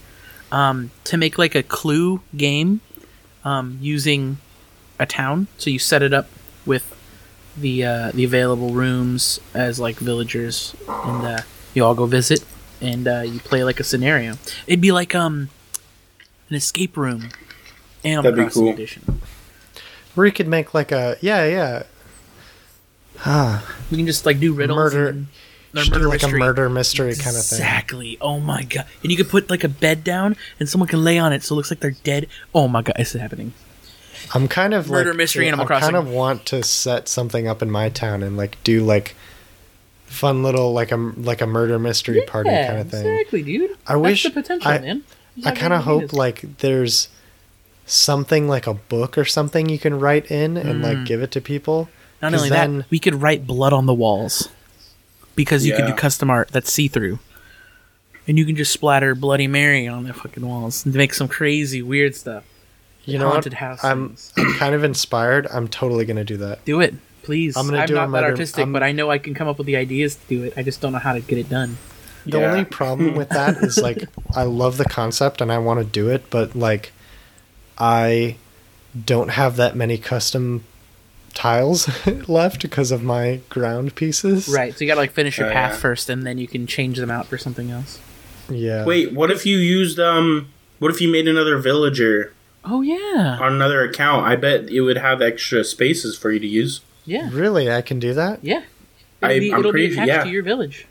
um, 0.51 0.91
to 1.05 1.17
make 1.17 1.37
like 1.37 1.55
a 1.55 1.63
clue 1.63 2.21
game 2.35 2.81
um, 3.43 3.77
using 3.81 4.37
a 4.99 5.05
town. 5.05 5.47
So 5.57 5.69
you 5.69 5.79
set 5.79 6.01
it 6.01 6.13
up 6.13 6.27
with 6.65 6.91
the 7.57 7.85
uh, 7.85 8.11
the 8.13 8.23
available 8.23 8.71
rooms 8.71 9.39
as 9.53 9.79
like 9.79 9.97
villagers, 9.97 10.75
and 10.87 11.25
uh, 11.25 11.41
you 11.73 11.83
all 11.83 11.95
go 11.95 12.05
visit, 12.05 12.43
and 12.81 13.07
uh, 13.07 13.21
you 13.21 13.39
play 13.39 13.63
like 13.63 13.79
a 13.79 13.83
scenario. 13.83 14.35
It'd 14.67 14.81
be 14.81 14.91
like 14.91 15.13
um 15.15 15.49
an 16.49 16.55
escape 16.55 16.95
room, 16.97 17.29
Animal 18.03 18.23
That'd 18.23 18.37
be 18.37 18.43
Crossing 18.43 18.63
cool. 18.63 18.73
edition. 18.73 19.21
Where 20.13 20.25
you 20.25 20.31
could 20.33 20.47
make 20.47 20.73
like 20.73 20.91
a 20.91 21.17
yeah, 21.21 21.45
yeah. 21.45 21.83
Ah, 23.25 23.65
We 23.91 23.97
can 23.97 24.05
just 24.05 24.25
like 24.25 24.39
do 24.39 24.53
riddles, 24.53 24.77
Murder- 24.77 25.07
and 25.09 25.27
or 25.73 25.79
just 25.79 25.91
do 25.91 25.95
murder 25.99 26.07
like 26.09 26.21
mystery. 26.21 26.39
a 26.39 26.43
murder 26.45 26.69
mystery 26.69 27.15
kind 27.15 27.35
of 27.35 27.45
thing. 27.45 27.57
Exactly. 27.59 28.17
Oh 28.21 28.39
my 28.39 28.63
god. 28.63 28.85
And 29.03 29.11
you 29.11 29.17
could 29.17 29.29
put 29.29 29.49
like 29.49 29.63
a 29.63 29.69
bed 29.69 30.03
down 30.03 30.35
and 30.59 30.69
someone 30.69 30.87
can 30.87 31.03
lay 31.03 31.17
on 31.17 31.33
it 31.33 31.43
so 31.43 31.53
it 31.53 31.57
looks 31.57 31.71
like 31.71 31.79
they're 31.79 31.91
dead. 31.91 32.27
Oh 32.53 32.67
my 32.67 32.81
god, 32.81 32.95
it's 32.99 33.13
happening. 33.13 33.53
I'm 34.33 34.47
kind 34.47 34.73
of 34.73 34.89
Murder 34.89 35.09
like 35.11 35.17
mystery 35.17 35.47
Animal 35.47 35.65
I 35.65 35.67
kind 35.69 35.79
Crossing. 35.81 35.95
of 35.95 36.09
want 36.09 36.45
to 36.47 36.63
set 36.63 37.07
something 37.07 37.47
up 37.47 37.61
in 37.61 37.69
my 37.69 37.89
town 37.89 38.23
and 38.23 38.35
like 38.37 38.57
do 38.63 38.83
like 38.83 39.15
fun 40.05 40.43
little 40.43 40.73
like 40.73 40.91
a 40.91 40.97
like 40.97 41.41
a 41.41 41.47
murder 41.47 41.79
mystery 41.79 42.21
party 42.27 42.49
kind 42.49 42.79
of 42.79 42.89
thing. 42.89 43.05
Exactly, 43.05 43.43
dude. 43.43 43.71
I 43.87 43.93
That's 43.93 44.01
wish- 44.01 44.23
the 44.23 44.31
potential, 44.31 44.71
I- 44.71 44.79
man. 44.79 45.03
You 45.37 45.43
I 45.47 45.51
kind 45.51 45.73
of 45.73 45.81
ideas. 45.81 46.11
hope 46.11 46.13
like 46.13 46.57
there's 46.59 47.09
something 47.85 48.47
like 48.47 48.67
a 48.67 48.73
book 48.73 49.17
or 49.17 49.25
something 49.25 49.67
you 49.67 49.77
can 49.77 49.99
write 49.99 50.31
in 50.31 50.55
and 50.55 50.81
like 50.81 50.99
mm. 50.99 51.05
give 51.05 51.21
it 51.21 51.31
to 51.31 51.41
people. 51.41 51.89
Not 52.21 52.33
only 52.33 52.49
then- 52.49 52.77
that, 52.79 52.89
we 52.89 52.99
could 52.99 53.15
write 53.15 53.45
blood 53.45 53.73
on 53.73 53.85
the 53.85 53.93
walls 53.93 54.47
because 55.35 55.65
you 55.65 55.75
could 55.75 55.87
do 55.87 55.93
custom 55.93 56.29
art 56.29 56.49
that's 56.51 56.71
see 56.71 56.87
through, 56.87 57.19
and 58.27 58.37
you 58.37 58.45
can 58.45 58.55
just 58.55 58.71
splatter 58.71 59.13
Bloody 59.13 59.47
Mary 59.47 59.87
on 59.87 60.05
the 60.05 60.13
fucking 60.13 60.47
walls 60.47 60.85
and 60.85 60.95
make 60.95 61.13
some 61.13 61.27
crazy 61.27 61.81
weird 61.81 62.15
stuff. 62.15 62.45
You 63.03 63.19
know 63.19 63.25
what? 63.25 63.33
Haunted 63.33 63.53
house 63.55 63.83
I'm. 63.83 64.15
I'm 64.37 64.53
kind 64.55 64.73
of 64.73 64.83
inspired. 64.83 65.47
I'm 65.51 65.67
totally 65.67 66.05
gonna 66.05 66.23
do 66.23 66.37
that. 66.37 66.63
Do 66.65 66.79
it, 66.79 66.95
please. 67.25 67.57
I'm 67.57 67.69
I'm, 67.73 67.85
do 67.87 67.93
not 67.95 68.05
that 68.05 68.09
murder- 68.09 68.27
artistic, 68.27 68.59
I'm- 68.59 68.73
but 68.73 68.83
I 68.83 68.91
know 68.91 69.09
I 69.11 69.17
can 69.17 69.33
come 69.33 69.47
up 69.47 69.57
with 69.57 69.67
the 69.67 69.75
ideas 69.75 70.15
to 70.15 70.21
do 70.29 70.43
it. 70.43 70.53
I 70.55 70.63
just 70.63 70.79
don't 70.81 70.93
know 70.93 70.99
how 70.99 71.13
to 71.13 71.19
get 71.21 71.37
it 71.37 71.49
done. 71.49 71.77
The 72.25 72.39
Yeah. 72.39 72.51
only 72.51 72.65
problem 72.65 73.15
with 73.15 73.29
that 73.29 73.57
is 73.63 73.77
like 73.77 74.03
I 74.35 74.43
love 74.43 74.77
the 74.77 74.85
concept 74.85 75.41
and 75.41 75.51
I 75.51 75.57
want 75.59 75.79
to 75.79 75.85
do 75.85 76.09
it, 76.09 76.29
but 76.29 76.55
like 76.55 76.91
I 77.77 78.37
don't 79.05 79.29
have 79.31 79.57
that 79.57 79.75
many 79.75 79.97
custom 79.97 80.63
tiles 81.33 81.89
left 82.29 82.61
because 82.61 82.91
of 82.91 83.03
my 83.03 83.41
ground 83.49 83.93
pieces. 83.95 84.47
Right. 84.47 84.73
So 84.73 84.83
you 84.83 84.87
gotta 84.87 85.01
like 85.01 85.11
finish 85.11 85.37
your 85.37 85.49
Oh, 85.49 85.53
path 85.53 85.73
yeah. 85.73 85.77
first, 85.79 86.09
and 86.09 86.25
then 86.25 86.37
you 86.37 86.47
can 86.47 86.65
change 86.65 86.97
them 86.97 87.11
out 87.11 87.27
for 87.27 87.37
something 87.37 87.71
else. 87.71 87.99
Yeah. 88.49 88.85
Wait, 88.85 89.11
what 89.13 89.31
if 89.31 89.45
you 89.45 89.57
used 89.57 89.99
um? 89.99 90.49
What 90.79 90.91
if 90.91 91.01
you 91.01 91.11
made 91.11 91.27
another 91.27 91.57
villager 91.57 92.33
Oh 92.63 92.81
yeah, 92.81 93.37
on 93.41 93.53
another 93.53 93.83
account? 93.83 94.25
I 94.25 94.35
bet 94.35 94.69
it 94.69 94.81
would 94.81 94.97
have 94.97 95.21
extra 95.21 95.63
spaces 95.63 96.17
for 96.17 96.31
you 96.31 96.39
to 96.39 96.47
use. 96.47 96.81
Yeah, 97.05 97.29
Really, 97.31 97.71
I 97.71 97.81
can 97.81 97.99
do 97.99 98.13
that? 98.13 98.39
yeah. 98.43 98.63
It'll, 99.21 99.39
be, 99.39 99.53
I'm 99.53 99.59
it'll 99.59 99.71
be 99.71 99.85
attached 99.85 100.07
yeah. 100.07 100.23
to 100.23 100.29
your 100.29 100.43
village. 100.43 100.85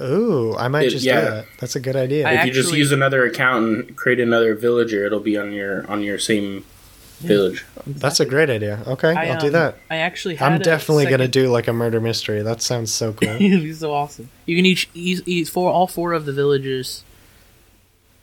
Ooh, 0.00 0.56
I 0.56 0.68
might 0.68 0.86
It- 0.86 0.90
just 0.90 1.04
yeah. 1.04 1.20
do 1.20 1.26
that. 1.26 1.44
That's 1.60 1.76
a 1.76 1.80
good 1.80 1.96
idea. 1.96 2.26
I- 2.26 2.32
If 2.34 2.46
you 2.46 2.52
just 2.52 2.72
use 2.74 2.92
another 2.92 3.24
account 3.24 3.64
and 3.64 3.96
create 3.96 4.20
another 4.20 4.54
villager, 4.54 5.04
it'll 5.04 5.20
be 5.20 5.36
on 5.36 5.52
your 5.52 5.88
on 5.90 6.02
your 6.02 6.18
same 6.18 6.64
village. 7.20 7.64
That's 7.86 8.20
a 8.20 8.24
great 8.26 8.50
idea. 8.50 8.82
Okay, 8.86 9.14
I, 9.14 9.28
I'll 9.28 9.40
do 9.40 9.46
um, 9.48 9.52
that. 9.52 9.76
I 9.90 9.96
actually 9.96 10.36
had 10.36 10.52
I'm 10.52 10.60
a 10.60 10.64
definitely 10.64 11.06
gonna 11.06 11.28
do 11.28 11.48
like 11.50 11.68
a 11.68 11.72
murder 11.72 12.00
mystery. 12.00 12.42
That 12.42 12.62
sounds 12.62 12.92
so 12.92 13.12
cool. 13.12 13.28
It'd 13.40 13.40
be 13.62 13.72
so 13.72 13.92
awesome. 13.92 14.28
You 14.46 14.56
can 14.56 14.66
each 14.66 14.88
each, 14.94 15.22
each 15.26 15.50
four 15.50 15.70
all 15.70 15.86
four 15.86 16.12
of 16.14 16.24
the 16.24 16.32
villagers, 16.32 17.04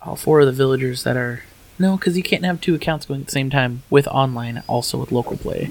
all 0.01 0.15
four 0.15 0.39
of 0.41 0.47
the 0.47 0.51
villagers 0.53 1.03
that 1.03 1.15
are 1.17 1.43
no, 1.77 1.95
because 1.95 2.17
you 2.17 2.23
can't 2.23 2.43
have 2.43 2.59
two 2.59 2.75
accounts 2.75 3.05
going 3.05 3.21
at 3.21 3.27
the 3.27 3.31
same 3.31 3.49
time 3.49 3.83
with 3.89 4.05
online, 4.07 4.63
also 4.67 4.97
with 4.97 5.11
local 5.13 5.37
play. 5.37 5.69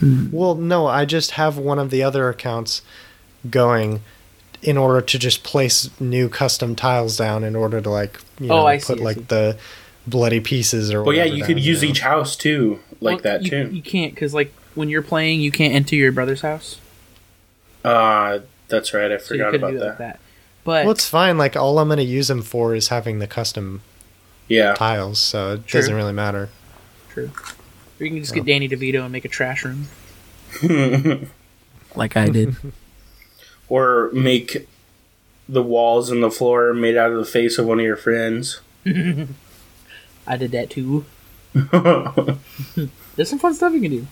Well, 0.00 0.54
no, 0.54 0.86
I 0.86 1.04
just 1.04 1.32
have 1.32 1.56
one 1.58 1.78
of 1.78 1.90
the 1.90 2.02
other 2.02 2.28
accounts 2.28 2.82
going 3.48 4.00
in 4.62 4.76
order 4.76 5.00
to 5.00 5.18
just 5.18 5.42
place 5.44 5.90
new 6.00 6.28
custom 6.28 6.74
tiles 6.74 7.16
down 7.16 7.44
in 7.44 7.54
order 7.54 7.80
to 7.80 7.88
like 7.90 8.20
you 8.40 8.46
Oh, 8.50 8.56
know 8.56 8.66
I 8.66 8.78
see, 8.78 8.86
put 8.94 9.00
I 9.00 9.04
like 9.04 9.16
see. 9.16 9.22
the 9.28 9.58
bloody 10.06 10.40
pieces 10.40 10.92
or 10.92 11.02
Well, 11.02 11.14
yeah, 11.14 11.22
whatever 11.22 11.36
you 11.36 11.44
could 11.44 11.56
down, 11.56 11.62
use 11.64 11.82
know? 11.82 11.88
each 11.88 12.00
house 12.00 12.36
too, 12.36 12.80
like 13.00 13.16
Well, 13.16 13.22
that 13.24 13.42
you, 13.44 13.50
too. 13.50 13.70
You 13.72 13.82
can't 13.82 14.14
because 14.14 14.34
like 14.34 14.52
when 14.74 14.88
you're 14.88 15.02
playing, 15.02 15.40
you 15.40 15.50
can't 15.50 15.74
enter 15.74 15.94
your 15.96 16.12
brother's 16.12 16.40
house, 16.42 16.78
Uh, 17.84 18.40
that's 18.68 18.92
right. 18.92 19.12
I 19.12 19.18
so 19.18 19.34
you 19.34 19.40
forgot 19.40 19.50
couldn't 19.52 19.62
about 19.64 19.70
do 19.72 19.78
that. 19.80 19.86
like 19.86 19.98
that. 19.98 20.20
But 20.64 20.84
Well, 20.84 20.92
it's 20.92 21.08
fine. 21.08 21.38
Like 21.38 21.56
all 21.56 21.78
I'm 21.78 21.88
gonna 21.88 22.02
use 22.02 22.28
them 22.28 22.42
for 22.42 22.74
is 22.74 22.88
having 22.88 23.18
the 23.20 23.26
custom 23.28 23.82
Yeah. 24.48 24.74
tiles, 24.74 25.18
so 25.20 25.54
it 25.54 25.66
True. 25.66 25.80
doesn't 25.80 25.94
really 25.94 26.12
matter. 26.12 26.48
true. 27.10 27.30
Or 27.98 28.04
you 28.04 28.10
can 28.10 28.20
just 28.20 28.34
get 28.34 28.44
Danny 28.44 28.68
DeVito 28.68 29.02
and 29.02 29.12
make 29.12 29.24
a 29.24 29.28
trash 29.28 29.64
room, 29.64 29.88
like 31.94 32.16
I 32.16 32.28
did. 32.28 32.56
or 33.68 34.10
make 34.12 34.68
the 35.48 35.62
walls 35.62 36.10
and 36.10 36.22
the 36.22 36.30
floor 36.30 36.74
made 36.74 36.96
out 36.96 37.10
of 37.12 37.18
the 37.18 37.24
face 37.24 37.58
of 37.58 37.66
one 37.66 37.78
of 37.78 37.84
your 37.86 37.96
friends. 37.96 38.60
I 40.26 40.36
did 40.36 40.50
that 40.52 40.70
too. 40.70 41.04
There's 41.54 43.30
some 43.30 43.38
fun 43.38 43.54
stuff 43.54 43.72
you 43.72 43.80
can 43.80 43.90
do. 43.90 44.06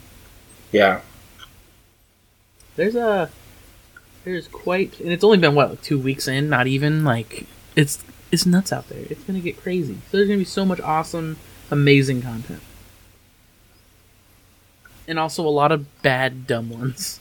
yeah. 0.72 1.00
There's 2.76 2.96
a 2.96 3.30
there's 4.24 4.48
quite 4.48 4.98
and 5.00 5.12
it's 5.12 5.22
only 5.22 5.38
been 5.38 5.54
what 5.54 5.70
like 5.70 5.82
two 5.82 5.98
weeks 5.98 6.26
in, 6.26 6.48
not 6.48 6.66
even 6.66 7.04
like 7.04 7.46
it's 7.76 8.02
it's 8.32 8.46
nuts 8.46 8.72
out 8.72 8.88
there. 8.88 9.04
It's 9.10 9.22
gonna 9.24 9.40
get 9.40 9.60
crazy. 9.60 9.94
So 10.10 10.16
there's 10.16 10.26
gonna 10.28 10.38
be 10.38 10.44
so 10.44 10.64
much 10.64 10.80
awesome, 10.80 11.36
amazing 11.70 12.22
content, 12.22 12.62
and 15.07 15.19
also 15.19 15.46
a 15.46 15.50
lot 15.50 15.73
of 15.73 16.02
bad, 16.02 16.46
dumb 16.46 16.71
ones 16.71 17.21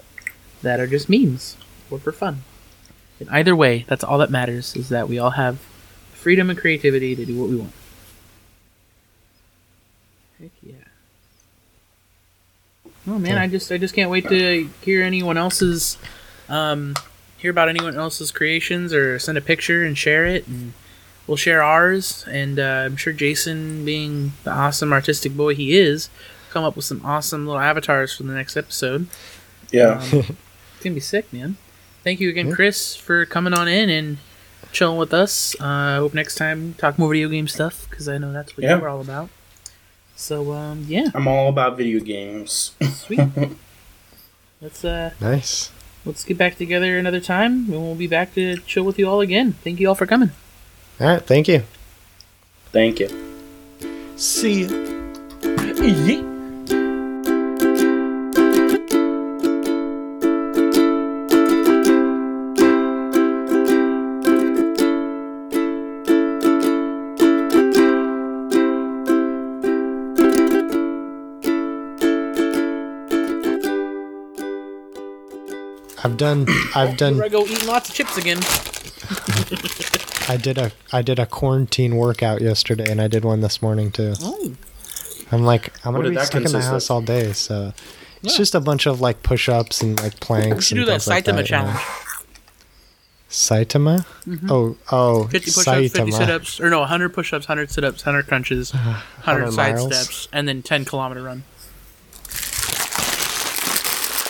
that 0.62 0.80
are 0.80 0.88
just 0.88 1.10
memes 1.10 1.58
or 1.92 2.00
for 2.00 2.12
fun. 2.12 2.44
And 3.20 3.30
either 3.30 3.56
way, 3.56 3.86
that's 3.88 4.04
all 4.04 4.18
that 4.18 4.30
matters 4.30 4.76
is 4.76 4.90
that 4.90 5.08
we 5.08 5.20
all 5.20 5.32
have 5.32 5.60
freedom 6.14 6.50
and 6.50 6.58
creativity 6.58 7.16
to 7.16 7.26
do 7.26 7.40
what 7.40 7.50
we 7.50 7.56
want. 7.58 7.74
Heck 10.40 10.52
yeah. 10.62 10.74
Oh 13.08 13.20
man, 13.20 13.38
I 13.38 13.48
just 13.48 13.72
I 13.72 13.78
just 13.78 13.94
can't 13.94 14.10
wait 14.10 14.28
to 14.30 14.70
hear 14.82 15.04
anyone 15.04 15.38
else's 15.38 15.98
um 16.50 16.96
hear 17.38 17.52
about 17.52 17.68
anyone 17.68 17.98
else's 17.98 18.32
creations 18.32 18.94
or 18.94 19.20
send 19.20 19.38
a 19.38 19.42
picture 19.42 19.84
and 19.84 19.98
share 19.98 20.26
it 20.26 20.48
and 20.48 20.74
we'll 21.28 21.36
share 21.38 21.62
ours 21.62 22.24
and 22.30 22.58
uh, 22.58 22.84
I'm 22.86 22.96
sure 22.96 23.12
Jason 23.12 23.84
being 23.84 24.32
the 24.46 24.52
awesome 24.52 24.94
artistic 24.94 25.36
boy 25.36 25.54
he 25.54 25.78
is 25.78 26.10
come 26.54 26.64
up 26.64 26.76
with 26.76 26.86
some 26.86 27.02
awesome 27.06 27.46
little 27.48 27.60
avatars 27.62 28.16
for 28.16 28.24
the 28.24 28.34
next 28.34 28.56
episode. 28.56 29.08
Yeah. 29.72 30.00
Um, 30.14 30.20
it's 30.20 30.84
gonna 30.84 30.94
be 30.94 31.00
sick, 31.00 31.32
man. 31.34 31.58
Thank 32.04 32.20
you 32.20 32.30
again, 32.30 32.52
Chris, 32.52 32.96
for 32.96 33.26
coming 33.26 33.54
on 33.54 33.68
in 33.68 33.90
and 33.90 34.18
chilling 34.72 34.98
with 34.98 35.14
us. 35.14 35.56
Uh, 35.60 35.66
I 35.66 35.96
hope 35.96 36.14
next 36.14 36.36
time 36.36 36.74
talk 36.76 37.00
more 37.00 37.10
video 37.10 37.30
game 37.30 37.48
stuff 37.48 37.88
because 37.90 38.08
I 38.10 38.18
know 38.18 38.32
that's 38.34 38.56
what 38.58 38.64
Yeah. 38.64 38.76
you 38.76 38.82
were 38.82 38.90
all 38.90 39.02
about. 39.02 39.30
So 40.16 40.52
um, 40.54 40.86
yeah, 40.88 41.08
I'm 41.16 41.28
all 41.28 41.50
about 41.50 41.78
video 41.78 42.00
games. 42.00 42.74
sweet. 42.94 43.20
let's 44.62 44.84
uh 44.86 45.12
Nice. 45.20 45.72
let's 46.06 46.24
get 46.24 46.38
back 46.38 46.58
together 46.58 46.98
another 47.00 47.20
time, 47.20 47.72
and 47.72 47.82
we'll 47.82 47.96
be 47.96 48.08
back 48.08 48.34
to 48.36 48.58
chill 48.58 48.84
with 48.84 49.00
you 49.00 49.08
all 49.10 49.22
again. 49.22 49.54
Thank 49.64 49.80
you 49.80 49.88
all 49.90 49.96
for 49.96 50.06
coming. 50.06 50.32
All 51.00 51.08
right. 51.08 51.22
Thank 51.22 51.48
you. 51.48 51.64
Thank 52.72 53.00
you. 53.00 53.10
See 54.18 54.66
ya. 54.66 56.33
I've 76.14 76.18
done 76.20 76.46
I've 76.76 76.96
done 76.98 77.16
Here 77.16 77.24
I 77.24 77.30
go 77.30 77.44
eating 77.46 77.68
lots 77.68 77.90
of 77.90 77.96
chips 77.96 78.18
again. 78.18 78.38
I 80.30 80.38
did 80.38 80.60
a 80.60 80.72
I 80.92 81.02
did 81.02 81.18
a 81.18 81.26
quarantine 81.26 81.96
workout 81.96 82.40
yesterday 82.42 82.90
and 82.92 83.02
I 83.02 83.08
did 83.08 83.26
one 83.26 83.42
this 83.42 83.64
morning 83.64 83.92
too. 83.92 84.14
Oh, 84.22 84.54
I'm 85.32 85.44
like 85.44 85.74
I'm 85.84 85.94
gonna 85.96 86.12
be 86.12 86.18
stuck 86.18 86.46
in 86.46 86.52
the 86.52 86.62
house 86.62 86.90
of? 86.90 86.92
all 86.92 87.02
day, 87.02 87.34
so 87.34 87.74
it's 88.22 88.34
Yeah. 88.34 88.38
just 88.38 88.54
a 88.54 88.60
bunch 88.60 88.86
of 88.86 89.02
like 89.02 89.24
push 89.24 89.50
ups 89.50 89.82
and 89.82 90.00
like 90.04 90.20
planks. 90.20 90.56
we 90.56 90.62
should 90.62 90.78
and 90.78 90.86
do 90.86 90.92
that 90.92 91.02
things 91.02 91.08
like 91.08 91.26
Saitama 91.26 91.38
that, 91.38 91.46
challenge. 91.48 91.76
Yeah. 91.80 91.96
Saitama? 93.30 94.06
Mm-hmm. 94.28 94.52
Oh 94.52 94.78
oh 94.92 95.24
50 95.30 95.52
push-ups, 95.52 95.66
50 95.66 96.00
Saitama. 96.00 96.14
sit-ups, 96.18 96.60
or 96.62 96.70
no, 96.70 96.82
100 96.82 97.10
push-ups, 97.16 97.48
100 97.48 97.72
sit-ups, 97.72 98.06
100 98.06 98.28
crunches, 98.28 98.72
100, 98.74 98.92
100 99.46 99.52
side 99.54 99.76
miles. 99.76 99.96
steps, 99.96 100.28
and 100.32 100.48
then 100.48 100.62
10 100.62 100.86
kilometer 100.86 101.24
run. 101.24 101.44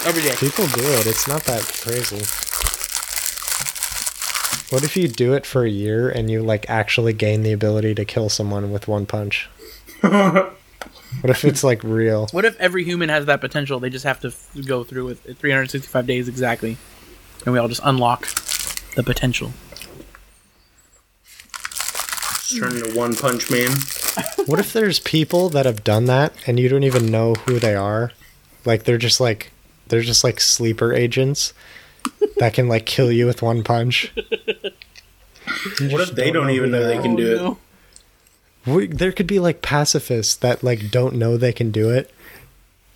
Every 0.06 0.22
day. 0.22 0.36
People 0.36 0.68
do 0.68 0.84
it. 0.84 1.08
It's 1.08 1.28
not 1.30 1.44
that 1.46 1.64
crazy. 1.82 2.18
What 4.74 4.84
if 4.84 4.98
you 4.98 5.08
do 5.08 5.34
it 5.34 5.46
for 5.46 5.64
a 5.64 5.70
year 5.70 6.10
and 6.10 6.30
you 6.30 6.42
like 6.42 6.70
actually 6.70 7.14
gain 7.14 7.44
the 7.44 7.54
ability 7.54 7.96
to 7.96 8.04
kill 8.04 8.28
someone 8.28 8.72
with 8.72 8.88
one 8.88 9.06
punch? 9.06 9.48
what 10.02 10.56
if 11.24 11.46
it's 11.46 11.64
like 11.64 11.82
real? 11.84 12.28
What 12.32 12.44
if 12.44 12.60
every 12.60 12.84
human 12.84 13.08
has 13.08 13.28
that 13.28 13.40
potential? 13.40 13.80
They 13.80 13.90
just 13.90 14.04
have 14.04 14.20
to 14.22 14.28
f- 14.28 14.50
go 14.66 14.84
through 14.84 15.06
with 15.06 15.38
365 15.38 16.06
days 16.06 16.28
exactly, 16.28 16.76
and 17.46 17.54
we 17.54 17.60
all 17.60 17.70
just 17.70 17.82
unlock 17.86 18.28
the 18.96 19.04
potential. 19.04 19.54
Just 21.54 22.58
turn 22.58 22.76
into 22.76 22.98
One 22.98 23.16
Punch 23.16 23.50
Man. 23.50 23.72
What 24.48 24.60
if 24.60 24.74
there's 24.74 25.00
people 25.00 25.48
that 25.50 25.66
have 25.66 25.86
done 25.86 26.06
that 26.06 26.34
and 26.46 26.60
you 26.60 26.68
don't 26.68 26.84
even 26.84 27.06
know 27.06 27.36
who 27.46 27.58
they 27.58 27.76
are? 27.76 28.12
Like 28.66 28.84
they're 28.84 28.98
just 28.98 29.22
like 29.22 29.53
they're 29.94 30.02
just 30.02 30.24
like 30.24 30.40
sleeper 30.40 30.92
agents 30.92 31.54
that 32.38 32.56
can 32.56 32.68
like 32.68 32.88
kill 32.88 33.12
you 33.12 33.28
with 33.28 33.44
one 33.44 33.64
punch. 33.64 34.12
What 35.82 36.02
if 36.02 36.16
they 36.16 36.32
don't 36.32 36.50
even 36.50 36.72
know 36.72 36.84
they 36.84 36.98
can 36.98 37.16
do 37.16 37.32
it? 37.36 37.40
Oh, 37.40 37.58
We, 38.66 38.88
there 38.88 39.12
could 39.12 39.28
be 39.28 39.38
like 39.40 39.62
pacifists 39.62 40.36
that 40.38 40.64
like 40.64 40.90
don't 40.90 41.14
know 41.14 41.38
they 41.38 41.54
can 41.54 41.70
do 41.70 41.92
it. 41.92 42.10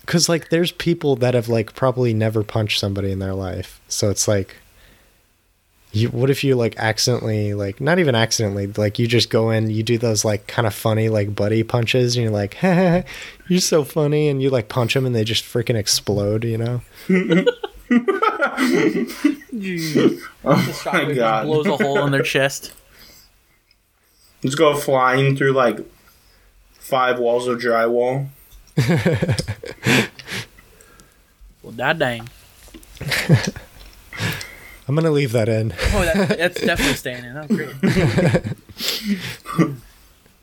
Cause 0.08 0.28
like 0.28 0.50
there's 0.50 0.72
people 0.72 1.16
that 1.18 1.36
have 1.36 1.48
like 1.50 1.76
probably 1.76 2.16
never 2.16 2.42
punched 2.42 2.80
somebody 2.80 3.12
in 3.12 3.20
their 3.20 3.36
life. 3.36 3.80
So 3.88 4.10
it's 4.10 4.28
like 4.28 4.56
you 5.98 6.10
what 6.10 6.30
if 6.30 6.44
you 6.44 6.56
like 6.56 6.76
accidentally 6.78 7.54
like 7.54 7.82
not 7.82 8.00
even 8.00 8.16
accidentally, 8.16 8.68
like 8.68 9.00
you 9.00 9.08
just 9.08 9.30
go 9.30 9.50
in, 9.50 9.70
you 9.70 9.84
do 9.84 9.98
those 9.98 10.24
like 10.24 10.48
kind 10.48 10.68
of 10.68 10.74
funny 10.74 11.10
like 11.10 11.36
buddy 11.36 11.64
punches 11.64 12.16
and 12.16 12.24
you're 12.24 12.32
like, 12.32 12.58
you're 13.48 13.60
so 13.60 13.84
funny 13.84 14.30
and 14.30 14.42
you 14.42 14.50
like 14.50 14.70
punch 14.70 14.94
them 14.94 15.06
and 15.06 15.16
they 15.16 15.24
just 15.24 15.44
freaking 15.44 15.76
explode, 15.76 16.44
you 16.44 16.58
know? 16.58 16.82
Oh 20.44 20.84
my 20.92 21.14
god. 21.14 21.46
blows 21.46 21.66
a 21.68 21.78
hole 21.78 22.06
in 22.06 22.12
their 22.12 22.22
chest. 22.22 22.74
Let's 24.44 24.56
go 24.56 24.76
flying 24.76 25.38
through 25.38 25.54
like 25.54 25.80
five 26.74 27.18
walls 27.18 27.48
of 27.48 27.60
drywall. 27.60 28.28
Well, 31.68 31.76
that 31.76 32.00
dang. 32.00 32.30
I'm 34.88 34.96
gonna 34.96 35.12
leave 35.12 35.34
that 35.34 35.50
in. 35.50 35.74
Oh, 35.94 36.06
that, 36.06 36.38
that's 36.38 36.62
definitely 36.62 36.94
staying 36.94 37.26
in. 37.26 37.34
That's 37.34 37.54
great. 37.54 37.74